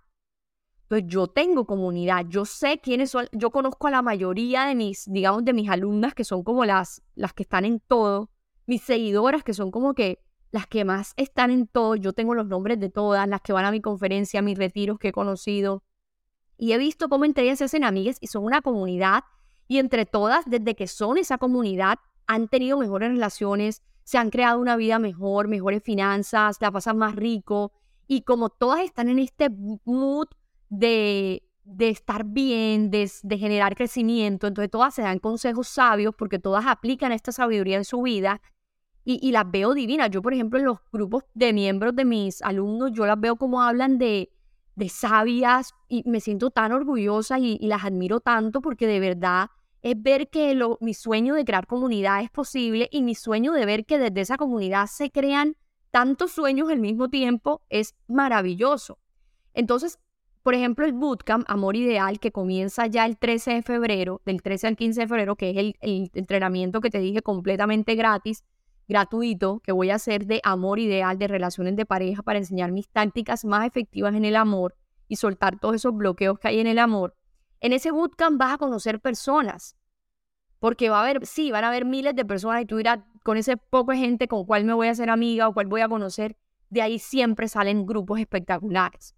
Entonces 0.83 1.07
yo 1.07 1.27
tengo 1.27 1.65
comunidad, 1.65 2.25
yo 2.27 2.43
sé 2.43 2.79
quiénes 2.79 3.11
son, 3.11 3.27
yo 3.31 3.49
conozco 3.51 3.87
a 3.87 3.91
la 3.91 4.01
mayoría 4.01 4.65
de 4.65 4.75
mis, 4.75 5.09
digamos, 5.09 5.45
de 5.45 5.53
mis 5.53 5.69
alumnas 5.69 6.13
que 6.13 6.25
son 6.25 6.43
como 6.43 6.65
las, 6.65 7.01
las 7.15 7.33
que 7.33 7.43
están 7.43 7.63
en 7.63 7.79
todo, 7.79 8.29
mis 8.65 8.81
seguidoras 8.81 9.43
que 9.43 9.53
son 9.53 9.71
como 9.71 9.93
que 9.93 10.19
las 10.51 10.67
que 10.67 10.83
más 10.85 11.13
están 11.15 11.49
en 11.49 11.67
todo, 11.67 11.95
yo 11.95 12.13
tengo 12.13 12.35
los 12.35 12.45
nombres 12.45 12.79
de 12.79 12.89
todas, 12.89 13.27
las 13.27 13.41
que 13.41 13.53
van 13.53 13.65
a 13.65 13.71
mi 13.71 13.81
conferencia, 13.81 14.41
a 14.41 14.43
mis 14.43 14.57
retiros 14.57 14.99
que 14.99 15.09
he 15.09 15.11
conocido. 15.13 15.83
Y 16.57 16.73
he 16.73 16.77
visto 16.77 17.09
cómo 17.09 17.25
entre 17.25 17.45
ellas 17.45 17.57
se 17.59 17.65
hacen 17.65 17.83
amigas 17.83 18.17
y 18.21 18.27
son 18.27 18.43
una 18.43 18.61
comunidad 18.61 19.23
Y 19.67 19.77
entre 19.77 20.05
todas, 20.05 20.43
desde 20.45 20.75
que 20.75 20.85
son 20.85 21.17
esa 21.17 21.37
comunidad, 21.37 21.99
han 22.27 22.49
tenido 22.49 22.77
mejores 22.77 23.09
relaciones, 23.09 23.81
se 24.03 24.17
han 24.17 24.29
creado 24.29 24.59
una 24.59 24.75
vida 24.75 24.99
mejor, 24.99 25.47
mejores 25.47 25.81
finanzas, 25.81 26.57
la 26.59 26.71
pasan 26.71 26.97
más 26.97 27.15
rico. 27.15 27.71
Y 28.05 28.23
como 28.23 28.49
todas 28.49 28.81
están 28.81 29.07
en 29.07 29.19
este 29.19 29.49
mood 29.85 30.27
de, 30.67 31.43
de 31.63 31.89
estar 31.89 32.25
bien, 32.25 32.91
de, 32.91 33.09
de 33.23 33.37
generar 33.37 33.75
crecimiento, 33.75 34.47
entonces 34.47 34.69
todas 34.69 34.93
se 34.93 35.03
dan 35.03 35.19
consejos 35.19 35.69
sabios 35.69 36.13
porque 36.17 36.37
todas 36.37 36.65
aplican 36.65 37.13
esta 37.13 37.31
sabiduría 37.31 37.77
en 37.77 37.85
su 37.85 38.01
vida 38.01 38.41
y, 39.03 39.31
las 39.31 39.49
veo 39.49 39.73
divinas. 39.73 40.09
Yo, 40.11 40.21
por 40.21 40.33
ejemplo, 40.33 40.59
en 40.59 40.65
los 40.65 40.77
grupos 40.91 41.23
de 41.33 41.53
miembros 41.53 41.95
de 41.95 42.05
mis 42.05 42.41
alumnos, 42.41 42.91
yo 42.93 43.05
las 43.05 43.19
veo 43.19 43.35
como 43.35 43.61
hablan 43.61 43.97
de, 43.97 44.31
de 44.75 44.89
sabias 44.89 45.73
y 45.87 46.03
me 46.07 46.19
siento 46.19 46.51
tan 46.51 46.71
orgullosa 46.71 47.39
y, 47.39 47.57
las 47.59 47.83
admiro 47.83 48.19
tanto 48.19 48.61
porque 48.61 48.87
de 48.87 48.99
verdad 48.99 49.49
es 49.81 49.99
ver 50.01 50.29
que 50.29 50.53
lo, 50.53 50.77
mi 50.81 50.93
sueño 50.93 51.33
de 51.33 51.43
crear 51.43 51.65
comunidad 51.65 52.21
es 52.21 52.29
posible 52.29 52.87
y 52.91 53.01
mi 53.01 53.15
sueño 53.15 53.51
de 53.53 53.65
ver 53.65 53.85
que 53.85 53.97
desde 53.97 54.21
esa 54.21 54.37
comunidad 54.37 54.85
se 54.85 55.09
crean 55.09 55.55
tantos 55.89 56.31
sueños 56.31 56.69
al 56.69 56.79
mismo 56.79 57.09
tiempo 57.09 57.63
es 57.69 57.95
maravilloso. 58.07 58.99
Entonces, 59.53 59.99
por 60.43 60.53
ejemplo, 60.53 60.85
el 60.85 60.93
Bootcamp 60.93 61.45
Amor 61.47 61.75
Ideal, 61.75 62.19
que 62.19 62.31
comienza 62.31 62.87
ya 62.87 63.05
el 63.05 63.17
13 63.17 63.55
de 63.55 63.61
febrero, 63.63 64.21
del 64.25 64.41
13 64.41 64.67
al 64.67 64.75
15 64.75 65.01
de 65.01 65.07
febrero, 65.07 65.35
que 65.35 65.49
es 65.49 65.57
el, 65.57 65.75
el 65.81 66.11
entrenamiento 66.13 66.79
que 66.79 66.89
te 66.89 66.99
dije 66.99 67.21
completamente 67.21 67.95
gratis, 67.95 68.43
gratuito 68.87 69.59
que 69.59 69.71
voy 69.71 69.89
a 69.89 69.95
hacer 69.95 70.25
de 70.25 70.41
amor 70.43 70.79
ideal, 70.79 71.17
de 71.17 71.27
relaciones 71.27 71.75
de 71.75 71.85
pareja 71.85 72.23
para 72.23 72.39
enseñar 72.39 72.71
mis 72.71 72.89
tácticas 72.89 73.45
más 73.45 73.65
efectivas 73.65 74.15
en 74.15 74.25
el 74.25 74.35
amor 74.35 74.75
y 75.07 75.17
soltar 75.17 75.59
todos 75.59 75.75
esos 75.75 75.95
bloqueos 75.95 76.39
que 76.39 76.47
hay 76.47 76.59
en 76.59 76.67
el 76.67 76.79
amor. 76.79 77.15
En 77.59 77.73
ese 77.73 77.91
bootcamp 77.91 78.39
vas 78.39 78.53
a 78.53 78.57
conocer 78.57 78.99
personas, 78.99 79.75
porque 80.59 80.89
va 80.89 80.99
a 80.99 81.01
haber, 81.01 81.25
sí, 81.25 81.51
van 81.51 81.63
a 81.63 81.69
haber 81.69 81.85
miles 81.85 82.15
de 82.15 82.25
personas 82.25 82.61
y 82.61 82.65
tú 82.65 82.77
dirás, 82.77 82.99
con 83.23 83.37
ese 83.37 83.57
poco 83.57 83.91
gente 83.93 84.27
con 84.27 84.45
cuál 84.45 84.63
me 84.63 84.73
voy 84.73 84.87
a 84.87 84.91
hacer 84.91 85.09
amiga 85.09 85.47
o 85.47 85.53
cuál 85.53 85.67
voy 85.67 85.81
a 85.81 85.89
conocer, 85.89 86.37
de 86.69 86.81
ahí 86.81 86.99
siempre 86.99 87.47
salen 87.47 87.85
grupos 87.85 88.19
espectaculares. 88.19 89.15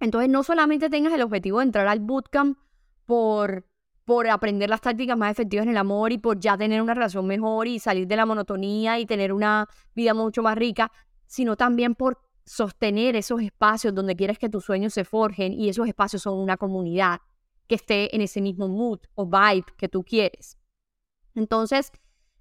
Entonces, 0.00 0.30
no 0.30 0.42
solamente 0.42 0.88
tengas 0.88 1.12
el 1.12 1.22
objetivo 1.22 1.58
de 1.58 1.64
entrar 1.64 1.86
al 1.86 2.00
bootcamp 2.00 2.58
por 3.04 3.66
por 4.10 4.26
aprender 4.26 4.68
las 4.68 4.80
tácticas 4.80 5.16
más 5.16 5.30
efectivas 5.30 5.62
en 5.62 5.70
el 5.70 5.76
amor 5.76 6.10
y 6.10 6.18
por 6.18 6.40
ya 6.40 6.58
tener 6.58 6.82
una 6.82 6.94
relación 6.94 7.28
mejor 7.28 7.68
y 7.68 7.78
salir 7.78 8.08
de 8.08 8.16
la 8.16 8.26
monotonía 8.26 8.98
y 8.98 9.06
tener 9.06 9.32
una 9.32 9.68
vida 9.94 10.14
mucho 10.14 10.42
más 10.42 10.58
rica, 10.58 10.90
sino 11.26 11.54
también 11.54 11.94
por 11.94 12.18
sostener 12.44 13.14
esos 13.14 13.40
espacios 13.40 13.94
donde 13.94 14.16
quieres 14.16 14.36
que 14.36 14.48
tus 14.48 14.64
sueños 14.64 14.94
se 14.94 15.04
forjen 15.04 15.52
y 15.52 15.68
esos 15.68 15.86
espacios 15.86 16.22
son 16.22 16.40
una 16.40 16.56
comunidad 16.56 17.20
que 17.68 17.76
esté 17.76 18.12
en 18.12 18.20
ese 18.20 18.40
mismo 18.40 18.66
mood 18.66 18.98
o 19.14 19.26
vibe 19.26 19.66
que 19.76 19.88
tú 19.88 20.02
quieres. 20.02 20.58
Entonces, 21.36 21.92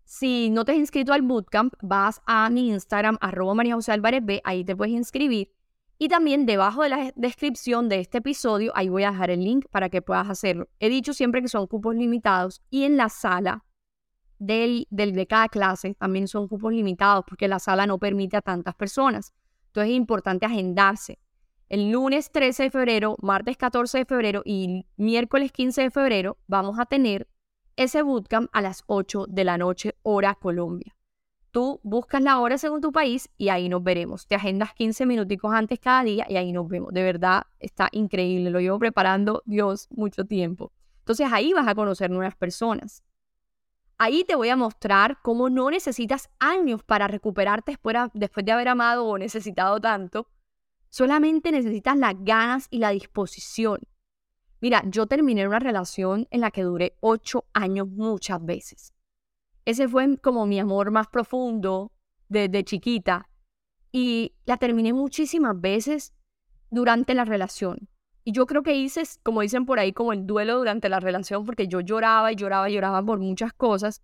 si 0.06 0.50
no 0.50 0.66
te 0.66 0.72
has 0.72 0.80
inscrito 0.80 1.14
al 1.14 1.22
bootcamp, 1.22 1.76
vas 1.84 2.20
a 2.26 2.50
mi 2.50 2.70
Instagram, 2.70 3.20
arroba 3.22 3.54
María 3.54 3.76
José 3.76 3.92
Álvarez 3.92 4.26
B, 4.26 4.42
ahí 4.44 4.66
te 4.66 4.76
puedes 4.76 4.96
inscribir 4.96 5.54
y 6.02 6.08
también 6.08 6.46
debajo 6.46 6.82
de 6.82 6.90
la 6.90 7.12
descripción 7.18 7.90
de 7.90 8.00
este 8.00 8.20
episodio, 8.20 8.72
ahí 8.74 8.88
voy 8.88 9.04
a 9.04 9.12
dejar 9.12 9.32
el 9.32 9.44
link 9.44 9.66
para 9.70 9.90
que 9.90 10.02
puedas 10.02 10.30
hacerlo. 10.30 10.70
He 10.80 10.88
dicho 10.88 11.14
siempre 11.14 11.42
que 11.42 11.50
son 11.50 11.68
cupos 11.68 11.94
limitados 11.94 12.62
y 12.70 12.86
en 12.86 12.96
la 12.96 13.10
sala 13.10 13.66
del, 14.40 14.88
de 14.90 15.28
cada 15.28 15.50
clase 15.50 15.96
también 15.96 16.30
son 16.30 16.48
cupos 16.48 16.72
limitados 16.72 17.26
porque 17.28 17.50
la 17.50 17.60
sala 17.60 17.86
no 17.86 18.00
permite 18.00 18.38
a 18.38 18.42
tantas 18.42 18.76
personas. 18.76 19.34
Entonces 19.68 19.92
es 19.92 19.98
importante 19.98 20.46
agendarse. 20.46 21.20
El 21.68 21.92
lunes 21.92 22.32
13 22.32 22.64
de 22.64 22.72
febrero, 22.72 23.18
martes 23.22 23.58
14 23.58 23.98
de 23.98 24.06
febrero 24.06 24.42
y 24.46 24.86
miércoles 24.96 25.52
15 25.52 25.82
de 25.82 25.92
febrero 25.92 26.38
vamos 26.48 26.80
a 26.80 26.86
tener 26.86 27.28
ese 27.76 28.04
bootcamp 28.04 28.50
a 28.54 28.62
las 28.62 28.84
8 28.88 29.26
de 29.28 29.44
la 29.44 29.58
noche, 29.58 29.96
hora 30.04 30.36
Colombia. 30.36 30.96
Tú 31.52 31.80
buscas 31.84 32.22
la 32.22 32.40
hora 32.40 32.60
según 32.60 32.80
tu 32.80 32.92
país 32.92 33.30
y 33.38 33.50
ahí 33.50 33.70
nos 33.70 33.84
veremos. 33.84 34.28
Te 34.28 34.36
agendas 34.36 34.74
15 34.74 35.06
minuticos 35.08 35.52
antes 35.52 35.80
cada 35.80 36.04
día 36.04 36.26
y 36.30 36.38
ahí 36.38 36.52
nos 36.52 36.68
vemos. 36.68 36.94
De 36.94 37.02
verdad, 37.02 37.44
está 37.60 37.90
increíble. 37.92 38.52
Lo 38.52 38.60
llevo 38.60 38.78
preparando, 38.78 39.42
Dios, 39.46 39.88
mucho 39.90 40.26
tiempo. 40.26 40.72
Entonces 41.00 41.28
ahí 41.32 41.54
vas 41.54 41.68
a 41.68 41.74
conocer 41.74 42.12
nuevas 42.12 42.36
personas. 42.36 43.04
Ahí 43.98 44.24
te 44.24 44.36
voy 44.36 44.50
a 44.50 44.56
mostrar 44.56 45.18
cómo 45.24 45.50
no 45.50 45.72
necesitas 45.72 46.30
años 46.40 46.84
para 46.84 47.08
recuperarte 47.08 47.78
después 48.14 48.46
de 48.46 48.52
haber 48.52 48.68
amado 48.68 49.06
o 49.06 49.18
necesitado 49.18 49.82
tanto. 49.82 50.28
Solamente 50.90 51.52
necesitas 51.52 51.98
las 51.98 52.14
ganas 52.20 52.68
y 52.70 52.78
la 52.78 52.92
disposición. 52.92 53.80
Mira, 54.62 54.84
yo 54.86 55.08
terminé 55.08 55.48
una 55.48 55.60
relación 55.60 56.28
en 56.32 56.42
la 56.42 56.52
que 56.52 56.64
duré 56.64 56.96
ocho 57.00 57.46
años 57.54 57.88
muchas 57.88 58.44
veces. 58.46 58.94
Ese 59.66 59.88
fue 59.88 60.18
como 60.18 60.46
mi 60.46 60.60
amor 60.60 60.92
más 60.92 61.08
profundo 61.08 61.92
desde 62.28 62.64
chiquita. 62.64 63.30
Y 63.92 64.34
la 64.46 64.58
terminé 64.58 64.94
muchísimas 64.94 65.60
veces 65.60 66.14
durante 66.70 67.14
la 67.14 67.26
relación. 67.26 67.90
Y 68.24 68.32
yo 68.32 68.46
creo 68.46 68.64
que 68.64 68.76
hice, 68.76 69.04
como 69.24 69.42
dicen 69.42 69.66
por 69.66 69.80
ahí, 69.80 69.94
como 69.94 70.14
el 70.14 70.28
duelo 70.28 70.58
durante 70.58 70.90
la 70.90 71.00
relación, 71.00 71.46
porque 71.46 71.68
yo 71.68 71.82
lloraba 71.82 72.32
y 72.32 72.36
lloraba 72.36 72.70
y 72.70 72.74
lloraba 72.74 73.04
por 73.04 73.20
muchas 73.20 73.54
cosas. 73.54 74.02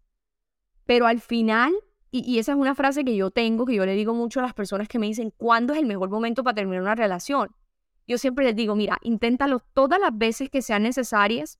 Pero 0.86 1.06
al 1.06 1.20
final, 1.20 1.74
y, 2.12 2.40
esa 2.40 2.54
es 2.54 2.58
una 2.58 2.76
frase 2.76 3.04
que 3.04 3.16
yo 3.16 3.30
tengo, 3.30 3.66
que 3.66 3.76
yo 3.76 3.86
le 3.86 3.94
digo 3.94 4.14
mucho 4.14 4.40
a 4.40 4.44
las 4.44 4.54
personas 4.54 4.88
que 4.88 5.00
me 5.00 5.08
dicen, 5.08 5.32
¿cuándo 5.36 5.74
es 5.74 5.80
el 5.80 5.86
mejor 5.86 6.10
momento 6.10 6.44
para 6.44 6.56
terminar 6.56 6.82
una 6.82 6.96
relación? 6.96 7.56
Yo 8.08 8.18
siempre 8.18 8.46
les 8.46 8.56
digo, 8.56 8.76
mira, 8.76 8.98
inténtalo 9.02 9.60
todas 9.74 10.00
las 10.00 10.18
veces 10.18 10.50
que 10.50 10.62
sean 10.62 10.84
necesarias 10.84 11.60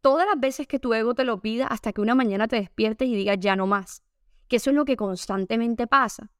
todas 0.00 0.26
las 0.26 0.38
veces 0.38 0.66
que 0.66 0.78
tu 0.78 0.92
ego 0.94 1.14
te 1.14 1.24
lo 1.24 1.40
pida 1.40 1.66
hasta 1.66 1.92
que 1.92 2.00
una 2.00 2.14
mañana 2.14 2.48
te 2.48 2.56
despiertes 2.56 3.08
y 3.08 3.14
digas 3.14 3.38
ya 3.40 3.56
no 3.56 3.66
más. 3.66 4.02
Que 4.48 4.56
eso 4.56 4.70
es 4.70 4.76
lo 4.76 4.84
que 4.84 4.96
constantemente 4.96 5.86
pasa. 5.86 6.30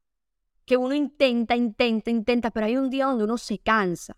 Que 0.64 0.76
uno 0.76 0.94
intenta, 0.94 1.56
intenta, 1.56 2.10
intenta, 2.10 2.50
pero 2.50 2.66
hay 2.66 2.76
un 2.76 2.90
día 2.90 3.06
donde 3.06 3.24
uno 3.24 3.38
se 3.38 3.58
cansa. 3.58 4.16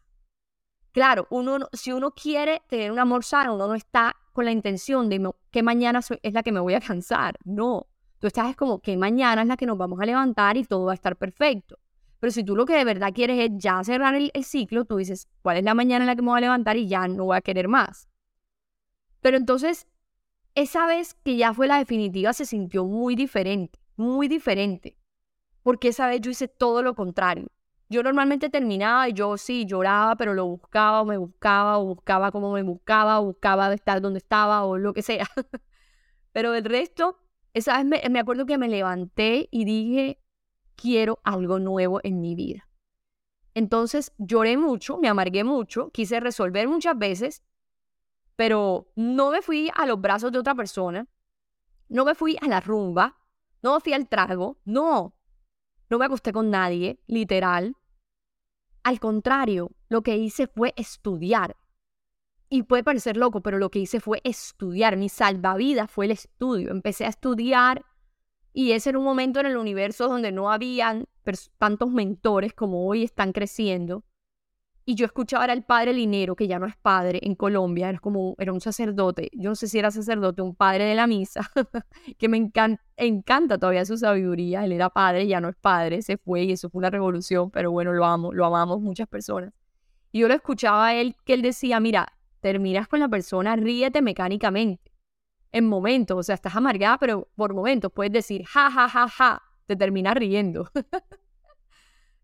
Claro, 0.93 1.27
uno, 1.31 1.59
si 1.73 1.93
uno 1.93 2.11
quiere 2.11 2.63
tener 2.69 2.93
un 2.93 2.99
amor 2.99 3.25
sano, 3.25 3.55
uno 3.55 3.67
no 3.67 3.75
está 3.75 4.15
con 4.33 4.45
la 4.45 4.53
intención 4.53 5.09
de 5.09 5.33
que 5.51 5.63
mañana 5.63 6.01
es 6.23 6.33
la 6.33 6.43
que 6.43 6.53
me 6.53 6.61
voy 6.61 6.75
a 6.75 6.81
cansar. 6.81 7.39
No, 7.45 7.87
tú 8.19 8.27
estás 8.27 8.55
como 8.57 8.81
que 8.81 8.97
mañana 8.97 9.43
es 9.43 9.49
la 9.49 9.57
que 9.57 9.67
nos 9.67 9.79
vamos 9.79 10.01
a 10.01 10.07
levantar 10.07 10.57
y 10.57 10.65
todo 10.65 10.87
va 10.87 10.93
a 10.93 10.95
estar 10.95 11.17
perfecto. 11.17 11.79
Pero 12.21 12.31
si 12.31 12.45
tú 12.45 12.55
lo 12.55 12.67
que 12.67 12.75
de 12.75 12.85
verdad 12.85 13.13
quieres 13.13 13.41
es 13.41 13.51
ya 13.57 13.83
cerrar 13.83 14.15
el, 14.15 14.31
el 14.35 14.45
ciclo, 14.45 14.85
tú 14.85 14.99
dices, 14.99 15.29
¿cuál 15.43 15.57
es 15.57 15.65
la 15.65 15.75
mañana 15.75 16.05
en 16.05 16.07
la 16.07 16.15
que 16.15 16.23
me 16.23 16.29
voy 16.29 16.39
a 16.39 16.43
levantar 16.43 16.77
y 16.77 16.87
ya 16.87 17.09
no 17.09 17.25
voy 17.25 17.37
a 17.37 17.41
querer 17.41 17.69
más? 17.69 18.09
Pero 19.23 19.37
entonces, 19.39 19.87
esa 20.55 20.87
vez 20.87 21.15
que 21.15 21.37
ya 21.37 21.55
fue 21.55 21.67
la 21.67 21.79
definitiva, 21.79 22.35
se 22.35 22.45
sintió 22.45 22.85
muy 22.85 23.15
diferente, 23.15 23.81
muy 23.97 24.29
diferente. 24.29 24.99
Porque 25.63 25.89
esa 25.89 26.09
vez 26.09 26.21
yo 26.21 26.31
hice 26.31 26.49
todo 26.49 26.83
lo 26.83 26.95
contrario. 26.95 27.47
Yo 27.89 28.03
normalmente 28.03 28.51
terminaba 28.51 29.09
y 29.09 29.13
yo 29.13 29.37
sí 29.37 29.65
lloraba, 29.65 30.17
pero 30.17 30.35
lo 30.35 30.47
buscaba 30.47 31.03
o 31.03 31.05
me 31.05 31.17
buscaba 31.17 31.79
o 31.79 31.85
buscaba 31.85 32.33
como 32.33 32.53
me 32.53 32.63
buscaba 32.63 33.21
o 33.21 33.27
buscaba 33.27 33.73
estar 33.73 34.01
donde 34.01 34.19
estaba 34.19 34.65
o 34.65 34.77
lo 34.77 34.93
que 34.93 35.03
sea. 35.03 35.27
pero 36.33 36.55
el 36.55 36.65
resto, 36.65 37.19
esa 37.55 37.77
vez 37.77 37.87
me, 37.87 38.03
me 38.11 38.19
acuerdo 38.19 38.45
que 38.45 38.59
me 38.59 38.69
levanté 38.69 39.49
y 39.53 39.65
dije, 39.65 40.19
quiero 40.75 41.21
algo 41.23 41.59
nuevo 41.61 42.01
en 42.03 42.21
mi 42.21 42.35
vida. 42.35 42.69
Entonces 43.55 44.13
lloré 44.19 44.57
mucho, 44.57 44.97
me 44.97 45.09
amargué 45.09 45.45
mucho, 45.45 45.91
quise 45.91 46.19
resolver 46.19 46.67
muchas 46.69 46.99
veces 46.99 47.43
pero 48.37 48.91
no 48.97 49.31
me 49.31 49.43
fui 49.43 49.71
a 49.75 49.87
los 49.87 50.01
brazos 50.01 50.33
de 50.33 50.39
otra 50.39 50.55
persona, 50.55 51.07
no 51.89 52.05
me 52.05 52.15
fui 52.15 52.37
a 52.41 52.49
la 52.49 52.61
rumba, 52.61 53.19
no 53.63 53.75
me 53.75 53.81
fui 53.81 53.93
al 53.93 54.09
trago, 54.09 54.59
no, 54.65 55.15
no 55.91 55.99
me 55.99 56.07
acosté 56.07 56.33
con 56.33 56.51
nadie, 56.51 56.99
literal. 57.07 57.77
Al 58.83 58.99
contrario, 58.99 59.71
lo 59.89 60.03
que 60.03 60.17
hice 60.17 60.47
fue 60.47 60.73
estudiar. 60.77 61.57
Y 62.49 62.65
puede 62.65 62.83
parecer 62.85 63.17
loco, 63.17 63.41
pero 63.41 63.59
lo 63.59 63.71
que 63.71 63.79
hice 63.79 64.01
fue 64.01 64.21
estudiar. 64.25 64.97
Mi 64.97 65.09
salvavidas 65.09 65.91
fue 65.91 66.07
el 66.07 66.11
estudio. 66.11 66.71
Empecé 66.71 67.07
a 67.07 67.09
estudiar 67.09 67.85
y 68.53 68.73
ese 68.73 68.91
era 68.91 68.99
un 68.99 69.05
momento 69.05 69.41
en 69.41 69.47
el 69.47 69.57
universo 69.57 70.09
donde 70.09 70.33
no 70.33 70.51
habían 70.51 71.09
tantos 71.59 71.91
mentores 71.91 72.53
como 72.53 72.87
hoy 72.87 73.05
están 73.05 73.33
creciendo. 73.33 74.05
Y 74.85 74.97
yo 74.97 75.07
escuchaba 75.07 75.45
era 75.45 75.53
el 75.53 75.63
padre 75.63 75.93
Linero, 75.93 76.35
que 76.35 76.49
ya 76.49 76.59
no 76.59 76.67
es 76.67 76.77
padre 76.77 77.21
en 77.23 77.37
Colombia, 77.37 77.89
era 77.89 77.99
como, 78.01 78.35
era 78.39 78.53
un 78.53 78.61
sacerdote, 78.61 79.31
yo 79.33 79.51
no 79.51 79.55
sé 79.55 79.69
si 79.69 79.79
era 79.79 79.93
sacerdote, 79.93 80.43
un 80.43 80.57
padre 80.57 80.85
de 80.87 80.97
la 80.97 81.07
misa, 81.07 81.49
que 82.19 82.29
me 82.29 82.37
encanta, 82.37 82.83
encanta 82.97 83.59
todavía 83.59 83.85
su 83.85 83.97
sabiduría, 83.97 84.65
él 84.65 84.73
era 84.73 84.91
padre, 84.91 85.29
ya 85.29 85.41
no 85.41 85.49
es 85.49 85.57
padre, 85.57 86.03
se 86.03 86.17
fue 86.17 86.43
y 86.43 86.53
eso 86.53 86.69
fue 86.69 86.81
una 86.81 86.91
revolución, 86.91 87.51
pero 87.51 87.71
bueno, 87.71 87.93
lo 87.93 88.05
amo, 88.05 88.33
lo 88.33 88.45
amamos 88.45 88.81
muchas 88.81 89.07
personas. 89.07 89.53
Y 90.11 90.21
yo 90.21 90.29
lo 90.29 90.35
escuchaba 90.35 90.89
a 90.89 90.95
él, 90.95 91.17
que 91.25 91.35
él 91.35 91.43
decía, 91.43 91.79
mira, 91.79 92.19
terminas 92.41 92.89
con 92.89 92.99
la 92.99 93.09
persona, 93.09 93.55
ríete 93.55 94.03
mecánicamente, 94.03 94.93
en 95.53 95.69
momentos, 95.69 96.19
o 96.19 96.23
sea, 96.25 96.35
estás 96.35 96.57
amargada, 96.57 96.99
pero 96.99 97.29
por 97.37 97.55
momentos 97.55 97.93
puedes 97.93 98.13
decir, 98.13 98.45
ja, 98.47 98.71
ja, 98.71 98.89
ja, 98.89 99.09
ja, 99.09 99.43
te 99.67 99.77
terminas 99.77 100.15
riendo. 100.15 100.69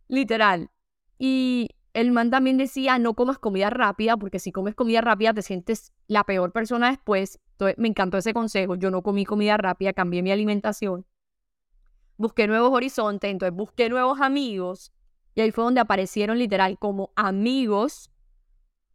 Literal. 0.08 0.70
Y 1.18 1.70
el 2.00 2.12
man 2.12 2.30
también 2.30 2.58
decía, 2.58 2.96
no 3.00 3.14
comas 3.14 3.38
comida 3.38 3.70
rápida, 3.70 4.16
porque 4.16 4.38
si 4.38 4.52
comes 4.52 4.76
comida 4.76 5.00
rápida 5.00 5.34
te 5.34 5.42
sientes 5.42 5.92
la 6.06 6.22
peor 6.22 6.52
persona 6.52 6.90
después. 6.90 7.40
Entonces 7.52 7.76
me 7.76 7.88
encantó 7.88 8.18
ese 8.18 8.32
consejo. 8.32 8.76
Yo 8.76 8.92
no 8.92 9.02
comí 9.02 9.24
comida 9.24 9.56
rápida, 9.56 9.92
cambié 9.92 10.22
mi 10.22 10.30
alimentación. 10.30 11.06
Busqué 12.16 12.46
nuevos 12.46 12.72
horizontes, 12.72 13.28
entonces 13.28 13.56
busqué 13.56 13.88
nuevos 13.88 14.20
amigos. 14.20 14.92
Y 15.34 15.40
ahí 15.40 15.50
fue 15.50 15.64
donde 15.64 15.80
aparecieron 15.80 16.38
literal 16.38 16.78
como 16.78 17.10
amigos 17.16 18.12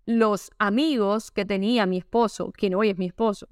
los 0.06 0.52
amigos 0.58 1.30
que 1.32 1.44
tenía 1.44 1.86
mi 1.86 1.98
esposo, 1.98 2.54
que 2.54 2.74
hoy 2.74 2.90
es 2.90 2.98
mi 2.98 3.08
esposo. 3.08 3.48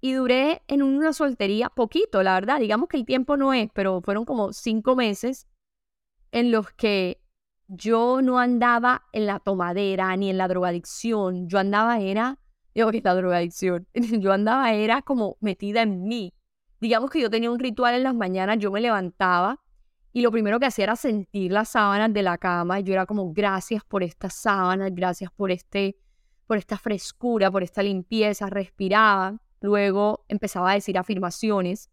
Y 0.00 0.14
duré 0.14 0.62
en 0.66 0.82
una 0.82 1.12
soltería 1.12 1.68
poquito, 1.68 2.24
la 2.24 2.34
verdad. 2.34 2.58
Digamos 2.58 2.88
que 2.88 2.96
el 2.96 3.06
tiempo 3.06 3.36
no 3.36 3.54
es, 3.54 3.68
pero 3.72 4.00
fueron 4.00 4.24
como 4.24 4.52
cinco 4.52 4.96
meses 4.96 5.46
en 6.32 6.50
los 6.50 6.72
que 6.72 7.23
yo 7.68 8.20
no 8.22 8.38
andaba 8.38 9.04
en 9.12 9.26
la 9.26 9.40
tomadera 9.40 10.16
ni 10.16 10.30
en 10.30 10.38
la 10.38 10.48
drogadicción. 10.48 11.48
Yo 11.48 11.58
andaba 11.58 12.00
era, 12.00 12.38
yo 12.74 12.90
la 12.90 13.14
drogadicción, 13.14 13.86
yo 13.94 14.32
andaba 14.32 14.72
era 14.72 15.02
como 15.02 15.36
metida 15.40 15.82
en 15.82 16.04
mí. 16.04 16.34
Digamos 16.80 17.10
que 17.10 17.20
yo 17.20 17.30
tenía 17.30 17.50
un 17.50 17.58
ritual 17.58 17.94
en 17.94 18.02
las 18.02 18.14
mañanas, 18.14 18.58
yo 18.58 18.70
me 18.70 18.80
levantaba 18.80 19.64
y 20.16 20.22
lo 20.22 20.30
primero 20.30 20.60
que 20.60 20.66
hacía 20.66 20.84
era 20.84 20.94
sentir 20.96 21.50
las 21.50 21.70
sábanas 21.70 22.12
de 22.12 22.22
la 22.22 22.38
cama. 22.38 22.78
Yo 22.78 22.92
era 22.92 23.04
como, 23.04 23.32
gracias 23.32 23.82
por 23.84 24.04
estas 24.04 24.32
sábanas, 24.34 24.94
gracias 24.94 25.32
por, 25.32 25.50
este, 25.50 25.96
por 26.46 26.56
esta 26.56 26.78
frescura, 26.78 27.50
por 27.50 27.64
esta 27.64 27.82
limpieza. 27.82 28.48
Respiraba. 28.48 29.40
Luego 29.60 30.24
empezaba 30.28 30.70
a 30.70 30.74
decir 30.74 30.96
afirmaciones. 30.96 31.90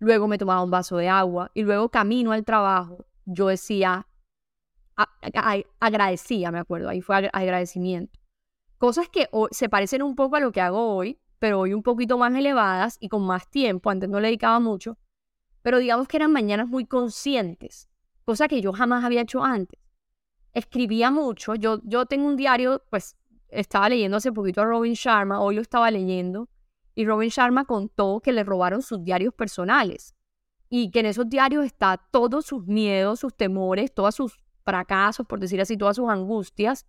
Luego 0.00 0.28
me 0.28 0.36
tomaba 0.36 0.62
un 0.62 0.70
vaso 0.70 0.98
de 0.98 1.08
agua. 1.08 1.50
Y 1.54 1.62
luego 1.62 1.88
camino 1.88 2.32
al 2.32 2.44
trabajo. 2.44 3.06
Yo 3.24 3.48
decía, 3.48 4.06
agradecía, 5.80 6.50
me 6.50 6.58
acuerdo. 6.58 6.88
Ahí 6.88 7.00
fue 7.00 7.30
agradecimiento. 7.32 8.18
Cosas 8.78 9.08
que 9.08 9.28
se 9.50 9.68
parecen 9.68 10.02
un 10.02 10.16
poco 10.16 10.36
a 10.36 10.40
lo 10.40 10.52
que 10.52 10.60
hago 10.60 10.94
hoy, 10.94 11.18
pero 11.38 11.60
hoy 11.60 11.74
un 11.74 11.82
poquito 11.82 12.18
más 12.18 12.34
elevadas 12.34 12.96
y 13.00 13.08
con 13.08 13.22
más 13.24 13.48
tiempo. 13.48 13.90
Antes 13.90 14.08
no 14.08 14.20
le 14.20 14.28
dedicaba 14.28 14.60
mucho 14.60 14.98
pero 15.62 15.78
digamos 15.78 16.08
que 16.08 16.16
eran 16.16 16.32
mañanas 16.32 16.68
muy 16.68 16.84
conscientes, 16.84 17.88
cosa 18.24 18.48
que 18.48 18.60
yo 18.60 18.72
jamás 18.72 19.04
había 19.04 19.22
hecho 19.22 19.42
antes. 19.42 19.80
Escribía 20.52 21.10
mucho, 21.10 21.54
yo, 21.54 21.80
yo 21.84 22.04
tengo 22.06 22.26
un 22.26 22.36
diario, 22.36 22.82
pues 22.90 23.16
estaba 23.48 23.88
leyendo 23.88 24.16
hace 24.16 24.32
poquito 24.32 24.60
a 24.60 24.64
Robin 24.64 24.94
Sharma, 24.94 25.40
hoy 25.40 25.54
lo 25.54 25.62
estaba 25.62 25.90
leyendo, 25.90 26.48
y 26.94 27.06
Robin 27.06 27.30
Sharma 27.30 27.64
contó 27.64 28.20
que 28.20 28.32
le 28.32 28.44
robaron 28.44 28.82
sus 28.82 29.02
diarios 29.02 29.32
personales 29.32 30.14
y 30.68 30.90
que 30.90 31.00
en 31.00 31.06
esos 31.06 31.28
diarios 31.28 31.64
está 31.64 31.96
todos 32.10 32.44
sus 32.44 32.66
miedos, 32.66 33.20
sus 33.20 33.34
temores, 33.34 33.94
todos 33.94 34.14
sus 34.14 34.41
fracasos, 34.64 35.26
por 35.26 35.40
decir 35.40 35.60
así, 35.60 35.76
todas 35.76 35.96
sus 35.96 36.08
angustias. 36.08 36.86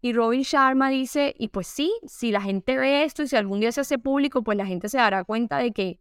Y 0.00 0.12
Robin 0.12 0.42
Sharma 0.42 0.90
dice, 0.90 1.34
y 1.38 1.48
pues 1.48 1.66
sí, 1.66 1.92
si 2.06 2.32
la 2.32 2.40
gente 2.40 2.76
ve 2.76 3.04
esto 3.04 3.22
y 3.22 3.28
si 3.28 3.36
algún 3.36 3.60
día 3.60 3.70
se 3.72 3.82
hace 3.82 3.98
público, 3.98 4.42
pues 4.42 4.58
la 4.58 4.66
gente 4.66 4.88
se 4.88 4.98
dará 4.98 5.24
cuenta 5.24 5.58
de 5.58 5.72
que 5.72 6.00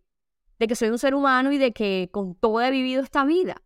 de 0.61 0.67
que 0.67 0.75
soy 0.75 0.89
un 0.89 0.99
ser 0.99 1.15
humano 1.15 1.51
y 1.51 1.57
de 1.57 1.71
que 1.71 2.09
con 2.11 2.35
todo 2.35 2.61
he 2.61 2.69
vivido 2.69 3.01
esta 3.01 3.25
vida. 3.25 3.63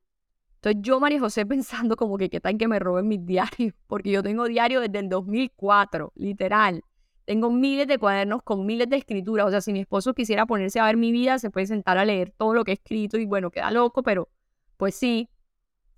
Entonces 0.55 0.81
yo, 0.81 1.01
María 1.01 1.19
José, 1.19 1.45
pensando 1.45 1.97
como 1.97 2.17
que 2.17 2.29
qué 2.29 2.39
tal 2.39 2.57
que 2.57 2.69
me 2.69 2.79
roben 2.79 3.07
mis 3.07 3.23
diarios, 3.25 3.73
porque 3.87 4.11
yo 4.11 4.23
tengo 4.23 4.45
diario 4.45 4.79
desde 4.79 4.99
el 4.99 5.09
2004, 5.09 6.13
literal. 6.15 6.83
Tengo 7.25 7.51
miles 7.51 7.87
de 7.87 7.97
cuadernos 7.97 8.43
con 8.43 8.65
miles 8.65 8.87
de 8.89 8.95
escrituras. 8.95 9.47
O 9.47 9.49
sea, 9.49 9.59
si 9.59 9.73
mi 9.73 9.81
esposo 9.81 10.13
quisiera 10.13 10.45
ponerse 10.45 10.79
a 10.79 10.85
ver 10.85 10.95
mi 10.95 11.11
vida, 11.11 11.37
se 11.37 11.49
puede 11.49 11.65
sentar 11.67 11.97
a 11.97 12.05
leer 12.05 12.31
todo 12.37 12.53
lo 12.53 12.63
que 12.63 12.71
he 12.71 12.75
escrito 12.75 13.17
y 13.17 13.25
bueno, 13.25 13.51
queda 13.51 13.71
loco, 13.71 14.01
pero 14.01 14.29
pues 14.77 14.95
sí. 14.95 15.27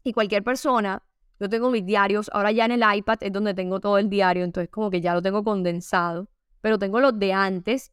Y 0.03 0.13
cualquier 0.13 0.43
persona, 0.43 1.03
yo 1.39 1.49
tengo 1.49 1.69
mis 1.71 1.85
diarios, 1.85 2.29
ahora 2.33 2.51
ya 2.51 2.65
en 2.65 2.71
el 2.71 2.83
iPad 2.95 3.17
es 3.21 3.31
donde 3.31 3.53
tengo 3.53 3.79
todo 3.79 3.97
el 3.97 4.09
diario, 4.09 4.43
entonces 4.43 4.69
como 4.69 4.89
que 4.89 5.01
ya 5.01 5.13
lo 5.13 5.21
tengo 5.21 5.43
condensado, 5.43 6.29
pero 6.61 6.79
tengo 6.79 6.99
los 6.99 7.17
de 7.17 7.33
antes 7.33 7.91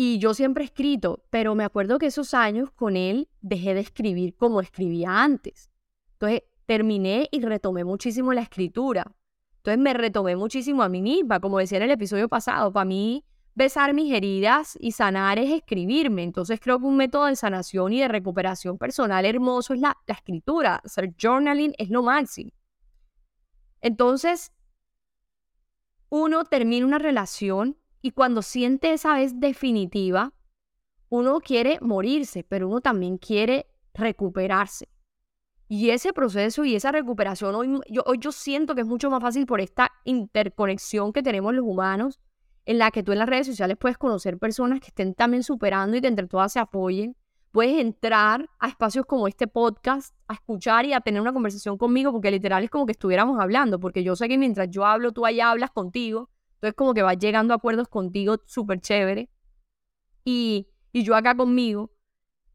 y 0.00 0.20
yo 0.20 0.32
siempre 0.32 0.62
he 0.62 0.66
escrito, 0.66 1.24
pero 1.28 1.56
me 1.56 1.64
acuerdo 1.64 1.98
que 1.98 2.06
esos 2.06 2.32
años 2.32 2.70
con 2.70 2.96
él 2.96 3.28
dejé 3.40 3.74
de 3.74 3.80
escribir 3.80 4.36
como 4.36 4.60
escribía 4.60 5.24
antes. 5.24 5.70
Entonces 6.12 6.44
terminé 6.66 7.28
y 7.32 7.40
retomé 7.40 7.82
muchísimo 7.82 8.32
la 8.32 8.42
escritura. 8.42 9.16
Entonces 9.56 9.78
me 9.82 9.94
retomé 9.94 10.36
muchísimo 10.36 10.84
a 10.84 10.88
mí 10.88 11.02
misma, 11.02 11.40
como 11.40 11.58
decía 11.58 11.78
en 11.78 11.84
el 11.84 11.90
episodio 11.90 12.28
pasado, 12.28 12.72
para 12.72 12.84
mí 12.84 13.24
besar 13.58 13.92
mis 13.92 14.14
heridas 14.14 14.78
y 14.80 14.92
sanar 14.92 15.38
es 15.38 15.50
escribirme. 15.50 16.22
Entonces 16.22 16.60
creo 16.60 16.78
que 16.78 16.86
un 16.86 16.96
método 16.96 17.26
de 17.26 17.34
sanación 17.34 17.92
y 17.92 18.00
de 18.00 18.08
recuperación 18.08 18.78
personal 18.78 19.26
hermoso 19.26 19.74
es 19.74 19.80
la, 19.80 19.98
la 20.06 20.14
escritura. 20.14 20.76
Hacer 20.84 21.12
journaling 21.20 21.74
es 21.76 21.90
lo 21.90 22.04
máximo. 22.04 22.52
Entonces, 23.80 24.52
uno 26.08 26.44
termina 26.44 26.86
una 26.86 26.98
relación 26.98 27.76
y 28.00 28.12
cuando 28.12 28.42
siente 28.42 28.92
esa 28.92 29.14
vez 29.14 29.38
definitiva, 29.40 30.32
uno 31.08 31.40
quiere 31.40 31.78
morirse, 31.80 32.44
pero 32.44 32.68
uno 32.68 32.80
también 32.80 33.18
quiere 33.18 33.66
recuperarse. 33.92 34.88
Y 35.68 35.90
ese 35.90 36.12
proceso 36.12 36.64
y 36.64 36.76
esa 36.76 36.92
recuperación, 36.92 37.54
hoy 37.56 37.80
yo, 37.88 38.02
hoy 38.06 38.18
yo 38.18 38.30
siento 38.30 38.74
que 38.74 38.82
es 38.82 38.86
mucho 38.86 39.10
más 39.10 39.20
fácil 39.20 39.46
por 39.46 39.60
esta 39.60 39.90
interconexión 40.04 41.12
que 41.12 41.22
tenemos 41.22 41.52
los 41.54 41.64
humanos, 41.66 42.20
en 42.68 42.76
la 42.76 42.90
que 42.90 43.02
tú 43.02 43.12
en 43.12 43.18
las 43.18 43.28
redes 43.30 43.46
sociales 43.46 43.78
puedes 43.80 43.96
conocer 43.96 44.36
personas 44.36 44.80
que 44.80 44.88
estén 44.88 45.14
también 45.14 45.42
superando 45.42 45.96
y 45.96 46.02
que 46.02 46.06
entre 46.06 46.26
todas 46.26 46.52
se 46.52 46.58
apoyen. 46.58 47.16
Puedes 47.50 47.80
entrar 47.80 48.46
a 48.58 48.68
espacios 48.68 49.06
como 49.06 49.26
este 49.26 49.46
podcast, 49.46 50.14
a 50.28 50.34
escuchar 50.34 50.84
y 50.84 50.92
a 50.92 51.00
tener 51.00 51.22
una 51.22 51.32
conversación 51.32 51.78
conmigo, 51.78 52.12
porque 52.12 52.30
literal 52.30 52.62
es 52.62 52.68
como 52.68 52.84
que 52.84 52.92
estuviéramos 52.92 53.40
hablando, 53.40 53.80
porque 53.80 54.04
yo 54.04 54.14
sé 54.16 54.28
que 54.28 54.36
mientras 54.36 54.68
yo 54.68 54.84
hablo, 54.84 55.12
tú 55.12 55.24
allá 55.24 55.50
hablas 55.50 55.70
contigo, 55.70 56.28
entonces 56.56 56.74
como 56.74 56.92
que 56.92 57.00
vas 57.00 57.16
llegando 57.18 57.54
a 57.54 57.56
acuerdos 57.56 57.88
contigo 57.88 58.36
súper 58.44 58.82
chévere. 58.82 59.30
Y, 60.26 60.68
y 60.92 61.04
yo 61.04 61.16
acá 61.16 61.34
conmigo. 61.34 61.90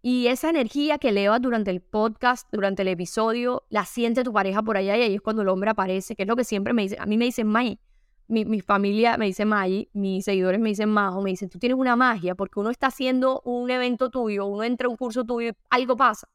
Y 0.03 0.27
esa 0.27 0.51
energía 0.51 0.99
que 0.99 1.09
elevas 1.09 1.41
durante 1.41 1.71
el 1.71 1.81
podcast, 1.81 2.47
durante 2.51 2.83
el 2.83 2.89
episodio, 2.89 3.63
la 3.69 3.85
siente 3.85 4.23
tu 4.23 4.31
pareja 4.31 4.61
por 4.61 4.77
allá 4.77 4.95
y 4.95 5.01
ahí 5.01 5.15
es 5.15 5.21
cuando 5.21 5.41
el 5.41 5.47
hombre 5.47 5.71
aparece, 5.71 6.15
que 6.15 6.21
es 6.21 6.27
lo 6.27 6.35
que 6.35 6.43
siempre 6.43 6.71
me 6.73 6.83
dice. 6.83 6.97
A 6.99 7.07
mí 7.07 7.17
me 7.17 7.25
dicen, 7.25 7.47
May, 7.47 7.79
mi, 8.27 8.45
mi, 8.45 8.61
familia 8.61 9.17
me 9.17 9.25
dice 9.25 9.45
May, 9.45 9.89
mis 9.93 10.25
seguidores 10.25 10.59
me 10.59 10.69
dicen 10.69 10.89
Majo, 10.89 11.21
me 11.21 11.29
dicen, 11.31 11.49
tú 11.49 11.59
tienes 11.59 11.77
una 11.77 11.95
magia 11.95 12.35
porque 12.35 12.59
uno 12.59 12.69
está 12.69 12.87
haciendo 12.87 13.41
un 13.45 13.69
evento 13.71 14.09
tuyo, 14.09 14.45
uno 14.45 14.63
entra 14.63 14.87
a 14.87 14.89
un 14.89 14.97
curso 14.97 15.23
tuyo, 15.23 15.53
algo 15.69 15.95
pasa. 15.95 16.27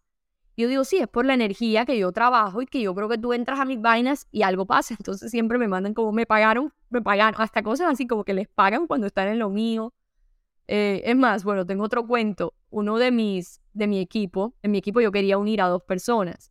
Yo 0.58 0.66
digo, 0.66 0.82
sí, 0.84 0.96
es 0.98 1.06
por 1.06 1.24
la 1.24 1.34
energía 1.34 1.86
que 1.86 1.96
yo 1.96 2.10
trabajo 2.10 2.60
y 2.60 2.66
que 2.66 2.80
yo 2.80 2.92
creo 2.92 3.08
que 3.08 3.16
tú 3.16 3.32
entras 3.32 3.60
a 3.60 3.64
mis 3.64 3.80
vainas 3.80 4.26
y 4.32 4.42
algo 4.42 4.66
pasa. 4.66 4.94
Entonces 4.98 5.30
siempre 5.30 5.56
me 5.56 5.68
mandan 5.68 5.94
como 5.94 6.10
me 6.10 6.26
pagaron, 6.26 6.72
me 6.90 7.00
pagaron, 7.00 7.40
hasta 7.40 7.62
cosas 7.62 7.92
así 7.92 8.08
como 8.08 8.24
que 8.24 8.34
les 8.34 8.48
pagan 8.48 8.88
cuando 8.88 9.06
están 9.06 9.28
en 9.28 9.38
lo 9.38 9.50
mío. 9.50 9.94
Eh, 10.66 11.02
es 11.04 11.16
más, 11.16 11.44
bueno, 11.44 11.64
tengo 11.64 11.84
otro 11.84 12.06
cuento. 12.08 12.54
Uno 12.70 12.98
de 12.98 13.12
mis, 13.12 13.60
de 13.72 13.86
mi 13.86 14.00
equipo, 14.00 14.52
en 14.62 14.72
mi 14.72 14.78
equipo 14.78 15.00
yo 15.00 15.12
quería 15.12 15.38
unir 15.38 15.62
a 15.62 15.68
dos 15.68 15.82
personas. 15.84 16.50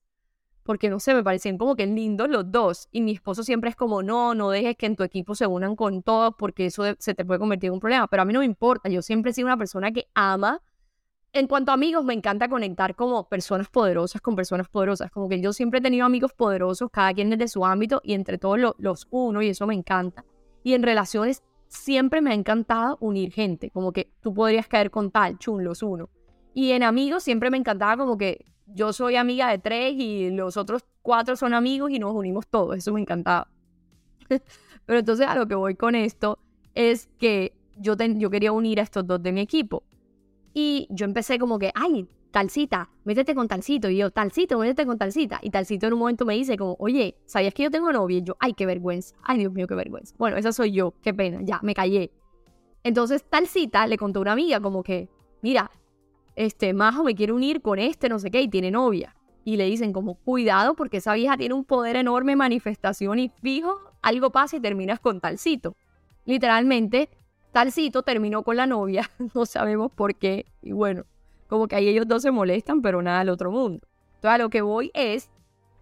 Porque 0.68 0.90
no 0.90 1.00
sé, 1.00 1.16
me 1.16 1.24
parecían 1.24 1.58
como 1.58 1.78
que 1.78 1.88
lindos 1.88 2.30
los 2.30 2.52
dos. 2.52 2.90
Y 2.92 3.02
mi 3.02 3.14
esposo 3.14 3.42
siempre 3.42 3.70
es 3.70 3.76
como, 3.78 4.04
no, 4.04 4.36
no 4.36 4.50
dejes 4.50 4.76
que 4.76 4.86
en 4.86 4.98
tu 4.98 5.04
equipo 5.04 5.34
se 5.34 5.48
unan 5.48 5.78
con 5.78 6.04
todos 6.04 6.36
porque 6.38 6.66
eso 6.66 6.84
se 7.00 7.16
te 7.16 7.24
puede 7.24 7.40
convertir 7.40 7.70
en 7.70 7.76
un 7.76 7.80
problema. 7.80 8.08
Pero 8.08 8.22
a 8.22 8.26
mí 8.26 8.34
no 8.34 8.40
me 8.40 8.46
importa. 8.46 8.90
Yo 8.90 9.02
siempre 9.02 9.32
he 9.32 9.34
sido 9.34 9.48
una 9.48 9.58
persona 9.58 9.92
que 9.92 10.10
ama 10.14 10.62
en 11.34 11.48
cuanto 11.48 11.72
a 11.72 11.76
amigos, 11.76 12.04
me 12.04 12.14
encanta 12.14 12.50
conectar 12.50 12.96
como 12.96 13.30
personas 13.30 13.70
poderosas 13.70 14.22
con 14.22 14.36
personas 14.36 14.68
poderosas. 14.70 15.12
Como 15.12 15.30
que 15.30 15.40
yo 15.40 15.54
siempre 15.54 15.80
he 15.80 15.82
tenido 15.82 16.06
amigos 16.06 16.34
poderosos, 16.34 16.90
cada 16.92 17.14
quien 17.14 17.30
desde 17.30 17.48
su 17.48 17.66
ámbito 17.66 18.02
y 18.04 18.14
entre 18.14 18.38
todos 18.38 18.60
los 18.78 19.08
uno, 19.10 19.42
y 19.42 19.50
eso 19.50 19.68
me 19.68 19.74
encanta. 19.74 20.26
Y 20.64 20.74
en 20.74 20.84
relaciones 20.84 21.44
siempre 21.68 22.22
me 22.22 22.32
ha 22.32 22.34
encantado 22.34 22.98
unir 23.02 23.32
gente, 23.32 23.70
como 23.70 23.92
que 23.92 24.12
tú 24.22 24.34
podrías 24.34 24.68
caer 24.68 24.90
con 24.90 25.12
tal, 25.12 25.38
chun, 25.38 25.64
los 25.64 25.84
uno. 25.84 26.10
Y 26.54 26.72
en 26.72 26.84
amigos 26.84 27.24
siempre 27.24 27.52
me 27.52 27.58
encantaba 27.58 27.98
como 27.98 28.18
que 28.18 28.46
yo 28.68 28.94
soy 28.94 29.16
amiga 29.16 29.50
de 29.50 29.58
tres 29.58 29.94
y 29.98 30.30
los 30.30 30.58
otros 30.58 30.86
cuatro 31.02 31.36
son 31.36 31.54
amigos 31.54 31.92
y 31.92 32.00
nos 32.00 32.14
unimos 32.14 32.48
todos, 32.48 32.78
eso 32.78 32.94
me 32.94 33.02
encantaba. 33.02 33.50
Pero 34.86 35.00
entonces 35.00 35.28
a 35.28 35.36
lo 35.36 35.48
que 35.48 35.56
voy 35.56 35.76
con 35.76 35.96
esto 35.96 36.40
es 36.76 37.08
que 37.18 37.54
yo, 37.80 37.98
quería 37.98 38.52
unir 38.52 38.80
a 38.80 38.84
estos 38.84 39.06
dos 39.06 39.22
de 39.22 39.32
mi 39.32 39.42
equipo. 39.42 39.84
Y 40.54 40.88
yo 40.90 41.06
empecé 41.06 41.38
como 41.38 41.60
que, 41.60 41.72
ay, 41.76 42.08
talcita, 42.32 42.90
métete 43.04 43.36
con 43.36 43.48
talcito. 43.48 43.90
Y 43.90 43.98
yo, 43.98 44.12
talcito, 44.12 44.58
métete 44.58 44.86
con 44.86 44.98
talcita. 44.98 45.40
Y 45.42 45.50
talcito 45.50 45.88
en 45.88 45.94
un 45.94 46.00
momento 46.00 46.26
me 46.26 46.34
dice 46.34 46.58
como, 46.58 46.76
oye, 46.80 47.16
¿sabías 47.26 47.54
que 47.54 47.64
yo 47.64 47.72
tengo 47.72 47.92
novia? 47.92 48.18
Y 48.18 48.24
yo, 48.24 48.36
ay, 48.40 48.54
qué 48.54 48.66
vergüenza. 48.66 49.16
Ay, 49.24 49.40
Dios 49.40 49.54
mío, 49.54 49.68
qué 49.68 49.76
vergüenza. 49.76 50.16
Bueno, 50.18 50.38
esa 50.38 50.52
soy 50.52 50.72
yo, 50.72 50.94
qué 51.02 51.14
pena, 51.14 51.40
ya, 51.44 51.60
me 51.62 51.74
callé. 51.74 52.12
Entonces 52.84 53.24
talcita 53.24 53.86
le 53.86 53.98
contó 53.98 54.20
a 54.20 54.22
una 54.24 54.32
amiga 54.34 54.60
como 54.60 54.82
que, 54.82 55.10
mira, 55.42 55.70
este, 56.38 56.72
Majo 56.74 57.04
me 57.04 57.16
quiere 57.16 57.34
unir 57.34 57.62
con 57.62 57.80
este, 57.80 58.10
no 58.10 58.20
sé 58.20 58.30
qué, 58.30 58.42
y 58.42 58.48
tiene 58.48 58.70
novia. 58.70 59.16
Y 59.44 59.58
le 59.58 59.66
dicen 59.66 59.92
como, 59.92 60.16
cuidado 60.16 60.76
porque 60.76 60.98
esa 60.98 61.14
vieja 61.16 61.36
tiene 61.36 61.56
un 61.56 61.66
poder 61.66 61.96
enorme, 61.96 62.36
manifestación 62.36 63.18
y 63.18 63.30
fijo, 63.42 63.80
algo 64.04 64.32
pasa 64.32 64.58
y 64.58 64.60
terminas 64.60 65.00
con 65.00 65.20
talcito. 65.20 65.76
Literalmente, 66.26 67.10
Talcito 67.52 68.04
terminó 68.04 68.44
con 68.44 68.56
la 68.56 68.68
novia, 68.68 69.10
no 69.34 69.48
sabemos 69.48 69.92
por 69.92 70.14
qué, 70.14 70.46
y 70.62 70.74
bueno, 70.74 71.06
como 71.48 71.68
que 71.68 71.76
ahí 71.76 71.88
ellos 71.88 72.08
dos 72.08 72.22
se 72.22 72.30
molestan, 72.30 72.84
pero 72.84 73.02
nada 73.02 73.20
del 73.20 73.30
otro 73.30 73.52
mundo. 73.52 73.88
Entonces 74.16 74.32
a 74.32 74.38
lo 74.38 74.50
que 74.50 74.62
voy 74.62 74.92
es 74.94 75.32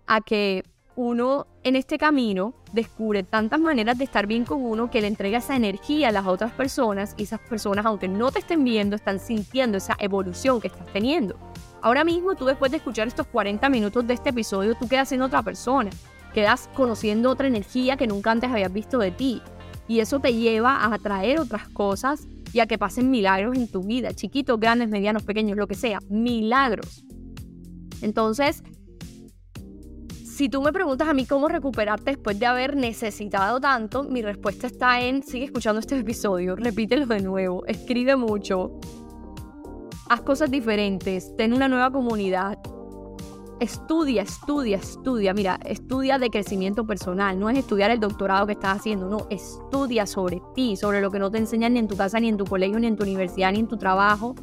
a 0.08 0.22
que 0.22 0.64
uno 0.96 1.48
en 1.64 1.76
este 1.76 1.98
camino 1.98 2.54
descubre 2.72 3.24
tantas 3.24 3.60
maneras 3.60 3.98
de 3.98 4.06
estar 4.06 4.28
bien 4.28 4.46
con 4.46 4.64
uno 4.64 4.90
que 4.90 5.02
le 5.02 5.08
entrega 5.08 5.40
esa 5.40 5.56
energía 5.56 6.10
a 6.10 6.12
las 6.12 6.26
otras 6.26 6.52
personas 6.54 7.16
y 7.18 7.24
esas 7.24 7.40
personas, 7.42 7.86
aunque 7.86 8.08
no 8.08 8.32
te 8.32 8.40
estén 8.40 8.64
viendo, 8.64 8.96
están 8.96 9.20
sintiendo 9.20 9.78
esa 9.78 9.96
evolución 10.00 10.62
que 10.62 10.68
estás 10.68 10.92
teniendo. 10.94 11.38
Ahora 11.82 12.04
mismo 12.04 12.36
tú 12.36 12.46
después 12.46 12.72
de 12.72 12.78
escuchar 12.78 13.08
estos 13.08 13.28
40 13.28 13.70
minutos 13.70 14.08
de 14.08 14.14
este 14.14 14.30
episodio, 14.30 14.76
tú 14.76 14.88
quedas 14.88 15.10
siendo 15.10 15.28
otra 15.28 15.44
persona, 15.44 15.92
quedas 16.34 16.70
conociendo 16.74 17.30
otra 17.30 17.48
energía 17.48 17.98
que 17.98 18.08
nunca 18.08 18.32
antes 18.32 18.50
habías 18.50 18.72
visto 18.72 18.98
de 18.98 19.12
ti. 19.12 19.42
Y 19.88 20.00
eso 20.00 20.20
te 20.20 20.34
lleva 20.34 20.78
a 20.78 20.94
atraer 20.94 21.40
otras 21.40 21.70
cosas 21.70 22.28
y 22.54 22.60
a 22.60 22.66
que 22.66 22.78
pasen 22.78 23.12
milagros 23.12 23.56
en 23.58 23.68
tu 23.68 23.84
vida, 23.84 24.14
chiquitos, 24.14 24.60
grandes, 24.60 24.90
medianos, 24.90 25.24
pequeños, 25.24 25.58
lo 25.58 25.68
que 25.68 25.76
sea, 25.76 26.00
milagros. 26.10 27.06
Entonces, 28.02 28.64
si 30.36 30.50
tú 30.50 30.62
me 30.62 30.74
preguntas 30.74 31.08
a 31.08 31.14
mí 31.14 31.26
cómo 31.26 31.48
recuperarte 31.48 32.12
después 32.12 32.38
de 32.38 32.46
haber 32.46 32.76
necesitado 32.76 33.62
tanto, 33.62 34.04
mi 34.04 34.22
respuesta 34.22 34.68
está 34.68 35.00
en, 35.00 35.24
sigue 35.24 35.46
escuchando 35.46 35.80
este 35.80 35.98
episodio, 35.98 36.58
repítelo 36.58 37.06
de 37.06 37.22
nuevo, 37.22 37.66
escribe 37.68 38.18
mucho, 38.18 38.78
haz 40.10 40.22
cosas 40.24 40.52
diferentes, 40.52 41.34
ten 41.38 41.54
una 41.54 41.70
nueva 41.70 41.90
comunidad, 41.90 42.60
estudia, 43.62 44.24
estudia, 44.24 44.76
estudia. 44.76 45.34
Mira, 45.34 45.58
estudia 45.64 46.20
de 46.20 46.30
crecimiento 46.30 46.86
personal. 46.86 47.40
No 47.40 47.50
es 47.50 47.58
estudiar 47.58 47.90
el 47.90 48.02
doctorado 48.02 48.46
que 48.46 48.52
estás 48.52 48.80
haciendo, 48.80 49.08
no. 49.08 49.28
Estudia 49.30 50.06
sobre 50.06 50.42
ti, 50.54 50.76
sobre 50.76 51.00
lo 51.00 51.10
que 51.12 51.20
no 51.20 51.32
te 51.32 51.38
enseñan 51.38 51.72
ni 51.72 51.80
en 51.80 51.88
tu 51.88 51.96
casa, 51.96 52.20
ni 52.20 52.28
en 52.28 52.36
tu 52.36 52.44
colegio, 52.44 52.78
ni 52.78 52.88
en 52.88 52.98
tu 52.98 53.04
universidad, 53.04 53.54
ni 53.54 53.60
en 53.60 53.70
tu 53.70 53.78
trabajo 53.78 54.36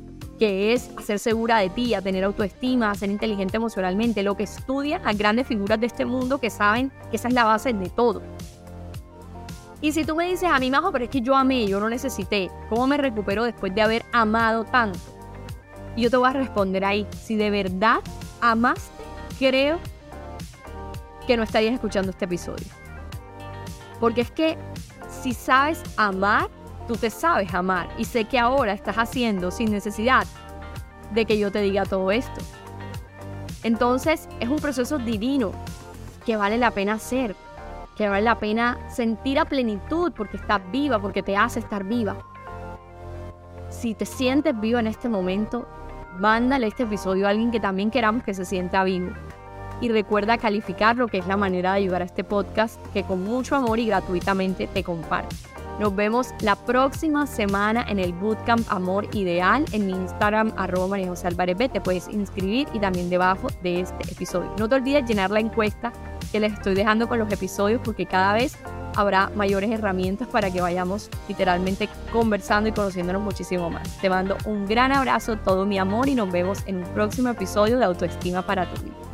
que 0.42 0.72
es 0.72 0.90
ser 1.06 1.20
segura 1.20 1.58
de 1.58 1.70
ti, 1.70 1.94
a 1.94 2.02
tener 2.02 2.24
autoestima, 2.24 2.90
a 2.90 2.96
ser 2.96 3.12
inteligente 3.12 3.58
emocionalmente, 3.58 4.24
lo 4.24 4.36
que 4.36 4.42
estudian 4.42 5.00
las 5.04 5.16
grandes 5.16 5.46
figuras 5.46 5.78
de 5.78 5.86
este 5.86 6.04
mundo 6.04 6.38
que 6.38 6.50
saben 6.50 6.90
que 7.12 7.16
esa 7.16 7.28
es 7.28 7.34
la 7.34 7.44
base 7.44 7.72
de 7.72 7.88
todo. 7.88 8.22
Y 9.80 9.92
si 9.92 10.04
tú 10.04 10.16
me 10.16 10.26
dices 10.26 10.50
a 10.50 10.58
mí, 10.58 10.68
Majo, 10.68 10.90
pero 10.90 11.04
es 11.04 11.10
que 11.12 11.20
yo 11.20 11.36
amé, 11.36 11.68
yo 11.68 11.78
no 11.78 11.88
necesité, 11.88 12.50
¿cómo 12.68 12.88
me 12.88 12.96
recupero 12.96 13.44
después 13.44 13.72
de 13.72 13.82
haber 13.82 14.04
amado 14.12 14.64
tanto? 14.64 14.98
Y 15.94 16.02
yo 16.02 16.10
te 16.10 16.16
voy 16.16 16.28
a 16.28 16.32
responder 16.32 16.84
ahí, 16.84 17.06
si 17.22 17.36
de 17.36 17.48
verdad 17.48 18.00
amaste, 18.40 19.04
creo 19.38 19.78
que 21.24 21.36
no 21.36 21.44
estarías 21.44 21.72
escuchando 21.72 22.10
este 22.10 22.24
episodio. 22.24 22.66
Porque 24.00 24.22
es 24.22 24.32
que 24.32 24.58
si 25.22 25.34
sabes 25.34 25.84
amar, 25.96 26.50
tú 26.86 26.96
te 26.96 27.10
sabes 27.10 27.52
amar 27.54 27.88
y 27.98 28.04
sé 28.04 28.24
que 28.24 28.38
ahora 28.38 28.72
estás 28.72 28.96
haciendo 28.96 29.50
sin 29.50 29.70
necesidad 29.70 30.26
de 31.12 31.24
que 31.24 31.38
yo 31.38 31.52
te 31.52 31.60
diga 31.60 31.84
todo 31.84 32.10
esto. 32.10 32.40
Entonces 33.62 34.28
es 34.40 34.48
un 34.48 34.56
proceso 34.56 34.98
divino 34.98 35.52
que 36.26 36.36
vale 36.36 36.58
la 36.58 36.70
pena 36.70 36.94
hacer, 36.94 37.36
que 37.96 38.08
vale 38.08 38.22
la 38.22 38.38
pena 38.38 38.78
sentir 38.88 39.38
a 39.38 39.44
plenitud 39.44 40.12
porque 40.16 40.36
estás 40.36 40.60
viva, 40.70 40.98
porque 40.98 41.22
te 41.22 41.36
hace 41.36 41.60
estar 41.60 41.84
viva. 41.84 42.16
Si 43.68 43.94
te 43.94 44.06
sientes 44.06 44.58
viva 44.60 44.80
en 44.80 44.86
este 44.86 45.08
momento, 45.08 45.66
mándale 46.18 46.66
este 46.66 46.82
episodio 46.82 47.26
a 47.26 47.30
alguien 47.30 47.50
que 47.50 47.60
también 47.60 47.90
queramos 47.90 48.22
que 48.22 48.34
se 48.34 48.44
sienta 48.44 48.84
vivo. 48.84 49.12
Y 49.82 49.90
recuerda 49.90 50.38
calificarlo, 50.38 51.08
que 51.08 51.18
es 51.18 51.26
la 51.26 51.36
manera 51.36 51.72
de 51.72 51.78
ayudar 51.78 52.00
a 52.00 52.06
este 52.06 52.24
podcast 52.24 52.80
que 52.94 53.02
con 53.02 53.22
mucho 53.22 53.56
amor 53.56 53.78
y 53.78 53.86
gratuitamente 53.86 54.66
te 54.66 54.82
comparte. 54.82 55.36
Nos 55.78 55.96
vemos 55.96 56.28
la 56.40 56.54
próxima 56.54 57.26
semana 57.26 57.84
en 57.88 57.98
el 57.98 58.12
Bootcamp 58.12 58.70
Amor 58.70 59.08
Ideal 59.14 59.64
en 59.72 59.86
mi 59.86 59.92
Instagram, 59.92 60.52
arroba 60.56 60.86
María 60.86 61.08
José 61.08 61.26
Álvarez 61.26 61.58
B. 61.58 61.68
Te 61.68 61.80
puedes 61.80 62.08
inscribir 62.08 62.68
y 62.72 62.78
también 62.78 63.10
debajo 63.10 63.48
de 63.62 63.80
este 63.80 64.12
episodio. 64.12 64.54
No 64.58 64.68
te 64.68 64.76
olvides 64.76 65.04
llenar 65.08 65.30
la 65.30 65.40
encuesta 65.40 65.92
que 66.30 66.38
les 66.40 66.52
estoy 66.52 66.74
dejando 66.74 67.08
con 67.08 67.18
los 67.18 67.32
episodios 67.32 67.80
porque 67.84 68.06
cada 68.06 68.34
vez 68.34 68.56
habrá 68.94 69.30
mayores 69.34 69.70
herramientas 69.70 70.28
para 70.28 70.50
que 70.50 70.60
vayamos 70.60 71.10
literalmente 71.26 71.88
conversando 72.12 72.68
y 72.68 72.72
conociéndonos 72.72 73.22
muchísimo 73.22 73.70
más. 73.70 73.98
Te 74.00 74.08
mando 74.08 74.36
un 74.44 74.66
gran 74.66 74.92
abrazo, 74.92 75.36
todo 75.38 75.66
mi 75.66 75.78
amor 75.78 76.08
y 76.08 76.14
nos 76.14 76.30
vemos 76.30 76.58
en 76.66 76.76
un 76.76 76.84
próximo 76.92 77.30
episodio 77.30 77.78
de 77.78 77.84
Autoestima 77.86 78.42
para 78.42 78.66
tu 78.72 78.82
vida. 78.82 79.11